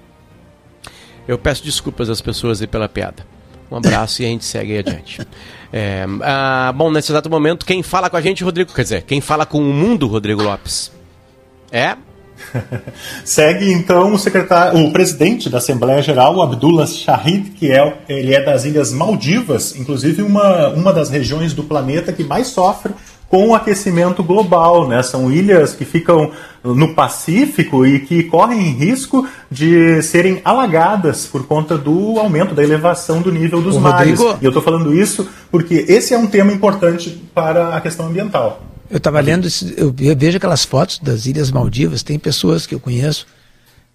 Eu 1.27 1.37
peço 1.37 1.63
desculpas 1.63 2.09
às 2.09 2.19
pessoas 2.19 2.61
aí 2.61 2.67
pela 2.67 2.89
piada. 2.89 3.25
Um 3.71 3.77
abraço 3.77 4.21
e 4.23 4.25
a 4.25 4.27
gente 4.29 4.43
segue 4.43 4.73
aí 4.73 4.79
adiante. 4.79 5.21
É, 5.71 6.05
ah, 6.23 6.73
bom, 6.75 6.91
nesse 6.91 7.11
exato 7.11 7.29
momento, 7.29 7.65
quem 7.65 7.81
fala 7.83 8.09
com 8.09 8.17
a 8.17 8.21
gente, 8.21 8.43
Rodrigo, 8.43 8.73
quer 8.73 8.83
dizer, 8.83 9.03
quem 9.03 9.21
fala 9.21 9.45
com 9.45 9.59
o 9.59 9.73
mundo, 9.73 10.07
Rodrigo 10.07 10.41
Lopes, 10.41 10.91
é 11.71 11.95
Segue 13.23 13.71
então 13.71 14.13
o 14.13 14.19
secretário, 14.19 14.79
o 14.79 14.91
presidente 14.91 15.49
da 15.49 15.57
Assembleia 15.57 16.01
Geral, 16.01 16.41
Abdullah 16.41 16.87
Shahid, 16.87 17.51
que 17.51 17.71
é 17.71 17.97
ele 18.07 18.33
é 18.33 18.43
das 18.43 18.65
Ilhas 18.65 18.91
Maldivas, 18.91 19.75
inclusive 19.75 20.21
uma, 20.21 20.69
uma 20.69 20.93
das 20.93 21.09
regiões 21.09 21.53
do 21.53 21.63
planeta 21.63 22.11
que 22.11 22.23
mais 22.23 22.47
sofre 22.47 22.93
com 23.27 23.49
o 23.49 23.55
aquecimento 23.55 24.23
global, 24.23 24.87
né? 24.87 25.01
São 25.01 25.31
ilhas 25.31 25.73
que 25.73 25.83
ficam 25.83 26.31
no 26.63 26.93
Pacífico 26.93 27.85
e 27.85 27.99
que 27.99 28.23
correm 28.23 28.71
risco 28.71 29.27
de 29.49 30.01
serem 30.03 30.41
alagadas 30.45 31.25
por 31.25 31.45
conta 31.45 31.77
do 31.77 32.19
aumento 32.19 32.53
da 32.53 32.63
elevação 32.63 33.21
do 33.21 33.31
nível 33.31 33.61
dos 33.61 33.75
Ô, 33.75 33.79
mares. 33.79 34.19
Rodrigo. 34.19 34.39
E 34.41 34.45
eu 34.45 34.49
estou 34.49 34.61
falando 34.61 34.93
isso 34.93 35.27
porque 35.51 35.85
esse 35.87 36.13
é 36.13 36.17
um 36.17 36.27
tema 36.27 36.51
importante 36.51 37.09
para 37.33 37.75
a 37.75 37.81
questão 37.81 38.07
ambiental. 38.07 38.61
Eu 38.89 38.97
estava 38.97 39.19
lendo, 39.19 39.47
eu 39.77 39.91
ve- 39.91 40.13
vejo 40.15 40.37
aquelas 40.37 40.63
fotos 40.63 40.99
das 40.99 41.25
Ilhas 41.25 41.49
Maldivas, 41.51 42.03
tem 42.03 42.19
pessoas 42.19 42.67
que 42.67 42.75
eu 42.75 42.79
conheço 42.79 43.25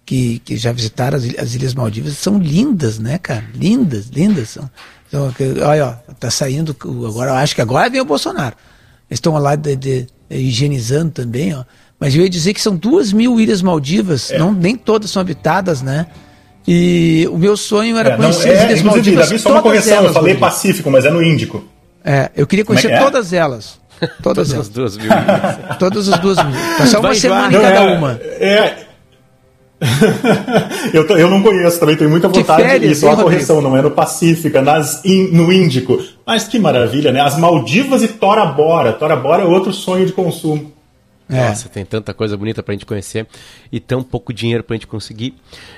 que, 0.05 0.39
que 0.39 0.57
já 0.57 0.71
visitaram 0.71 1.17
as, 1.17 1.23
as 1.37 1.55
Ilhas 1.55 1.73
Maldivas, 1.73 2.17
são 2.17 2.37
lindas, 2.37 2.99
né, 2.99 3.17
cara? 3.17 3.45
Lindas, 3.55 4.07
lindas. 4.07 4.49
São, 4.49 4.69
então, 5.07 5.31
olha, 5.65 5.85
ó, 6.07 6.13
tá 6.19 6.29
saindo, 6.29 6.75
agora 7.07 7.31
eu 7.31 7.35
acho 7.35 7.55
que 7.55 7.61
agora 7.61 7.89
vem 7.89 8.01
o 8.01 8.05
Bolsonaro. 8.05 8.55
Eles 9.09 9.17
estão 9.17 9.33
lá 9.37 9.55
de, 9.55 9.75
de- 9.75 10.07
higienizando 10.29 11.11
também, 11.11 11.53
ó. 11.53 11.63
Mas 11.99 12.15
eu 12.15 12.23
ia 12.23 12.29
dizer 12.29 12.53
que 12.53 12.61
são 12.61 12.75
duas 12.75 13.13
mil 13.13 13.39
Ilhas 13.39 13.61
Maldivas, 13.61 14.31
não, 14.37 14.51
nem 14.51 14.75
todas 14.75 15.11
são 15.11 15.21
habitadas, 15.21 15.81
né? 15.81 16.07
E 16.67 17.27
o 17.31 17.37
meu 17.37 17.55
sonho 17.55 17.97
era 17.97 18.09
É, 18.09 18.17
não, 18.17 18.31
conhecer 18.31 18.49
é, 18.49 18.57
as 18.57 18.63
Ilhas 18.65 18.81
Maldivas. 18.81 19.29
Davi, 19.29 19.39
só 19.39 19.51
uma 19.51 19.61
correção, 19.61 20.03
eu 20.03 20.13
falei. 20.13 20.35
Pacífico, 20.35 20.89
mas 20.91 21.05
é 21.05 21.11
no 21.11 21.21
Índico. 21.23 21.63
É, 22.03 22.31
eu 22.35 22.45
queria 22.47 22.63
é 22.63 22.65
conhecer 22.65 22.91
é? 22.91 22.99
todas 22.99 23.31
elas. 23.33 23.79
Todas, 24.21 24.49
Todas 24.51 24.53
as 24.53 24.69
duas 24.69 24.97
mil. 24.97 25.09
Todas 25.79 26.09
as 26.09 26.19
duas 26.19 26.37
mil. 26.43 26.55
Passar 26.77 26.99
uma 26.99 27.09
Vai, 27.09 27.15
semana 27.15 27.49
vai. 27.49 27.59
em 27.59 27.61
cada 27.61 27.79
é, 27.91 27.97
uma. 27.97 28.11
É. 28.21 28.75
eu, 30.93 31.07
tô- 31.07 31.17
eu 31.17 31.27
não 31.29 31.41
conheço 31.41 31.79
também, 31.79 31.95
tenho 31.95 32.09
muita 32.09 32.27
De 32.29 32.39
vontade. 32.39 32.61
férias, 32.63 32.99
só 32.99 33.07
uma 33.07 33.15
hein, 33.17 33.23
correção, 33.23 33.61
não 33.61 33.75
é 33.75 33.81
no 33.81 33.89
Pacífico, 33.91 34.55
é 34.57 34.61
nas, 34.61 35.03
in- 35.03 35.29
no 35.31 35.51
Índico. 35.51 35.99
Mas 36.25 36.47
que 36.47 36.59
maravilha, 36.59 37.11
né? 37.11 37.19
As 37.21 37.37
Maldivas 37.37 38.03
e 38.03 38.07
Tora 38.07 38.45
Bora. 38.45 38.93
Tora 38.93 39.15
Bora 39.15 39.41
é 39.43 39.45
outro 39.45 39.73
sonho 39.73 40.05
de 40.05 40.13
consumo. 40.13 40.71
É. 41.31 41.47
Nossa, 41.49 41.69
tem 41.69 41.85
tanta 41.85 42.13
coisa 42.13 42.35
bonita 42.35 42.61
pra 42.61 42.73
gente 42.73 42.85
conhecer 42.85 43.25
e 43.71 43.79
tão 43.79 44.03
pouco 44.03 44.33
dinheiro 44.33 44.63
pra 44.63 44.75
gente 44.75 44.85
conseguir, 44.85 45.33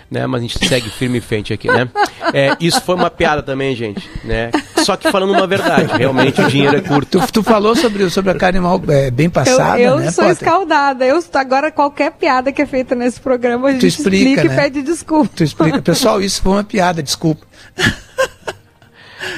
né? 0.10 0.26
Mas 0.26 0.40
a 0.40 0.42
gente 0.42 0.68
segue 0.68 0.90
firme 0.90 1.20
e 1.20 1.22
frente 1.22 1.54
aqui, 1.54 1.68
né? 1.68 1.88
É, 2.34 2.56
isso 2.60 2.82
foi 2.82 2.96
uma 2.96 3.10
piada 3.10 3.44
também, 3.44 3.76
gente, 3.76 4.10
né? 4.24 4.50
Só 4.84 4.98
que 4.98 5.12
falando 5.12 5.32
uma 5.32 5.46
verdade, 5.46 5.94
realmente 5.96 6.42
o 6.42 6.48
dinheiro 6.48 6.76
é 6.76 6.82
curto. 6.82 7.20
Tu, 7.20 7.32
tu 7.34 7.44
falou 7.44 7.76
sobre, 7.76 8.10
sobre 8.10 8.32
a 8.32 8.36
carne 8.36 8.60
mal, 8.60 8.82
é, 8.90 9.12
bem 9.12 9.30
passada, 9.30 9.80
eu 9.80 9.92
eu 9.92 9.98
né, 10.00 10.12
sou 10.12 10.26
Potter? 10.26 10.48
escaldada. 10.48 11.06
Eu, 11.06 11.24
agora, 11.36 11.72
qualquer 11.72 12.12
piada 12.14 12.52
que 12.52 12.62
é 12.62 12.66
feita 12.66 12.96
nesse 12.96 13.20
programa, 13.20 13.68
a 13.68 13.72
gente 13.74 13.82
Tu 13.82 13.88
explica, 13.88 14.16
explica 14.30 14.44
né? 14.46 14.54
e 14.54 14.58
pede 14.58 14.82
desculpa. 14.82 15.30
Tu 15.36 15.44
explica. 15.44 15.82
Pessoal, 15.82 16.22
isso 16.22 16.42
foi 16.42 16.54
uma 16.54 16.64
piada, 16.64 17.04
desculpa. 17.04 17.46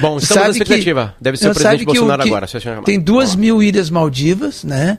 Bom, 0.00 0.16
estamos 0.18 0.26
Sabe 0.26 0.40
na 0.40 0.44
que- 0.44 0.50
expectativa. 0.62 1.14
Deve 1.20 1.36
ser 1.36 1.48
o 1.48 1.54
presidente 1.54 1.72
sabe 1.80 1.84
que 1.84 1.90
o- 1.90 1.94
Bolsonaro 1.94 2.22
que 2.22 2.28
agora. 2.28 2.46
se 2.46 2.58
Tem 2.84 2.98
duas 3.00 3.34
mil 3.36 3.62
ilhas 3.62 3.88
Maldivas, 3.88 4.64
né? 4.64 4.98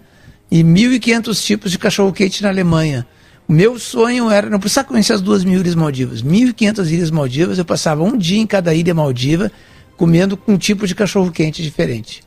E 0.50 0.64
1.500 0.64 1.44
tipos 1.44 1.72
de 1.72 1.80
cachorro-quente 1.80 2.42
na 2.42 2.50
Alemanha. 2.50 3.06
O 3.48 3.54
meu 3.54 3.80
sonho 3.80 4.30
era, 4.30 4.50
não 4.50 4.60
precisava 4.60 4.88
conhecer 4.88 5.14
as 5.14 5.22
duas 5.22 5.44
mil 5.44 5.62
ilhas 5.62 5.76
Maldivas. 5.76 6.22
1.500 6.22 6.92
ilhas 6.92 7.12
Maldivas, 7.12 7.58
eu 7.58 7.66
passava 7.66 8.04
um 8.04 8.18
dia 8.18 8.40
em 8.40 8.48
cada 8.48 8.74
ilha 8.74 8.94
Maldiva 8.94 9.52
comendo 9.96 10.40
um 10.48 10.58
tipo 10.58 10.86
de 10.86 10.94
cachorro-quente 10.94 11.64
diferente. 11.64 12.27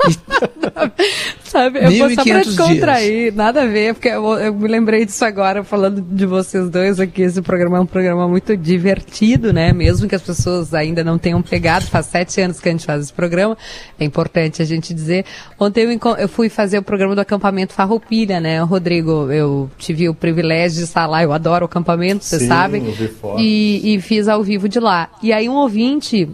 Sabe? 1.44 1.80
Eu 1.80 1.90
vou 1.90 2.10
só 2.10 2.22
pra 2.22 2.34
1.500 2.40 2.44
descontrair, 2.44 3.34
nada 3.34 3.62
a 3.62 3.66
ver, 3.66 3.94
porque 3.94 4.08
eu, 4.08 4.24
eu 4.38 4.54
me 4.54 4.68
lembrei 4.68 5.04
disso 5.04 5.24
agora, 5.24 5.64
falando 5.64 6.00
de 6.00 6.24
vocês 6.24 6.70
dois 6.70 7.00
aqui. 7.00 7.22
Esse 7.22 7.42
programa 7.42 7.78
é 7.78 7.80
um 7.80 7.86
programa 7.86 8.28
muito 8.28 8.56
divertido, 8.56 9.52
né? 9.52 9.72
Mesmo 9.72 10.08
que 10.08 10.14
as 10.14 10.22
pessoas 10.22 10.72
ainda 10.72 11.02
não 11.02 11.18
tenham 11.18 11.42
pegado, 11.42 11.86
faz 11.86 12.06
sete 12.06 12.40
anos 12.40 12.60
que 12.60 12.68
a 12.68 12.72
gente 12.72 12.86
faz 12.86 13.02
esse 13.02 13.12
programa, 13.12 13.58
é 13.98 14.04
importante 14.04 14.62
a 14.62 14.64
gente 14.64 14.94
dizer. 14.94 15.24
Ontem 15.58 15.82
eu, 15.82 16.16
eu 16.16 16.28
fui 16.28 16.48
fazer 16.48 16.78
o 16.78 16.82
programa 16.82 17.14
do 17.14 17.20
acampamento 17.20 17.72
Farroupilha, 17.72 18.40
né? 18.40 18.62
Rodrigo, 18.62 19.30
eu 19.32 19.68
tive 19.76 20.08
o 20.08 20.14
privilégio 20.14 20.78
de 20.78 20.84
estar 20.84 21.06
lá, 21.06 21.22
eu 21.22 21.32
adoro 21.32 21.64
o 21.64 21.66
acampamento, 21.66 22.24
vocês 22.24 22.42
sabem. 22.42 22.94
E, 23.38 23.94
e 23.94 24.00
fiz 24.00 24.28
ao 24.28 24.42
vivo 24.42 24.68
de 24.68 24.78
lá. 24.78 25.10
E 25.22 25.32
aí 25.32 25.48
um 25.48 25.56
ouvinte 25.56 26.28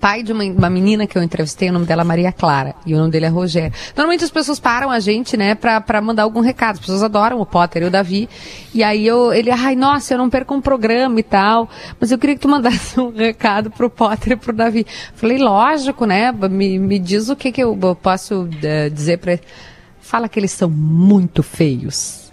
pai 0.00 0.22
de 0.22 0.32
uma, 0.32 0.42
uma 0.42 0.70
menina 0.70 1.06
que 1.06 1.16
eu 1.16 1.22
entrevistei, 1.22 1.68
o 1.68 1.72
nome 1.72 1.84
dela 1.84 2.02
é 2.02 2.04
Maria 2.04 2.32
Clara, 2.32 2.74
e 2.86 2.94
o 2.94 2.98
nome 2.98 3.10
dele 3.10 3.26
é 3.26 3.28
Rogério. 3.28 3.72
Normalmente 3.94 4.24
as 4.24 4.30
pessoas 4.30 4.58
param 4.58 4.90
a 4.90 4.98
gente, 4.98 5.36
né, 5.36 5.54
pra, 5.54 5.80
pra 5.80 6.00
mandar 6.00 6.22
algum 6.22 6.40
recado. 6.40 6.74
As 6.74 6.80
pessoas 6.80 7.02
adoram 7.02 7.40
o 7.40 7.46
Potter 7.46 7.82
e 7.82 7.86
o 7.86 7.90
Davi. 7.90 8.28
E 8.72 8.82
aí 8.82 9.06
eu, 9.06 9.32
ele, 9.32 9.50
ai, 9.50 9.76
nossa, 9.76 10.14
eu 10.14 10.18
não 10.18 10.30
perco 10.30 10.54
um 10.54 10.60
programa 10.60 11.20
e 11.20 11.22
tal, 11.22 11.68
mas 12.00 12.10
eu 12.10 12.18
queria 12.18 12.34
que 12.34 12.40
tu 12.40 12.48
mandasse 12.48 12.98
um 12.98 13.10
recado 13.10 13.70
pro 13.70 13.90
Potter 13.90 14.32
e 14.32 14.36
pro 14.36 14.52
Davi. 14.52 14.86
Falei, 15.14 15.38
lógico, 15.38 16.06
né, 16.06 16.32
me, 16.32 16.78
me 16.78 16.98
diz 16.98 17.28
o 17.28 17.36
que 17.36 17.52
que 17.52 17.62
eu, 17.62 17.78
eu 17.80 17.94
posso 17.94 18.48
eh, 18.62 18.88
dizer 18.88 19.18
pra 19.18 19.32
ele. 19.32 19.42
Fala 20.00 20.28
que 20.28 20.40
eles 20.40 20.50
são 20.50 20.68
muito 20.68 21.42
feios. 21.42 22.30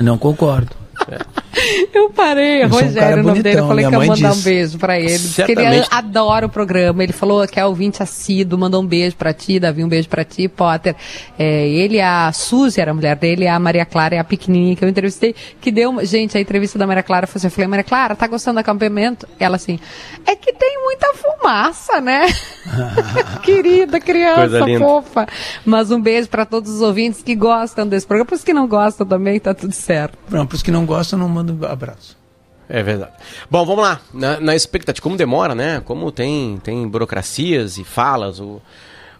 Não 0.00 0.18
concordo. 0.18 0.74
Eu 1.92 2.10
parei, 2.10 2.62
Eu 2.62 2.66
um 2.66 2.70
Rogério, 2.70 2.94
cara 2.94 3.20
o 3.20 3.22
nome 3.24 3.42
dele. 3.42 3.58
Eu 3.58 3.66
bonitão, 3.66 3.68
falei 3.68 3.84
que 3.84 3.90
minha 3.90 4.00
ia 4.02 4.08
mãe 4.08 4.08
mandar 4.08 4.28
um 4.28 4.32
disse. 4.32 4.44
beijo 4.44 4.78
pra 4.78 4.98
ele. 4.98 5.18
Diz 5.18 5.36
que 5.36 5.52
ele 5.52 5.84
adora 5.90 6.46
o 6.46 6.48
programa. 6.48 7.02
Ele 7.02 7.12
falou 7.12 7.46
que 7.46 7.58
é 7.58 7.64
ouvinte 7.66 8.02
assíduo, 8.02 8.58
mandou 8.58 8.82
um 8.82 8.86
beijo 8.86 9.16
pra 9.16 9.32
ti, 9.32 9.58
Davi, 9.58 9.84
um 9.84 9.88
beijo 9.88 10.08
pra 10.08 10.24
ti, 10.24 10.48
Potter. 10.48 10.94
É, 11.38 11.68
ele, 11.68 12.00
a 12.00 12.32
Suzy 12.32 12.80
era 12.80 12.90
a 12.90 12.94
mulher 12.94 13.16
dele, 13.16 13.46
a 13.46 13.58
Maria 13.58 13.84
Clara 13.84 14.14
é 14.14 14.18
a 14.18 14.24
pequenininha 14.24 14.76
que 14.76 14.84
eu 14.84 14.88
entrevistei, 14.88 15.34
que 15.60 15.70
deu, 15.70 16.04
gente, 16.04 16.36
a 16.36 16.40
entrevista 16.40 16.78
da 16.78 16.86
Maria 16.86 17.02
Clara 17.02 17.26
foi 17.26 17.38
assim, 17.38 17.46
eu 17.46 17.50
falei, 17.50 17.68
Maria 17.68 17.84
Clara, 17.84 18.14
tá 18.14 18.26
gostando 18.26 18.56
do 18.56 18.60
acampamento? 18.60 19.26
Ela 19.38 19.56
assim, 19.56 19.78
é 20.26 20.34
que 20.34 20.52
tem 20.52 20.82
muita 20.82 21.12
fumaça, 21.14 22.00
né? 22.00 22.26
Querida 23.42 24.00
criança, 24.00 24.60
fofa. 24.78 25.26
Mas 25.64 25.90
um 25.90 26.00
beijo 26.00 26.28
pra 26.28 26.44
todos 26.44 26.70
os 26.70 26.80
ouvintes 26.80 27.22
que 27.22 27.34
gostam 27.34 27.86
desse 27.86 28.06
programa, 28.06 28.26
para 28.26 28.36
os 28.36 28.44
que 28.44 28.52
não 28.52 28.66
gostam 28.66 29.06
também, 29.06 29.38
tá 29.38 29.54
tudo 29.54 29.72
certo. 29.72 30.18
Não, 30.30 30.46
para 30.46 30.56
os 30.56 30.62
que 30.62 30.70
não 30.70 30.86
gostam, 30.86 31.18
não 31.18 31.28
mando 31.28 31.43
um 31.52 31.64
abraço. 31.64 32.16
É 32.68 32.82
verdade. 32.82 33.12
Bom, 33.50 33.64
vamos 33.64 33.84
lá. 33.84 34.00
Na, 34.12 34.40
na 34.40 34.56
expectativa, 34.56 35.02
como 35.02 35.16
demora, 35.16 35.54
né? 35.54 35.80
Como 35.80 36.10
tem, 36.10 36.58
tem 36.58 36.88
burocracias 36.88 37.76
e 37.76 37.84
falas, 37.84 38.40
o, 38.40 38.60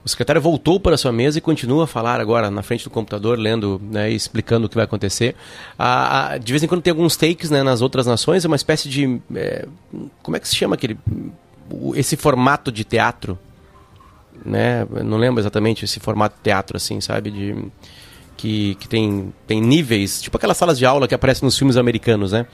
o 0.05 0.09
secretário 0.09 0.41
voltou 0.41 0.81
para 0.81 0.95
a 0.95 0.99
sua 0.99 1.13
mesa 1.13 1.39
e 1.39 1.41
continua 1.41 1.85
a 1.85 1.87
falar 1.87 2.21
agora 2.21 2.51
na 2.51 2.63
frente 2.63 2.85
do 2.85 2.91
computador, 2.91 3.39
lendo 3.39 3.81
né, 3.83 4.11
e 4.11 4.15
explicando 4.15 4.67
o 4.67 4.69
que 4.69 4.75
vai 4.75 4.85
acontecer. 4.85 5.35
Ah, 5.79 6.39
de 6.43 6.53
vez 6.53 6.63
em 6.63 6.67
quando 6.67 6.83
tem 6.83 6.91
alguns 6.91 7.17
takes 7.17 7.51
né, 7.51 7.63
nas 7.63 7.83
outras 7.83 8.07
nações, 8.07 8.45
é 8.45 8.49
uma 8.49 8.57
espécie 8.57 8.89
de. 8.89 9.21
é, 9.35 9.67
como 10.23 10.37
é 10.37 10.41
que 10.41 10.49
se 10.49 10.57
chama 10.57 10.75
aquele. 10.75 10.99
esse 11.95 12.17
formato 12.17 12.73
de 12.73 12.85
teatro? 12.85 13.39
Né? 14.45 14.87
Não 15.05 15.17
lembro 15.17 15.41
exatamente 15.41 15.85
esse 15.85 16.01
formato 16.01 16.37
de 16.37 16.43
teatro, 16.43 16.77
assim, 16.77 17.01
sabe? 17.01 17.31
De, 17.31 17.57
que, 18.45 18.75
que 18.75 18.87
tem, 18.87 19.33
tem 19.47 19.59
níveis, 19.59 20.21
tipo 20.21 20.37
aquelas 20.37 20.59
salas 20.59 20.77
de 20.79 20.85
aula 20.85 21.09
que 21.09 21.15
aparecem 21.15 21.47
nos 21.47 21.57
filmes 21.57 21.79
americanos, 21.79 22.33
né? 22.33 22.45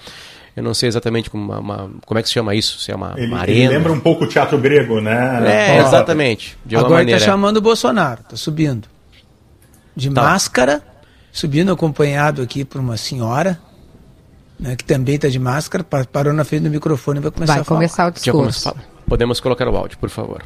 Eu 0.55 0.62
não 0.62 0.72
sei 0.72 0.88
exatamente 0.88 1.28
como, 1.28 1.43
uma- 1.45 1.59
uma- 1.59 1.91
como 2.07 2.16
é 2.18 2.22
que 2.22 2.28
se 2.28 2.34
chama 2.34 2.55
isso, 2.55 2.78
se 2.78 2.93
é 2.93 2.95
uma, 2.95 3.14
Ele, 3.16 3.26
uma 3.26 3.43
ele 3.43 3.53
arena. 3.64 3.70
lembra 3.72 3.93
um 3.93 3.99
pouco 3.99 4.22
o 4.24 4.28
teatro 4.28 4.57
grego, 4.57 5.01
né? 5.01 5.41
É, 5.47 5.66
Paulo? 5.74 5.88
exatamente. 5.88 6.57
Agora 6.72 6.88
maneira. 6.91 7.18
está 7.18 7.28
chamando 7.32 7.57
o 7.57 7.61
Bolsonaro, 7.61 8.20
está 8.20 8.36
subindo. 8.36 8.86
De 9.97 10.09
Tá. 10.11 10.22
máscara, 10.22 10.80
subindo 11.32 11.72
acompanhado 11.72 12.41
aqui 12.41 12.64
por 12.64 12.80
uma 12.80 12.97
senhora, 12.97 13.61
né, 14.59 14.76
que 14.76 14.84
também 14.84 15.16
está 15.16 15.26
de 15.28 15.38
máscara, 15.41 15.82
pa- 15.82 16.05
parou 16.05 16.32
na 16.32 16.45
frente 16.45 16.62
do 16.62 16.70
microfone 16.70 17.18
e 17.18 17.22
vai 17.22 17.30
começar 17.32 17.53
Vai 17.55 17.62
a 17.62 17.64
falar. 17.64 17.78
começar 17.78 18.09
o 18.09 18.53
falar. 18.53 18.84
Podemos 19.09 19.41
colocar 19.41 19.68
o 19.68 19.76
áudio, 19.76 19.99
por 19.99 20.09
favor. 20.09 20.43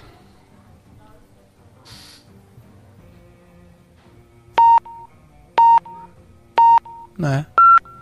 Né? 7.18 7.46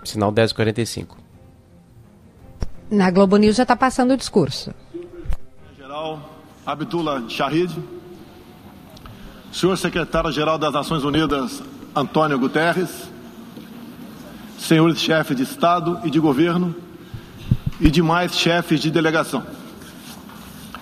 Sinal 0.05 0.33
1045. 0.33 1.19
Na 2.91 3.11
Globo 3.11 3.37
News 3.37 3.57
já 3.57 3.65
tá 3.65 3.77
passando 3.77 4.13
o 4.13 4.17
discurso. 4.17 4.75
Geral 5.77 6.21
Abdullah 6.65 7.23
Shahid, 7.29 7.75
senhor 9.53 9.77
secretário-geral 9.77 10.59
das 10.59 10.73
Nações 10.73 11.05
Unidas 11.05 11.63
Antônio 11.95 12.39
Guterres, 12.39 13.11
senhores 14.59 15.01
chefes 15.01 15.37
de 15.37 15.43
Estado 15.43 16.01
e 16.05 16.11
de 16.11 16.19
governo 16.21 16.75
e 17.81 17.91
demais 17.91 18.35
chefes 18.35 18.81
de 18.81 18.91
delegação. 18.91 19.43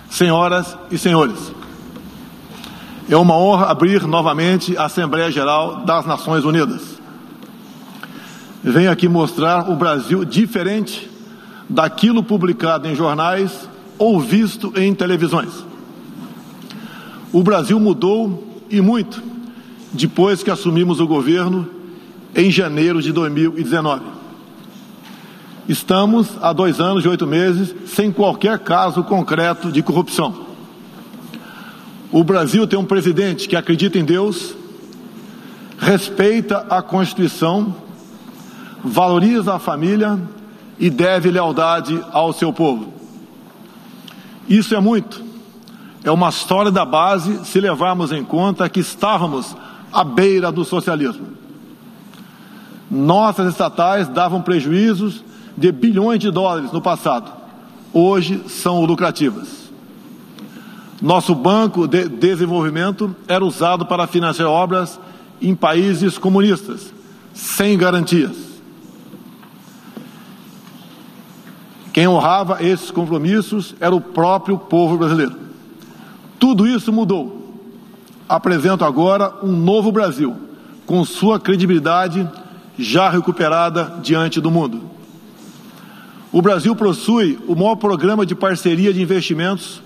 Senhoras 0.09 0.77
e 0.89 0.97
senhores, 0.97 1.51
é 3.09 3.17
uma 3.17 3.35
honra 3.35 3.65
abrir 3.67 4.03
novamente 4.03 4.77
a 4.77 4.85
Assembleia 4.85 5.31
Geral 5.31 5.83
das 5.83 6.05
Nações 6.05 6.45
Unidas. 6.45 7.00
Venho 8.63 8.91
aqui 8.91 9.07
mostrar 9.07 9.71
o 9.71 9.75
Brasil 9.75 10.23
diferente 10.23 11.09
daquilo 11.67 12.21
publicado 12.21 12.87
em 12.87 12.95
jornais 12.95 13.67
ou 13.97 14.19
visto 14.19 14.71
em 14.75 14.93
televisões. 14.93 15.65
O 17.33 17.41
Brasil 17.41 17.79
mudou 17.79 18.61
e 18.69 18.79
muito 18.79 19.21
depois 19.93 20.43
que 20.43 20.51
assumimos 20.51 20.99
o 20.99 21.07
governo 21.07 21.67
em 22.35 22.51
janeiro 22.51 23.01
de 23.01 23.11
2019. 23.11 24.03
Estamos 25.67 26.29
há 26.41 26.53
dois 26.53 26.79
anos 26.79 27.03
e 27.03 27.07
oito 27.07 27.25
meses 27.25 27.73
sem 27.87 28.11
qualquer 28.11 28.59
caso 28.59 29.03
concreto 29.03 29.71
de 29.71 29.81
corrupção. 29.81 30.45
O 32.11 32.23
Brasil 32.23 32.67
tem 32.67 32.77
um 32.77 32.85
presidente 32.85 33.47
que 33.47 33.55
acredita 33.55 33.97
em 33.97 34.03
Deus, 34.03 34.53
respeita 35.79 36.65
a 36.69 36.81
Constituição, 36.81 37.73
valoriza 38.83 39.55
a 39.55 39.59
família 39.59 40.19
e 40.79 40.89
deve 40.89 41.29
lealdade 41.29 42.03
ao 42.11 42.33
seu 42.33 42.51
povo. 42.51 42.93
Isso 44.49 44.75
é 44.75 44.79
muito. 44.79 45.23
É 46.03 46.11
uma 46.11 46.31
sólida 46.31 46.83
base 46.83 47.45
se 47.45 47.59
levarmos 47.59 48.11
em 48.11 48.23
conta 48.23 48.67
que 48.67 48.79
estávamos 48.79 49.55
à 49.93 50.03
beira 50.03 50.51
do 50.51 50.65
socialismo. 50.65 51.27
Nossas 52.89 53.49
estatais 53.49 54.07
davam 54.07 54.41
prejuízos 54.41 55.23
de 55.55 55.71
bilhões 55.71 56.19
de 56.19 56.31
dólares 56.31 56.71
no 56.71 56.81
passado. 56.81 57.31
Hoje 57.93 58.41
são 58.47 58.83
lucrativas. 58.83 59.61
Nosso 61.01 61.33
banco 61.33 61.87
de 61.87 62.09
desenvolvimento 62.09 63.15
era 63.27 63.45
usado 63.45 63.85
para 63.85 64.07
financiar 64.07 64.49
obras 64.49 64.99
em 65.41 65.55
países 65.55 66.17
comunistas, 66.17 66.93
sem 67.33 67.77
garantias. 67.77 68.50
Quem 71.93 72.07
honrava 72.07 72.63
esses 72.63 72.89
compromissos 72.89 73.75
era 73.79 73.93
o 73.93 73.99
próprio 73.99 74.57
povo 74.57 74.97
brasileiro. 74.97 75.35
Tudo 76.39 76.65
isso 76.65 76.91
mudou. 76.91 77.53
Apresento 78.27 78.85
agora 78.85 79.33
um 79.43 79.51
novo 79.51 79.91
Brasil, 79.91 80.35
com 80.85 81.03
sua 81.03 81.39
credibilidade 81.39 82.27
já 82.77 83.09
recuperada 83.09 83.99
diante 84.01 84.39
do 84.39 84.49
mundo. 84.49 84.81
O 86.31 86.41
Brasil 86.41 86.73
possui 86.75 87.37
o 87.45 87.55
maior 87.55 87.75
programa 87.75 88.25
de 88.25 88.33
parceria 88.33 88.93
de 88.93 89.01
investimentos 89.01 89.81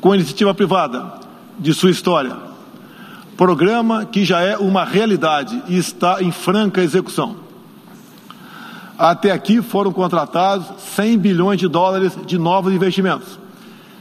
com 0.00 0.12
a 0.12 0.16
iniciativa 0.16 0.54
privada 0.54 1.12
de 1.58 1.74
sua 1.74 1.90
história. 1.90 2.34
programa 3.36 4.04
que 4.04 4.22
já 4.22 4.42
é 4.42 4.56
uma 4.58 4.84
realidade 4.84 5.62
e 5.66 5.78
está 5.78 6.22
em 6.22 6.30
franca 6.30 6.82
execução. 6.82 7.36
Até 9.00 9.30
aqui 9.30 9.62
foram 9.62 9.90
contratados 9.94 10.66
100 10.94 11.16
bilhões 11.16 11.58
de 11.58 11.66
dólares 11.66 12.12
de 12.26 12.36
novos 12.36 12.70
investimentos 12.70 13.38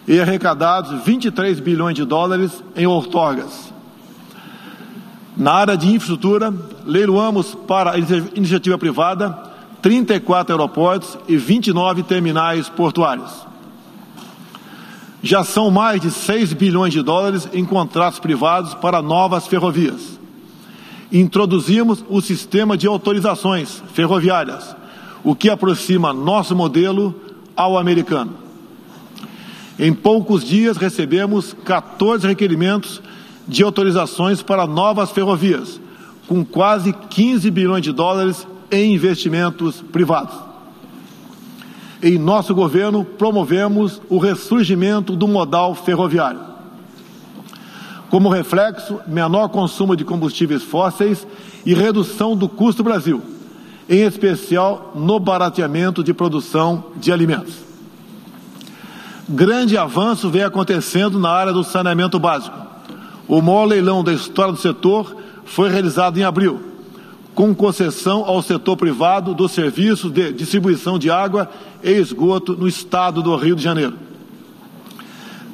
e 0.06 0.20
arrecadados 0.20 1.06
23 1.06 1.58
bilhões 1.62 1.96
de 1.96 2.04
dólares 2.04 2.62
em 2.76 2.86
outorgas. 2.86 3.72
Na 5.38 5.54
área 5.54 5.78
de 5.78 5.88
infraestrutura, 5.88 6.54
leiloamos 6.86 7.56
para 7.56 7.92
a 7.92 7.98
iniciativa 7.98 8.78
privada 8.78 9.42
34 9.82 10.54
aeroportos 10.54 11.18
e 11.30 11.38
29 11.38 12.04
terminais 12.04 12.68
portuários. 12.68 13.48
Já 15.24 15.46
são 15.46 15.72
mais 15.72 16.02
de 16.02 16.12
6 16.12 16.52
bilhões 16.52 16.92
de 16.92 17.02
dólares 17.02 17.48
em 17.54 17.64
contratos 17.64 18.20
privados 18.20 18.74
para 18.74 19.02
novas 19.02 19.48
ferrovias. 19.48 20.20
Introduzimos 21.10 22.04
o 22.10 22.20
sistema 22.20 22.76
de 22.76 22.86
autorizações 22.86 23.82
ferroviárias, 23.94 24.76
o 25.24 25.36
que 25.36 25.50
aproxima 25.50 26.14
nosso 26.14 26.56
modelo 26.56 27.16
ao 27.56 27.78
americano. 27.78 28.34
Em 29.78 29.94
poucos 29.94 30.44
dias 30.44 30.78
recebemos 30.78 31.56
14 31.64 32.28
requerimentos 32.28 33.02
de 33.48 33.64
autorizações 33.64 34.42
para 34.42 34.68
novas 34.68 35.12
ferrovias, 35.12 35.80
com 36.28 36.44
quase 36.44 36.94
15 36.94 37.50
bilhões 37.50 37.84
de 37.84 37.92
dólares 37.92 38.48
em 38.72 38.94
investimentos 38.94 39.82
privados. 39.82 40.36
Em 42.02 42.18
nosso 42.18 42.54
governo, 42.54 43.04
promovemos 43.04 44.02
o 44.10 44.18
ressurgimento 44.20 45.16
do 45.16 45.28
modal 45.28 45.76
ferroviário. 45.76 46.40
Como 48.10 48.30
reflexo, 48.30 49.00
menor 49.08 49.50
consumo 49.50 49.96
de 49.96 50.06
combustíveis 50.06 50.64
fósseis 50.64 51.28
e 51.66 51.74
redução 51.74 52.36
do 52.36 52.48
custo 52.48 52.84
Brasil, 52.84 53.22
em 53.90 54.04
especial 54.04 54.92
no 54.96 55.20
barateamento 55.20 56.04
de 56.04 56.14
produção 56.14 56.86
de 56.96 57.12
alimentos. 57.12 57.56
Grande 59.28 59.78
avanço 59.78 60.30
vem 60.30 60.44
acontecendo 60.44 61.20
na 61.20 61.30
área 61.30 61.52
do 61.52 61.64
saneamento 61.64 62.20
básico. 62.20 62.56
O 63.28 63.42
maior 63.42 63.66
leilão 63.66 64.04
da 64.04 64.14
história 64.14 64.54
do 64.54 64.60
setor 64.60 65.16
foi 65.44 65.72
realizado 65.72 66.18
em 66.20 66.24
abril, 66.24 66.62
com 67.34 67.54
concessão 67.56 68.24
ao 68.26 68.44
setor 68.44 68.78
privado 68.78 69.34
do 69.34 69.48
serviço 69.48 70.10
de 70.10 70.34
distribuição 70.34 71.00
de 71.00 71.10
água 71.10 71.50
e 71.84 71.92
esgoto 71.92 72.56
no 72.56 72.68
estado 72.68 73.24
do 73.24 73.36
Rio 73.36 73.56
de 73.56 73.64
Janeiro. 73.64 73.96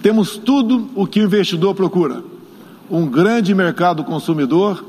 Temos 0.02 0.38
tudo 0.38 0.90
o 0.94 1.08
que 1.08 1.22
o 1.22 1.24
investidor 1.24 1.74
procura: 1.74 2.24
um 2.90 3.08
grande 3.08 3.54
mercado 3.56 4.04
consumidor, 4.04 4.84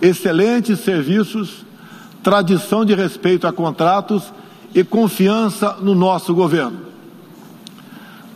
excelentes 0.00 0.80
serviços, 0.80 1.63
tradição 2.24 2.86
de 2.86 2.94
respeito 2.94 3.46
a 3.46 3.52
contratos 3.52 4.32
e 4.74 4.82
confiança 4.82 5.76
no 5.80 5.94
nosso 5.94 6.34
governo. 6.34 6.78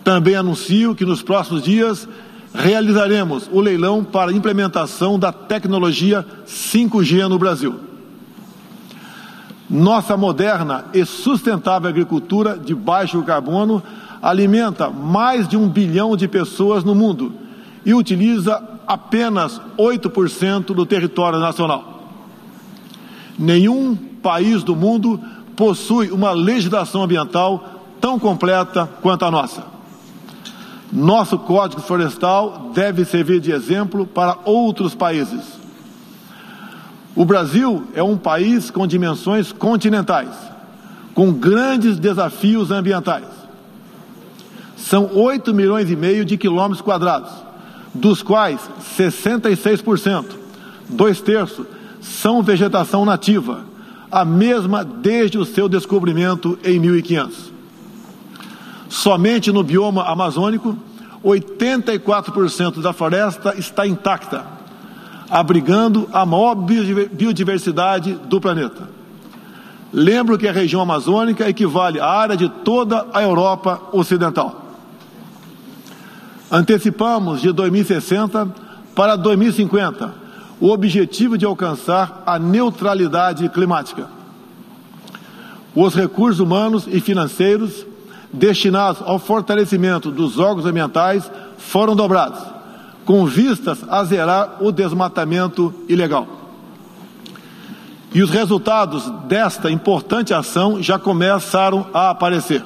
Também 0.05 0.37
anuncio 0.37 0.95
que 0.95 1.07
nos 1.07 1.23
próximos 1.23 1.63
dias 1.63 2.07
realizaremos 2.55 3.49
o 3.51 3.61
leilão 3.61 4.05
para 4.05 4.31
implementação 4.31 5.19
da 5.19 5.33
tecnologia 5.33 6.25
5G 6.47 7.29
no 7.29 7.39
Brasil. 7.39 7.81
Nossa 9.69 10.17
moderna 10.17 10.85
e 10.93 11.05
sustentável 11.05 11.89
agricultura 11.89 12.59
de 12.59 12.75
baixo 12.75 13.23
carbono 13.23 13.83
alimenta 14.21 14.91
mais 14.91 15.49
de 15.49 15.57
um 15.57 15.67
bilhão 15.67 16.15
de 16.15 16.29
pessoas 16.29 16.85
no 16.85 16.95
mundo 16.95 17.33
e 17.87 17.95
utiliza 17.95 18.63
apenas 18.87 19.61
8% 19.79 20.75
do 20.75 20.85
território 20.85 21.39
nacional. 21.39 21.98
Nenhum 23.39 23.95
país 23.95 24.63
do 24.65 24.75
mundo 24.75 25.21
possui 25.55 26.11
uma 26.11 26.33
legislação 26.33 27.03
ambiental 27.03 27.85
tão 28.01 28.19
completa 28.19 28.89
quanto 29.01 29.25
a 29.25 29.31
nossa. 29.31 29.65
Nosso 30.93 31.39
Código 31.39 31.83
Florestal 31.83 32.71
deve 32.75 33.05
servir 33.05 33.41
de 33.41 33.53
exemplo 33.53 34.07
para 34.07 34.39
outros 34.45 34.95
países. 34.95 35.59
O 37.15 37.25
Brasil 37.25 37.85
é 37.95 38.03
um 38.03 38.17
país 38.17 38.71
com 38.71 38.87
dimensões 38.87 39.53
continentais, 39.53 40.35
com 41.15 41.33
grandes 41.33 41.99
desafios 41.99 42.71
ambientais. 42.71 43.27
São 44.77 45.11
8 45.13 45.53
milhões 45.53 45.91
e 45.91 45.97
meio 45.97 46.25
de 46.25 46.39
quilômetros 46.39 46.81
quadrados, 46.81 47.33
dos 47.93 48.23
quais 48.23 48.61
66%, 48.97 50.25
dois 50.89 51.21
terços, 51.21 51.67
são 52.01 52.43
vegetação 52.43 53.05
nativa, 53.05 53.65
a 54.11 54.25
mesma 54.25 54.85
desde 54.85 55.39
o 55.39 55.45
seu 55.45 55.69
descobrimento 55.69 56.59
em 56.65 56.79
1500. 56.79 57.53
Somente 58.89 59.53
no 59.53 59.63
bioma 59.63 60.05
amazônico, 60.05 60.77
84% 61.23 62.81
da 62.81 62.93
floresta 62.93 63.55
está 63.59 63.87
intacta 63.87 64.59
abrigando 65.31 66.09
a 66.13 66.25
maior 66.25 66.55
biodiversidade 66.55 68.15
do 68.15 68.41
planeta. 68.41 68.89
Lembro 69.93 70.39
que 70.39 70.49
a 70.49 70.53
região 70.53 70.81
amazônica 70.81 71.49
equivale 71.49 72.01
à 72.01 72.07
área 72.07 72.37
de 72.37 72.49
toda 72.49 73.07
a 73.13 73.23
Europa 73.23 73.81
Ocidental. 73.93 74.65
Antecipamos 76.51 77.41
de 77.41 77.53
2060 77.53 78.49
para 78.95 79.17
2050 79.17 80.28
o 80.61 80.71
objetivo 80.71 81.39
de 81.39 81.45
alcançar 81.45 82.23
a 82.27 82.39
neutralidade 82.39 83.49
climática. 83.49 84.09
Os 85.75 85.95
recursos 85.95 86.41
humanos 86.41 86.87
e 86.87 87.01
financeiros 87.01 87.87
destinados 88.33 89.01
ao 89.05 89.19
fortalecimento 89.19 90.11
dos 90.11 90.39
órgãos 90.39 90.67
ambientais 90.67 91.31
foram 91.57 91.95
dobrados 91.95 92.59
com 93.09 93.25
vistas 93.25 93.79
a 93.89 94.05
zerar 94.05 94.59
o 94.61 94.71
desmatamento 94.71 95.73
ilegal. 95.89 96.29
E 98.13 98.23
os 98.23 98.29
resultados 98.29 99.11
desta 99.27 99.71
importante 99.71 100.35
ação 100.35 100.83
já 100.83 100.99
começaram 100.99 101.87
a 101.95 102.11
aparecer. 102.11 102.63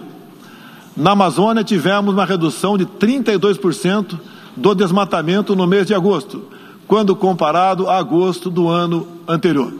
Na 0.97 1.12
Amazônia, 1.12 1.62
tivemos 1.62 2.12
uma 2.12 2.24
redução 2.24 2.76
de 2.76 2.84
32% 2.84 4.18
do 4.57 4.74
desmatamento 4.74 5.55
no 5.55 5.64
mês 5.64 5.86
de 5.86 5.95
agosto, 5.95 6.43
quando 6.93 7.16
comparado 7.16 7.88
a 7.88 7.97
agosto 7.97 8.51
do 8.51 8.68
ano 8.68 9.09
anterior. 9.26 9.72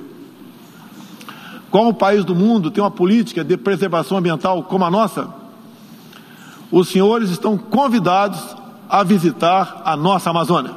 Qual 1.71 1.93
país 1.93 2.25
do 2.25 2.35
mundo 2.35 2.71
tem 2.71 2.83
uma 2.83 2.91
política 2.91 3.45
de 3.45 3.55
preservação 3.59 4.17
ambiental 4.17 4.63
como 4.63 4.83
a 4.83 4.91
nossa? 4.91 5.29
Os 6.71 6.89
senhores 6.89 7.29
estão 7.29 7.59
convidados 7.59 8.41
a 8.89 9.03
visitar 9.03 9.83
a 9.85 9.95
nossa 9.95 10.31
Amazônia. 10.31 10.73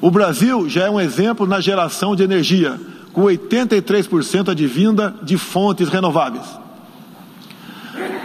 O 0.00 0.10
Brasil 0.10 0.70
já 0.70 0.86
é 0.86 0.90
um 0.90 0.98
exemplo 0.98 1.46
na 1.46 1.60
geração 1.60 2.16
de 2.16 2.22
energia, 2.22 2.80
com 3.12 3.24
83% 3.24 4.48
advinda 4.48 5.14
de 5.22 5.36
fontes 5.36 5.90
renováveis. 5.90 6.46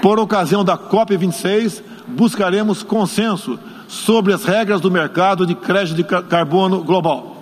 Por 0.02 0.18
ocasião 0.18 0.64
da 0.64 0.78
COP26, 0.78 1.84
buscaremos 2.08 2.84
consenso 2.84 3.60
sobre 3.94 4.34
as 4.34 4.44
regras 4.44 4.82
do 4.82 4.90
mercado 4.90 5.46
de 5.46 5.54
crédito 5.54 5.96
de 5.96 6.04
carbono 6.04 6.84
global. 6.84 7.38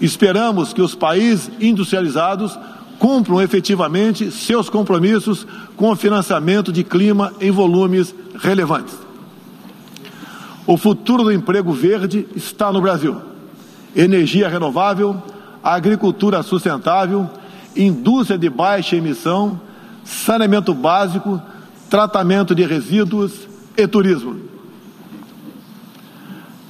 Esperamos 0.00 0.72
que 0.72 0.80
os 0.80 0.94
países 0.94 1.50
industrializados 1.60 2.56
cumpram 2.98 3.42
efetivamente 3.42 4.30
seus 4.30 4.70
compromissos 4.70 5.44
com 5.76 5.90
o 5.90 5.96
financiamento 5.96 6.72
de 6.72 6.84
clima 6.84 7.32
em 7.40 7.50
volumes 7.50 8.14
relevantes. 8.40 8.94
O 10.64 10.76
futuro 10.76 11.24
do 11.24 11.32
emprego 11.32 11.72
verde 11.72 12.26
está 12.36 12.72
no 12.72 12.80
Brasil. 12.80 13.20
Energia 13.96 14.48
renovável, 14.48 15.20
agricultura 15.62 16.42
sustentável, 16.42 17.28
indústria 17.76 18.38
de 18.38 18.48
baixa 18.48 18.96
emissão, 18.96 19.60
saneamento 20.04 20.72
básico, 20.72 21.42
tratamento 21.90 22.54
de 22.54 22.64
resíduos 22.64 23.32
e 23.76 23.86
turismo. 23.88 24.53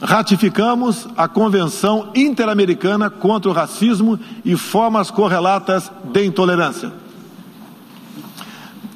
Ratificamos 0.04 1.08
a 1.16 1.26
Convenção 1.26 2.10
Interamericana 2.14 3.08
contra 3.08 3.50
o 3.50 3.54
Racismo 3.54 4.20
e 4.44 4.54
formas 4.54 5.10
correlatas 5.10 5.90
de 6.12 6.26
intolerância. 6.26 6.92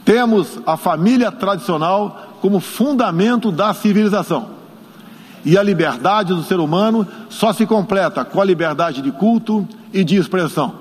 Temos 0.05 0.61
a 0.67 0.77
família 0.77 1.33
tradicional 1.33 2.37
como 2.43 2.61
fundamento 2.61 3.51
da 3.51 3.73
civilização 3.73 4.51
e 5.47 5.57
a 5.57 5.63
liberdade 5.63 6.35
do 6.35 6.43
ser 6.43 6.61
humano 6.61 7.09
só 7.31 7.55
se 7.55 7.65
completa 7.65 8.23
com 8.23 8.39
a 8.39 8.45
liberdade 8.45 9.01
de 9.01 9.11
culto 9.11 9.67
e 9.95 10.05
de 10.05 10.17
expressão. 10.17 10.75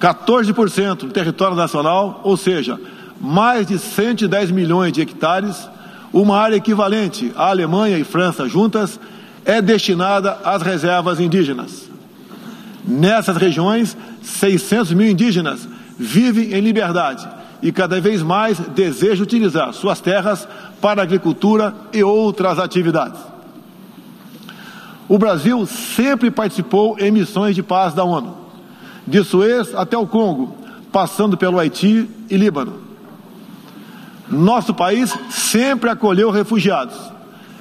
14% 0.00 0.96
do 0.96 1.10
território 1.10 1.56
nacional, 1.56 2.20
ou 2.24 2.36
seja, 2.36 2.78
mais 3.20 3.68
de 3.68 3.78
110 3.78 4.50
milhões 4.50 4.92
de 4.92 5.00
hectares, 5.00 5.68
uma 6.12 6.38
área 6.38 6.56
equivalente 6.56 7.32
à 7.36 7.50
Alemanha 7.50 7.98
e 7.98 8.04
França 8.04 8.48
juntas, 8.48 8.98
é 9.44 9.62
destinada 9.62 10.38
às 10.44 10.62
reservas 10.62 11.20
indígenas. 11.20 11.88
Nessas 12.86 13.36
regiões, 13.36 13.96
600 14.22 14.92
mil 14.92 15.10
indígenas 15.10 15.68
vivem 15.98 16.52
em 16.52 16.60
liberdade 16.60 17.26
e 17.62 17.72
cada 17.72 18.00
vez 18.00 18.22
mais 18.22 18.58
desejam 18.58 19.24
utilizar 19.24 19.72
suas 19.72 20.00
terras 20.00 20.46
para 20.80 21.02
agricultura 21.02 21.74
e 21.92 22.02
outras 22.02 22.58
atividades. 22.58 23.18
O 25.08 25.18
Brasil 25.18 25.64
sempre 25.66 26.30
participou 26.30 26.98
em 26.98 27.10
missões 27.10 27.54
de 27.54 27.62
paz 27.62 27.94
da 27.94 28.04
ONU, 28.04 28.36
de 29.06 29.22
Suez 29.22 29.74
até 29.74 29.96
o 29.96 30.06
Congo, 30.06 30.56
passando 30.92 31.36
pelo 31.36 31.58
Haiti 31.58 32.08
e 32.28 32.36
Líbano. 32.36 32.85
Nosso 34.28 34.74
país 34.74 35.16
sempre 35.30 35.88
acolheu 35.88 36.30
refugiados. 36.30 36.96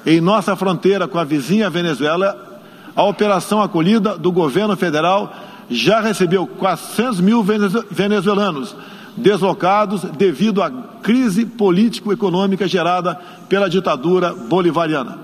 Em 0.06 0.20
nossa 0.20 0.56
fronteira 0.56 1.08
com 1.08 1.18
a 1.18 1.24
vizinha 1.24 1.70
Venezuela, 1.70 2.60
a 2.96 3.04
operação 3.04 3.62
acolhida 3.62 4.18
do 4.18 4.32
governo 4.32 4.76
federal 4.76 5.34
já 5.70 6.00
recebeu 6.00 6.46
400 6.46 7.20
mil 7.20 7.44
venezuelanos 7.92 8.76
deslocados 9.18 10.04
devido 10.04 10.62
à 10.62 10.70
crise 11.02 11.46
político-econômica 11.46 12.68
gerada 12.68 13.20
pela 13.48 13.70
ditadura 13.70 14.34
bolivariana. 14.34 15.20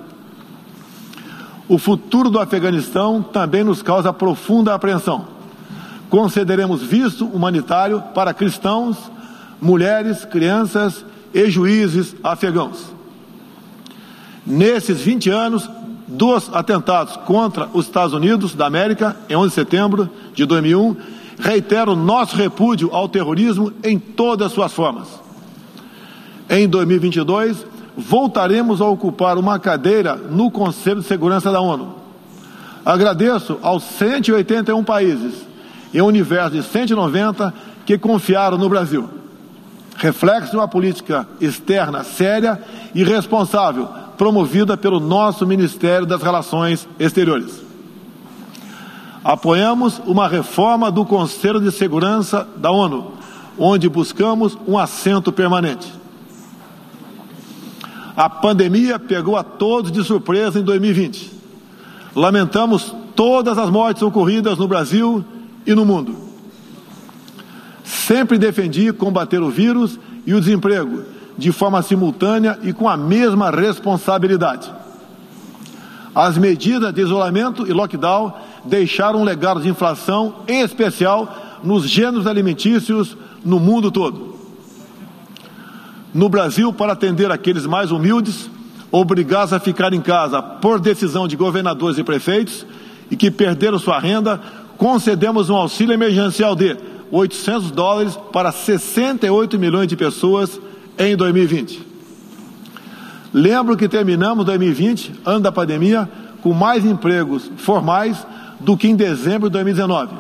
O 1.68 1.78
futuro 1.78 2.30
do 2.30 2.39
Afeganistão 2.39 3.22
também 3.22 3.64
nos 3.64 3.82
causa 3.82 4.14
profunda 4.14 4.74
apreensão. 4.74 5.28
Concederemos 6.10 6.82
visto 6.82 7.26
humanitário 7.26 8.02
para 8.14 8.34
cristãos, 8.34 8.98
mulheres, 9.62 10.26
crianças 10.26 11.06
e 11.34 11.49
juízes 11.49 12.15
afegãos. 12.23 12.91
Nesses 14.45 14.99
20 15.01 15.29
anos, 15.29 15.69
dos 16.07 16.49
atentados 16.53 17.15
contra 17.17 17.69
os 17.73 17.86
Estados 17.86 18.13
Unidos 18.13 18.53
da 18.53 18.65
América, 18.65 19.15
em 19.29 19.36
11 19.36 19.49
de 19.49 19.55
setembro 19.55 20.09
de 20.34 20.45
2001, 20.45 20.95
reitero 21.39 21.95
nosso 21.95 22.36
repúdio 22.36 22.93
ao 22.93 23.07
terrorismo 23.07 23.71
em 23.84 23.97
todas 23.97 24.47
as 24.47 24.53
suas 24.53 24.73
formas. 24.73 25.07
Em 26.49 26.67
2022, 26.67 27.65
voltaremos 27.95 28.82
a 28.82 28.86
ocupar 28.86 29.38
uma 29.38 29.57
cadeira 29.57 30.15
no 30.15 30.51
Conselho 30.51 31.01
de 31.01 31.07
Segurança 31.07 31.51
da 31.51 31.61
ONU. 31.61 31.95
Agradeço 32.86 33.57
aos 33.61 33.84
181 33.84 34.84
países 34.84 35.34
e 35.93 36.01
um 36.01 36.05
universo 36.05 36.51
de 36.51 36.63
190 36.63 37.53
que 37.86 37.97
confiaram 37.97 38.57
no 38.57 38.67
Brasil. 38.67 39.07
Reflexo 40.02 40.49
de 40.49 40.58
uma 40.58 40.68
política 40.68 41.28
externa 41.39 42.04
séria 42.04 42.60
e 42.95 43.04
responsável 43.04 43.88
promovida 44.18 44.76
pelo 44.76 44.99
nosso 44.99 45.45
Ministério 45.45 46.08
das 46.08 46.24
Relações 46.24 46.89
Exteriores. 46.99 47.62
Apoiamos 49.24 50.02
uma 50.08 50.28
reforma 50.28 50.91
do 50.91 51.06
Conselho 51.06 51.62
de 51.62 51.72
Segurança 51.72 52.47
da 52.58 52.72
ONU, 52.72 53.12
onde 53.60 53.88
buscamos 53.88 54.58
um 54.68 54.76
assento 54.76 55.32
permanente. 55.32 55.93
A 58.18 58.28
pandemia 58.28 58.97
pegou 58.97 59.38
a 59.38 59.43
todos 59.43 59.91
de 59.91 60.04
surpresa 60.04 60.60
em 60.60 60.64
2020. 60.64 61.32
Lamentamos 62.16 62.95
todas 63.16 63.56
as 63.56 63.70
mortes 63.70 64.02
ocorridas 64.02 64.58
no 64.58 64.68
Brasil 64.68 65.24
e 65.64 65.76
no 65.76 65.86
mundo. 65.86 66.30
Sempre 67.84 68.38
defendi 68.38 68.91
combater 68.93 69.41
o 69.41 69.49
vírus 69.49 69.99
e 70.25 70.34
o 70.34 70.39
desemprego 70.39 71.03
de 71.38 71.51
forma 71.51 71.82
simultânea 71.82 72.59
e 72.63 72.73
com 72.73 72.88
a 72.88 72.95
mesma 72.95 73.49
responsabilidade. 73.49 74.71
As 76.13 76.38
medidas 76.38 76.93
de 76.93 77.01
isolamento 77.01 77.65
e 77.67 77.73
lockdown 77.73 78.34
deixaram 78.65 79.21
um 79.21 79.23
legado 79.23 79.61
de 79.61 79.69
inflação, 79.69 80.36
em 80.47 80.61
especial 80.61 81.59
nos 81.63 81.88
gêneros 81.88 82.27
alimentícios 82.27 83.17
no 83.43 83.59
mundo 83.59 83.89
todo. 83.89 84.36
No 86.13 86.27
Brasil, 86.27 86.73
para 86.73 86.93
atender 86.93 87.32
aqueles 87.32 87.65
mais 87.65 87.91
humildes, 87.91 88.49
obrigados 88.91 89.53
a 89.53 89.59
ficar 89.59 89.93
em 89.93 90.01
casa 90.01 90.41
por 90.41 90.79
decisão 90.79 91.27
de 91.27 91.38
governadores 91.38 91.97
e 91.97 92.03
prefeitos 92.03 92.65
e 93.09 93.15
que 93.15 93.32
perderam 93.32 93.79
sua 93.79 93.97
renda, 93.97 94.39
concedemos 94.77 95.49
um 95.49 95.55
auxílio 95.55 95.93
emergencial 95.93 96.55
de 96.55 96.75
800 97.12 97.72
dólares 97.72 98.18
para 98.32 98.51
68 98.51 99.59
milhões 99.59 99.88
de 99.88 99.95
pessoas 99.95 100.59
em 100.97 101.16
2020. 101.16 101.88
Lembro 103.34 103.78
que 103.78 103.88
terminamos 103.88 104.45
2020, 104.45 105.22
ano 105.26 105.39
da 105.41 105.51
pandemia, 105.51 106.09
com 106.41 106.53
mais 106.53 106.86
empregos 106.86 107.49
formais 107.57 108.26
do 108.59 108.76
que 108.76 108.88
em 108.88 108.95
dezembro 108.95 109.49
de 109.49 109.53
2019, 109.53 110.14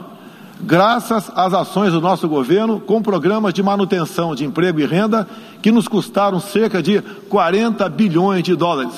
graças 0.61 1.31
às 1.35 1.53
ações 1.53 1.91
do 1.91 2.01
nosso 2.01 2.27
governo 2.27 2.79
com 2.79 3.01
programas 3.01 3.53
de 3.53 3.63
manutenção 3.63 4.35
de 4.35 4.45
emprego 4.45 4.79
e 4.79 4.85
renda 4.85 5.27
que 5.61 5.71
nos 5.71 5.87
custaram 5.87 6.39
cerca 6.39 6.81
de 6.81 7.01
40 7.29 7.87
bilhões 7.89 8.43
de 8.43 8.55
dólares. 8.55 8.93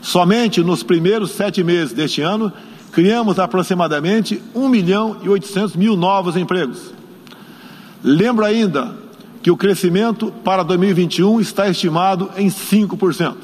Somente 0.00 0.62
nos 0.62 0.82
primeiros 0.82 1.32
sete 1.32 1.62
meses 1.62 1.92
deste 1.92 2.22
ano, 2.22 2.52
criamos 2.92 3.38
aproximadamente 3.38 4.42
1 4.54 4.68
milhão 4.68 5.16
e 5.22 5.28
800 5.28 5.76
mil 5.76 5.96
novos 5.96 6.36
empregos. 6.36 6.92
Lembro 8.02 8.44
ainda 8.44 8.94
que 9.42 9.50
o 9.50 9.56
crescimento 9.56 10.32
para 10.44 10.62
2021 10.62 11.40
está 11.40 11.68
estimado 11.68 12.30
em 12.36 12.48
5%. 12.48 13.34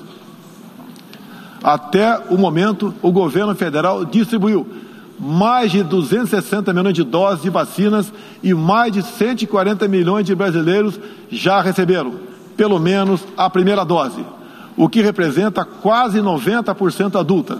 Até 1.62 2.18
o 2.30 2.36
momento, 2.36 2.94
o 3.02 3.10
governo 3.10 3.54
federal 3.54 4.04
distribuiu 4.04 4.66
mais 5.18 5.72
de 5.72 5.82
260 5.82 6.72
milhões 6.72 6.94
de 6.94 7.02
doses 7.02 7.42
de 7.42 7.50
vacinas 7.50 8.12
e 8.42 8.52
mais 8.52 8.92
de 8.92 9.02
140 9.02 9.88
milhões 9.88 10.26
de 10.26 10.34
brasileiros 10.34 11.00
já 11.30 11.60
receberam, 11.62 12.14
pelo 12.56 12.78
menos, 12.78 13.22
a 13.36 13.48
primeira 13.48 13.84
dose, 13.84 14.24
o 14.76 14.88
que 14.88 15.00
representa 15.00 15.64
quase 15.64 16.18
90% 16.20 17.18
adulta. 17.18 17.58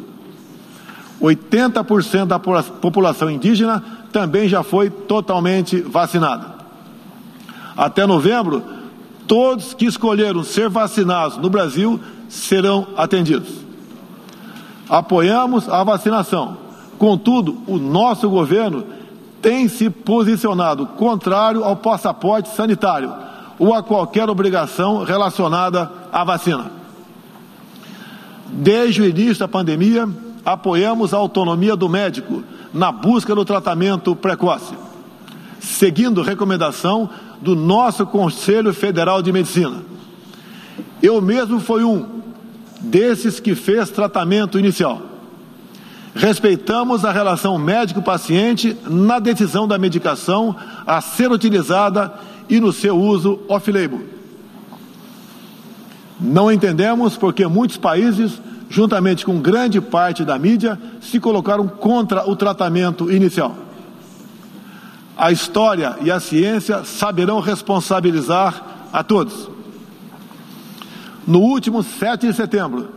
80% 1.21 2.27
da 2.27 2.39
população 2.39 3.31
indígena 3.31 3.83
também 4.13 4.49
já 4.49 4.63
foi 4.63 4.91
totalmente 4.91 5.81
vacinada. 5.81 6.57
Até 7.77 8.07
novembro, 8.07 8.63
todos 9.27 9.75
que 9.75 9.87
escolheram 9.87 10.43
ser 10.43 10.69
vacinados 10.69 11.37
no 11.39 11.51
Brasil 11.51 12.01
serão 12.29 12.87
atendidos. 12.97 13.49
Apoiamos 14.89 15.69
a 15.69 15.83
vacinação. 15.85 16.57
Contudo, 16.99 17.59
o 17.67 17.77
nosso 17.77 18.29
governo 18.31 18.85
tem 19.43 19.69
se 19.69 19.91
posicionado 19.91 20.87
contrário 20.87 21.65
ao 21.65 21.77
passaporte 21.77 22.49
sanitário 22.49 23.13
ou 23.59 23.75
a 23.75 23.83
qualquer 23.83 24.29
obrigação 24.29 25.03
relacionada 25.05 25.91
à 26.13 26.25
vacina. 26.25 26.71
Desde 28.49 29.03
o 29.03 29.07
início 29.07 29.39
da 29.41 29.49
pandemia, 29.49 30.09
apoiamos 30.47 31.13
a 31.13 31.17
autonomia 31.17 31.75
do 31.75 31.89
médico 31.89 32.45
na 32.73 32.93
busca 32.93 33.35
do 33.35 33.45
tratamento 33.45 34.15
precoce, 34.15 34.75
seguindo 35.59 36.23
recomendação 36.23 37.11
do 37.43 37.57
nosso 37.57 38.07
Conselho 38.07 38.73
Federal 38.73 39.21
de 39.21 39.33
Medicina. 39.33 39.83
Eu 41.03 41.21
mesmo 41.21 41.59
fui 41.59 41.83
um 41.83 42.07
desses 42.81 43.41
que 43.41 43.57
fez 43.57 43.91
tratamento 43.91 44.57
inicial. 44.57 45.03
Respeitamos 46.15 47.05
a 47.05 47.11
relação 47.11 47.59
médico-paciente 47.59 48.77
na 48.89 49.19
decisão 49.19 49.67
da 49.67 49.77
medicação 49.77 50.55
a 50.87 51.01
ser 51.01 51.31
utilizada 51.33 52.15
e 52.49 52.61
no 52.61 52.73
seu 52.73 52.97
uso 52.97 53.41
off-label. 53.49 54.01
Não 56.21 56.51
entendemos 56.51 57.17
porque 57.17 57.47
muitos 57.47 57.77
países, 57.77 58.41
juntamente 58.77 59.25
com 59.25 59.41
grande 59.41 59.81
parte 59.81 60.25
da 60.25 60.39
mídia, 60.39 60.79
se 61.01 61.19
colocaram 61.19 61.67
contra 61.67 62.29
o 62.29 62.37
tratamento 62.37 63.11
inicial 63.11 63.67
a 65.17 65.33
história 65.33 65.97
e 66.03 66.11
a 66.11 66.21
ciência 66.21 66.85
saberão 66.85 67.41
responsabilizar 67.41 68.63
a 68.93 69.03
todos. 69.03 69.49
No 71.27 71.41
último 71.41 71.83
7 71.83 72.29
de 72.29 72.35
setembro, 72.35 72.91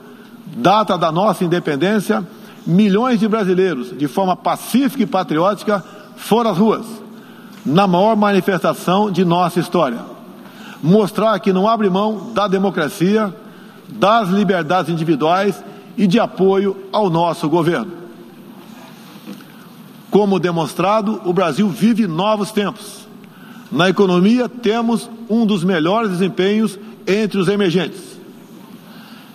data 0.57 0.97
da 0.97 1.11
nossa 1.11 1.45
independência, 1.45 2.27
milhões 2.67 3.19
de 3.19 3.27
brasileiros, 3.27 3.97
de 3.97 4.07
forma 4.07 4.35
pacífica 4.35 5.03
e 5.03 5.07
patriótica, 5.07 5.83
foram 6.17 6.51
às 6.51 6.57
ruas, 6.57 6.85
na 7.65 7.87
maior 7.87 8.15
manifestação 8.17 9.09
de 9.09 9.23
nossa 9.23 9.59
história. 9.59 9.99
Mostrar 10.83 11.39
que 11.39 11.53
não 11.53 11.67
abre 11.67 11.89
mão 11.89 12.31
da 12.33 12.47
democracia, 12.47 13.33
das 13.91 14.29
liberdades 14.29 14.91
individuais 14.91 15.63
e 15.97 16.07
de 16.07 16.19
apoio 16.19 16.77
ao 16.91 17.09
nosso 17.09 17.49
governo. 17.49 17.91
Como 20.09 20.39
demonstrado, 20.39 21.21
o 21.25 21.33
Brasil 21.33 21.69
vive 21.69 22.07
novos 22.07 22.51
tempos. 22.51 23.07
Na 23.71 23.89
economia, 23.89 24.49
temos 24.49 25.09
um 25.29 25.45
dos 25.45 25.63
melhores 25.63 26.09
desempenhos 26.09 26.79
entre 27.05 27.37
os 27.37 27.47
emergentes. 27.47 28.19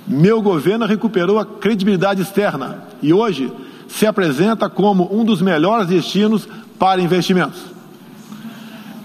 Meu 0.06 0.42
governo 0.42 0.84
recuperou 0.84 1.38
a 1.38 1.46
credibilidade 1.46 2.22
externa 2.22 2.84
e 3.00 3.12
hoje 3.12 3.52
se 3.88 4.06
apresenta 4.06 4.68
como 4.68 5.08
um 5.14 5.24
dos 5.24 5.40
melhores 5.40 5.86
destinos 5.86 6.48
para 6.78 7.00
investimentos. 7.00 7.60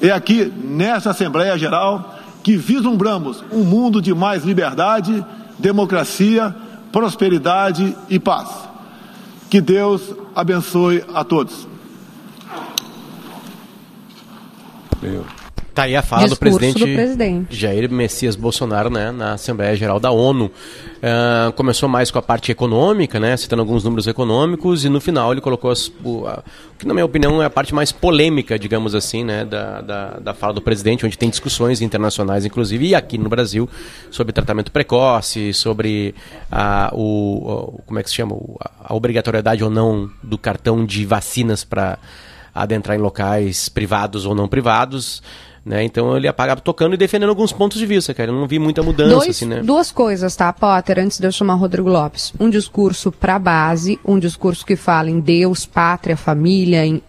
É 0.01 0.11
aqui, 0.11 0.51
nesta 0.63 1.11
Assembleia 1.11 1.57
Geral, 1.57 2.17
que 2.41 2.57
vislumbramos 2.57 3.43
um 3.51 3.63
mundo 3.63 4.01
de 4.01 4.13
mais 4.13 4.43
liberdade, 4.43 5.23
democracia, 5.59 6.55
prosperidade 6.91 7.95
e 8.09 8.19
paz. 8.19 8.49
Que 9.49 9.61
Deus 9.61 10.01
abençoe 10.35 11.03
a 11.13 11.23
todos. 11.23 11.67
Tá 15.79 15.83
aí 15.85 15.95
a 15.95 16.01
fala 16.01 16.27
do 16.27 16.35
presidente, 16.35 16.79
do 16.79 16.93
presidente. 16.93 17.55
Jair 17.55 17.89
Messias 17.89 18.35
Bolsonaro, 18.35 18.89
né, 18.89 19.11
na 19.11 19.33
Assembleia 19.33 19.75
Geral 19.75 19.99
da 19.99 20.11
ONU. 20.11 20.51
Ah, 21.01 21.53
começou 21.55 21.87
mais 21.87 22.11
com 22.11 22.19
a 22.19 22.21
parte 22.21 22.51
econômica, 22.51 23.19
né, 23.19 23.37
citando 23.37 23.61
alguns 23.61 23.83
números 23.85 24.05
econômicos, 24.05 24.83
e 24.83 24.89
no 24.89 24.99
final 24.99 25.31
ele 25.31 25.39
colocou 25.39 25.71
as, 25.71 25.89
o, 26.03 26.25
a- 26.27 26.43
o 26.73 26.77
que, 26.77 26.85
na 26.85 26.93
minha 26.93 27.05
opinião, 27.05 27.41
é 27.41 27.45
a 27.45 27.49
parte 27.49 27.73
mais 27.73 27.91
polêmica, 27.93 28.59
digamos 28.59 28.93
assim, 28.93 29.23
né, 29.23 29.45
da, 29.45 29.79
da, 29.81 30.09
da 30.19 30.33
fala 30.33 30.53
do 30.53 30.61
presidente, 30.61 31.05
onde 31.05 31.17
tem 31.17 31.29
discussões 31.29 31.81
internacionais, 31.81 32.43
inclusive, 32.45 32.87
e 32.87 32.95
aqui 32.95 33.17
no 33.17 33.29
Brasil, 33.29 33.69
sobre 34.11 34.33
tratamento 34.33 34.71
precoce, 34.73 35.53
sobre 35.53 36.13
a, 36.51 36.89
o, 36.93 36.99
o- 37.77 37.81
como 37.85 37.99
é 37.99 38.03
que 38.03 38.09
se 38.09 38.15
chama, 38.15 38.35
a 38.83 38.93
obrigatoriedade 38.93 39.63
ou 39.63 39.69
não 39.69 40.09
do 40.21 40.37
cartão 40.37 40.85
de 40.85 41.05
vacinas 41.05 41.63
para 41.63 41.97
adentrar 42.53 42.97
em 42.97 43.01
locais 43.01 43.69
privados 43.69 44.25
ou 44.25 44.35
não 44.35 44.47
privados. 44.47 45.21
Né? 45.69 45.83
Então 45.83 46.17
ele 46.17 46.27
apagava 46.27 46.59
tocando 46.61 46.95
e 46.95 46.97
defendendo 46.97 47.29
alguns 47.29 47.53
pontos 47.53 47.77
de 47.77 47.85
vista, 47.85 48.11
cara. 48.11 48.31
Eu 48.31 48.35
não 48.35 48.47
vi 48.47 48.57
muita 48.57 48.81
mudança, 48.81 49.13
Dois- 49.13 49.29
assim, 49.29 49.45
né? 49.45 49.61
Duas 49.61 49.91
coisas, 49.91 50.35
tá, 50.35 50.51
Potter, 50.51 50.97
antes 50.97 51.19
de 51.19 51.27
eu 51.27 51.31
chamar 51.31 51.53
o 51.53 51.57
Rodrigo 51.59 51.87
Lopes. 51.87 52.33
Um 52.39 52.49
discurso 52.49 53.11
para 53.11 53.37
base, 53.37 53.99
um 54.03 54.17
discurso 54.17 54.65
que 54.65 54.75
fala 54.75 55.11
em 55.11 55.19
Deus, 55.19 55.67
pátria, 55.67 56.17
família, 56.17 56.83
em 56.83 57.03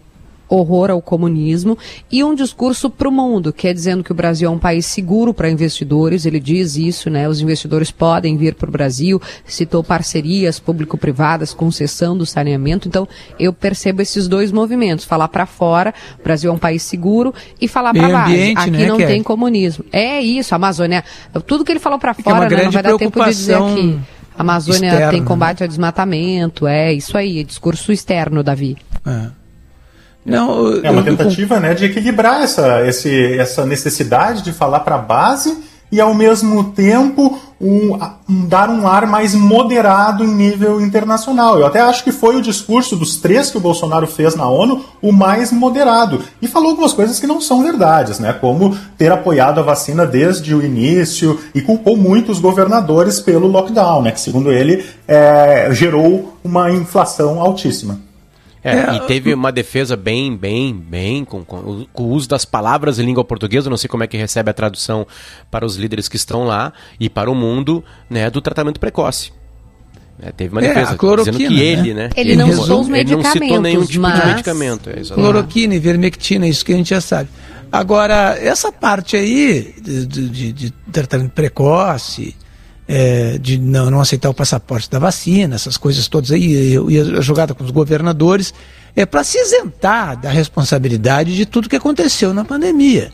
horror 0.51 0.91
ao 0.91 1.01
comunismo, 1.01 1.77
e 2.11 2.23
um 2.23 2.35
discurso 2.35 2.89
para 2.89 3.07
o 3.07 3.11
mundo, 3.11 3.53
que 3.53 3.69
é 3.69 3.73
dizendo 3.73 4.03
que 4.03 4.11
o 4.11 4.15
Brasil 4.15 4.49
é 4.49 4.51
um 4.51 4.59
país 4.59 4.85
seguro 4.85 5.33
para 5.33 5.49
investidores, 5.49 6.25
ele 6.25 6.41
diz 6.41 6.75
isso, 6.75 7.09
né? 7.09 7.27
Os 7.29 7.39
investidores 7.39 7.89
podem 7.89 8.35
vir 8.35 8.55
para 8.55 8.67
o 8.67 8.71
Brasil, 8.71 9.21
citou 9.45 9.81
parcerias 9.81 10.59
público-privadas, 10.59 11.53
concessão 11.53 12.17
do 12.17 12.25
saneamento, 12.25 12.87
então 12.87 13.07
eu 13.39 13.53
percebo 13.53 14.01
esses 14.01 14.27
dois 14.27 14.51
movimentos, 14.51 15.05
falar 15.05 15.29
para 15.29 15.45
fora, 15.45 15.93
o 16.19 16.23
Brasil 16.23 16.51
é 16.51 16.53
um 16.53 16.59
país 16.59 16.83
seguro, 16.83 17.33
e 17.59 17.67
falar 17.67 17.93
para 17.93 18.25
ambiente, 18.25 18.59
aqui 18.59 18.71
né, 18.71 18.87
não 18.87 18.97
tem 18.97 19.23
comunismo. 19.23 19.85
É 19.91 20.19
isso, 20.19 20.53
a 20.53 20.57
Amazônia, 20.57 21.03
tudo 21.47 21.63
que 21.63 21.71
ele 21.71 21.79
falou 21.79 21.97
para 21.97 22.11
é 22.11 22.13
uma 22.13 22.35
fora, 22.35 22.49
né, 22.49 22.63
não 22.65 22.71
vai 22.71 22.83
dar 22.83 22.97
tempo 22.97 23.23
de 23.23 23.29
dizer 23.29 23.55
aqui. 23.55 23.99
A 24.37 24.41
Amazônia 24.41 24.87
externa, 24.87 25.11
tem 25.11 25.21
né? 25.21 25.27
combate 25.27 25.61
ao 25.61 25.67
desmatamento, 25.67 26.67
é 26.67 26.91
isso 26.93 27.17
aí, 27.17 27.39
é 27.39 27.43
discurso 27.43 27.91
externo, 27.91 28.43
Davi. 28.43 28.75
Não, 30.25 30.67
É 30.83 30.91
uma 30.91 31.01
eu- 31.01 31.07
eu 31.07 31.17
tentativa 31.17 31.59
né, 31.59 31.73
de 31.73 31.85
equilibrar 31.85 32.41
essa, 32.43 32.85
esse, 32.87 33.33
essa 33.37 33.65
necessidade 33.65 34.41
de 34.43 34.51
falar 34.51 34.81
para 34.81 34.95
a 34.95 34.99
base 34.99 35.57
e, 35.91 35.99
ao 35.99 36.13
mesmo 36.13 36.65
tempo, 36.71 37.37
um, 37.59 37.95
um- 38.29 38.45
dar 38.47 38.69
um 38.69 38.87
ar 38.87 39.05
mais 39.05 39.33
moderado 39.35 40.23
em 40.23 40.27
nível 40.33 40.79
internacional. 40.79 41.59
Eu 41.59 41.65
até 41.65 41.81
acho 41.81 42.03
que 42.03 42.11
foi 42.11 42.35
o 42.37 42.41
discurso 42.41 42.95
dos 42.95 43.17
três 43.17 43.49
que 43.51 43.57
o 43.57 43.59
Bolsonaro 43.59 44.07
fez 44.07 44.35
na 44.35 44.47
ONU 44.47 44.85
o 45.01 45.11
mais 45.11 45.51
moderado. 45.51 46.21
E 46.41 46.47
falou 46.47 46.69
algumas 46.69 46.93
coisas 46.93 47.19
que 47.19 47.27
não 47.27 47.41
são 47.41 47.61
verdades, 47.63 48.19
né? 48.19 48.31
como 48.31 48.77
ter 48.97 49.11
apoiado 49.11 49.59
a 49.59 49.63
vacina 49.63 50.05
desde 50.05 50.55
o 50.55 50.63
início 50.63 51.37
e 51.53 51.61
culpou 51.61 51.97
muito 51.97 52.31
os 52.31 52.39
governadores 52.39 53.19
pelo 53.19 53.47
lockdown, 53.47 54.03
né? 54.03 54.11
que, 54.11 54.21
segundo 54.21 54.51
ele, 54.51 54.85
é, 55.07 55.67
gerou 55.71 56.37
uma 56.43 56.71
inflação 56.71 57.41
altíssima. 57.41 57.99
É, 58.63 58.95
e 58.95 58.99
teve 59.07 59.33
uma 59.33 59.51
defesa 59.51 59.97
bem, 59.97 60.35
bem, 60.37 60.71
bem, 60.75 61.25
com, 61.25 61.43
com 61.43 61.57
o- 61.57 61.87
com 61.91 62.03
o 62.03 62.09
uso 62.11 62.29
das 62.29 62.45
palavras 62.45 62.99
em 62.99 63.05
língua 63.05 63.23
portuguesa, 63.23 63.67
eu 63.67 63.71
não 63.71 63.77
sei 63.77 63.87
como 63.89 64.03
é 64.03 64.07
que 64.07 64.15
recebe 64.17 64.51
a 64.51 64.53
tradução 64.53 65.07
para 65.49 65.65
os 65.65 65.75
líderes 65.77 66.07
que 66.07 66.15
estão 66.15 66.43
lá 66.43 66.71
e 66.99 67.09
para 67.09 67.29
o 67.31 67.33
mundo, 67.35 67.83
né, 68.09 68.29
do 68.29 68.39
tratamento 68.39 68.79
precoce. 68.79 69.31
É, 70.21 70.31
teve 70.31 70.53
uma 70.53 70.63
É, 70.63 70.67
defesa 70.67 70.91
a 70.91 70.95
cloroquina, 70.97 71.35
dizendo 71.35 71.55
que 71.55 71.59
ele, 71.59 71.93
né? 71.95 72.03
né? 72.03 72.09
Ele 72.15 72.35
não 72.35 72.51
citou 72.51 72.81
os 72.81 72.89
ele 72.89 73.15
não 73.15 73.23
citou 73.23 73.39
nenhum 73.41 73.61
medicamentos, 73.61 73.79
tipo 73.89 73.91
de 73.93 73.99
mas- 73.99 74.25
medicamento. 74.27 74.89
É, 74.91 74.99
exatamente. 74.99 75.13
Cloroquina, 75.15 75.73
ivermectina, 75.75 76.47
isso 76.47 76.63
que 76.63 76.71
a 76.73 76.77
gente 76.77 76.91
já 76.91 77.01
sabe. 77.01 77.29
Agora, 77.71 78.37
essa 78.39 78.71
parte 78.71 79.15
aí 79.15 79.73
de, 79.81 80.05
de- 80.05 80.51
de 80.53 80.71
tratamento 80.91 81.31
precoce, 81.31 82.35
é, 82.93 83.37
de 83.37 83.57
não, 83.57 83.89
não 83.89 84.01
aceitar 84.01 84.29
o 84.29 84.33
passaporte 84.33 84.91
da 84.91 84.99
vacina, 84.99 85.55
essas 85.55 85.77
coisas 85.77 86.09
todas 86.09 86.29
aí, 86.29 86.75
e, 86.75 86.75
e 86.89 86.99
a 86.99 87.21
jogada 87.21 87.53
com 87.53 87.63
os 87.63 87.71
governadores, 87.71 88.53
é 88.93 89.05
para 89.05 89.23
se 89.23 89.37
isentar 89.37 90.19
da 90.19 90.29
responsabilidade 90.29 91.33
de 91.33 91.45
tudo 91.45 91.69
que 91.69 91.77
aconteceu 91.77 92.33
na 92.33 92.43
pandemia. 92.43 93.09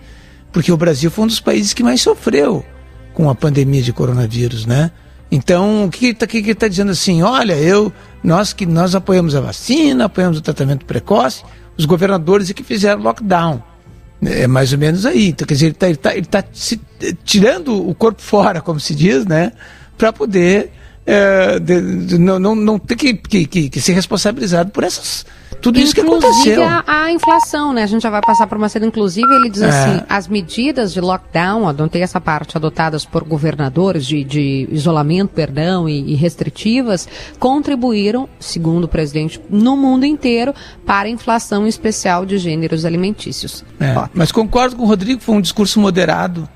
Porque 0.51 0.71
o 0.71 0.77
Brasil 0.77 1.11
foi 1.11 1.25
um 1.25 1.27
dos 1.27 1.39
países 1.39 1.75
que 1.75 1.83
mais 1.83 2.01
sofreu 2.01 2.65
com 3.13 3.29
a 3.29 3.35
pandemia 3.35 3.83
de 3.83 3.93
coronavírus, 3.93 4.65
né? 4.65 4.89
Então, 5.31 5.85
o 5.85 5.91
que 5.91 6.07
está 6.07 6.25
tá 6.57 6.67
dizendo 6.67 6.91
assim? 6.91 7.21
Olha, 7.21 7.53
eu, 7.53 7.93
nós 8.23 8.53
que 8.53 8.65
nós 8.65 8.95
apoiamos 8.95 9.35
a 9.35 9.41
vacina, 9.41 10.05
apoiamos 10.05 10.39
o 10.39 10.41
tratamento 10.41 10.85
precoce, 10.85 11.43
os 11.77 11.85
governadores 11.85 12.49
é 12.49 12.53
que 12.53 12.63
fizeram 12.63 13.03
lockdown. 13.03 13.61
É 14.25 14.47
mais 14.47 14.73
ou 14.73 14.79
menos 14.79 15.05
aí. 15.05 15.27
Então, 15.29 15.47
quer 15.47 15.53
dizer, 15.53 15.75
ele 15.79 15.91
está 15.93 16.11
tá, 16.11 16.41
tá 16.41 16.47
se- 16.51 16.79
eh, 17.01 17.13
tirando 17.23 17.87
o 17.87 17.93
corpo 17.93 18.21
fora, 18.21 18.61
como 18.61 18.79
se 18.79 18.95
diz, 18.95 19.25
né? 19.25 19.51
Para 19.97 20.11
poder 20.11 20.71
eh, 21.05 21.59
de- 21.59 22.05
de- 22.05 22.17
não, 22.17 22.39
não, 22.39 22.55
não 22.55 22.79
ter 22.79 22.95
que, 22.95 23.13
que, 23.13 23.45
que, 23.45 23.69
que 23.69 23.79
ser 23.81 23.93
responsabilizado 23.93 24.71
por 24.71 24.83
essas, 24.83 25.25
tudo 25.61 25.79
isso 25.79 25.93
que 25.93 26.01
Inclusive 26.01 26.61
aconteceu. 26.61 26.63
a, 26.63 26.83
a 27.05 27.11
inflação, 27.11 27.73
né? 27.73 27.83
A 27.83 27.87
gente 27.87 28.01
já 28.03 28.09
vai 28.09 28.21
passar 28.21 28.45
por 28.47 28.57
uma 28.57 28.69
cena. 28.69 28.85
Inclusive, 28.85 29.27
ele 29.27 29.49
diz 29.49 29.61
É. 29.61 29.69
assim: 29.69 30.03
as 30.07 30.27
medidas 30.27 30.93
de 30.93 31.01
lockdown, 31.01 31.67
adotei 31.67 32.01
essa 32.01 32.21
parte, 32.21 32.55
adotadas 32.55 33.05
por 33.05 33.23
governadores 33.23 34.05
de, 34.05 34.23
de 34.23 34.67
isolamento, 34.71 35.29
perdão, 35.33 35.89
e, 35.89 36.11
e 36.11 36.15
restritivas, 36.15 37.07
contribuíram, 37.39 38.29
segundo 38.39 38.83
o 38.85 38.87
presidente, 38.87 39.41
no 39.49 39.75
mundo 39.75 40.05
inteiro 40.05 40.53
para 40.85 41.07
a 41.07 41.11
inflação 41.11 41.65
especial 41.67 42.25
de 42.25 42.37
gêneros 42.37 42.85
alimentícios. 42.85 43.63
É, 43.79 43.93
mas 44.13 44.31
concordo 44.31 44.75
com 44.75 44.83
o 44.83 44.87
Rodrigo, 44.87 45.21
foi 45.21 45.35
um 45.35 45.41
discurso 45.41 45.79
moderado, 45.79 46.47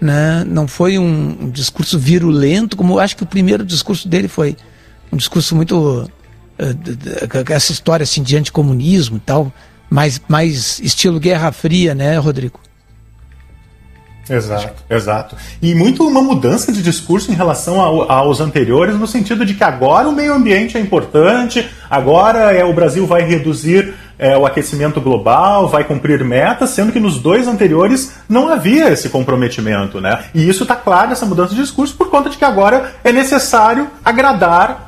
né? 0.00 0.44
não 0.46 0.68
foi 0.68 0.98
um, 0.98 1.36
um 1.42 1.50
discurso 1.50 1.98
virulento, 1.98 2.76
como 2.76 2.94
eu 2.94 3.00
acho 3.00 3.16
que 3.16 3.22
o 3.22 3.26
primeiro 3.26 3.64
discurso 3.64 4.06
dele 4.08 4.28
foi 4.28 4.56
um 5.12 5.16
discurso 5.16 5.54
muito. 5.56 6.10
Eh, 6.58 7.52
essa 7.52 7.72
história 7.72 8.04
assim, 8.04 8.22
de 8.22 8.36
anticomunismo 8.36 9.16
e 9.16 9.20
tal, 9.20 9.52
mais, 9.90 10.20
mais 10.28 10.78
estilo 10.80 11.20
Guerra 11.20 11.52
Fria, 11.52 11.94
né, 11.94 12.16
Rodrigo? 12.18 12.58
Exato, 14.28 14.82
exato. 14.88 15.36
E 15.60 15.74
muito 15.74 16.06
uma 16.06 16.22
mudança 16.22 16.72
de 16.72 16.82
discurso 16.82 17.30
em 17.30 17.34
relação 17.34 17.78
ao- 17.78 18.10
aos 18.10 18.40
anteriores, 18.40 18.96
no 18.98 19.06
sentido 19.06 19.44
de 19.44 19.52
que 19.52 19.62
agora 19.62 20.08
o 20.08 20.12
meio 20.12 20.32
ambiente 20.32 20.78
é 20.78 20.80
importante, 20.80 21.68
agora 21.90 22.50
é, 22.50 22.64
o 22.64 22.72
Brasil 22.72 23.06
vai 23.06 23.22
reduzir 23.22 23.92
é, 24.18 24.34
o 24.36 24.46
aquecimento 24.46 24.98
global, 25.00 25.68
vai 25.68 25.84
cumprir 25.84 26.24
metas, 26.24 26.70
sendo 26.70 26.90
que 26.92 27.00
nos 27.00 27.18
dois 27.18 27.46
anteriores 27.48 28.12
não 28.28 28.48
havia 28.48 28.88
esse 28.88 29.08
comprometimento, 29.10 30.00
né? 30.00 30.24
E 30.32 30.48
isso 30.48 30.62
está 30.62 30.76
claro, 30.76 31.10
essa 31.12 31.26
mudança 31.26 31.52
de 31.54 31.60
discurso, 31.60 31.94
por 31.94 32.08
conta 32.08 32.30
de 32.30 32.38
que 32.38 32.44
agora 32.44 32.94
é 33.04 33.12
necessário 33.12 33.90
agradar 34.04 34.83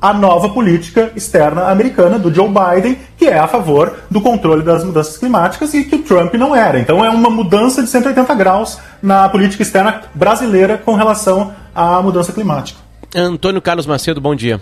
a 0.00 0.12
nova 0.12 0.48
política 0.48 1.12
externa 1.14 1.68
americana 1.68 2.18
do 2.18 2.32
Joe 2.32 2.48
Biden, 2.48 2.98
que 3.18 3.26
é 3.26 3.38
a 3.38 3.46
favor 3.46 3.98
do 4.10 4.20
controle 4.20 4.62
das 4.62 4.82
mudanças 4.82 5.18
climáticas 5.18 5.74
e 5.74 5.84
que 5.84 5.96
o 5.96 6.02
Trump 6.02 6.34
não 6.34 6.56
era. 6.56 6.78
Então 6.80 7.04
é 7.04 7.10
uma 7.10 7.28
mudança 7.28 7.82
de 7.82 7.88
180 7.88 8.34
graus 8.34 8.78
na 9.02 9.28
política 9.28 9.62
externa 9.62 10.02
brasileira 10.14 10.78
com 10.78 10.94
relação 10.94 11.52
à 11.74 12.00
mudança 12.00 12.32
climática. 12.32 12.80
Antônio 13.14 13.60
Carlos 13.60 13.86
Macedo, 13.86 14.20
bom 14.20 14.34
dia. 14.34 14.60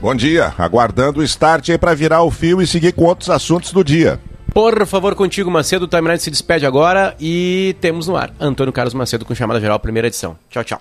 Bom 0.00 0.14
dia, 0.14 0.54
aguardando 0.56 1.20
o 1.20 1.22
start 1.22 1.68
aí 1.68 1.78
para 1.78 1.94
virar 1.94 2.22
o 2.22 2.30
fio 2.30 2.62
e 2.62 2.66
seguir 2.66 2.92
com 2.92 3.04
outros 3.04 3.28
assuntos 3.28 3.72
do 3.72 3.84
dia. 3.84 4.18
Por 4.52 4.84
favor, 4.86 5.14
contigo, 5.14 5.50
Macedo. 5.50 5.84
O 5.84 5.88
Timeline 5.88 6.18
se 6.18 6.30
despede 6.30 6.66
agora 6.66 7.14
e 7.20 7.76
temos 7.80 8.08
no 8.08 8.16
ar 8.16 8.32
Antônio 8.40 8.72
Carlos 8.72 8.94
Macedo 8.94 9.24
com 9.24 9.34
chamada 9.34 9.60
geral, 9.60 9.78
primeira 9.78 10.08
edição. 10.08 10.36
Tchau, 10.48 10.64
tchau. 10.64 10.80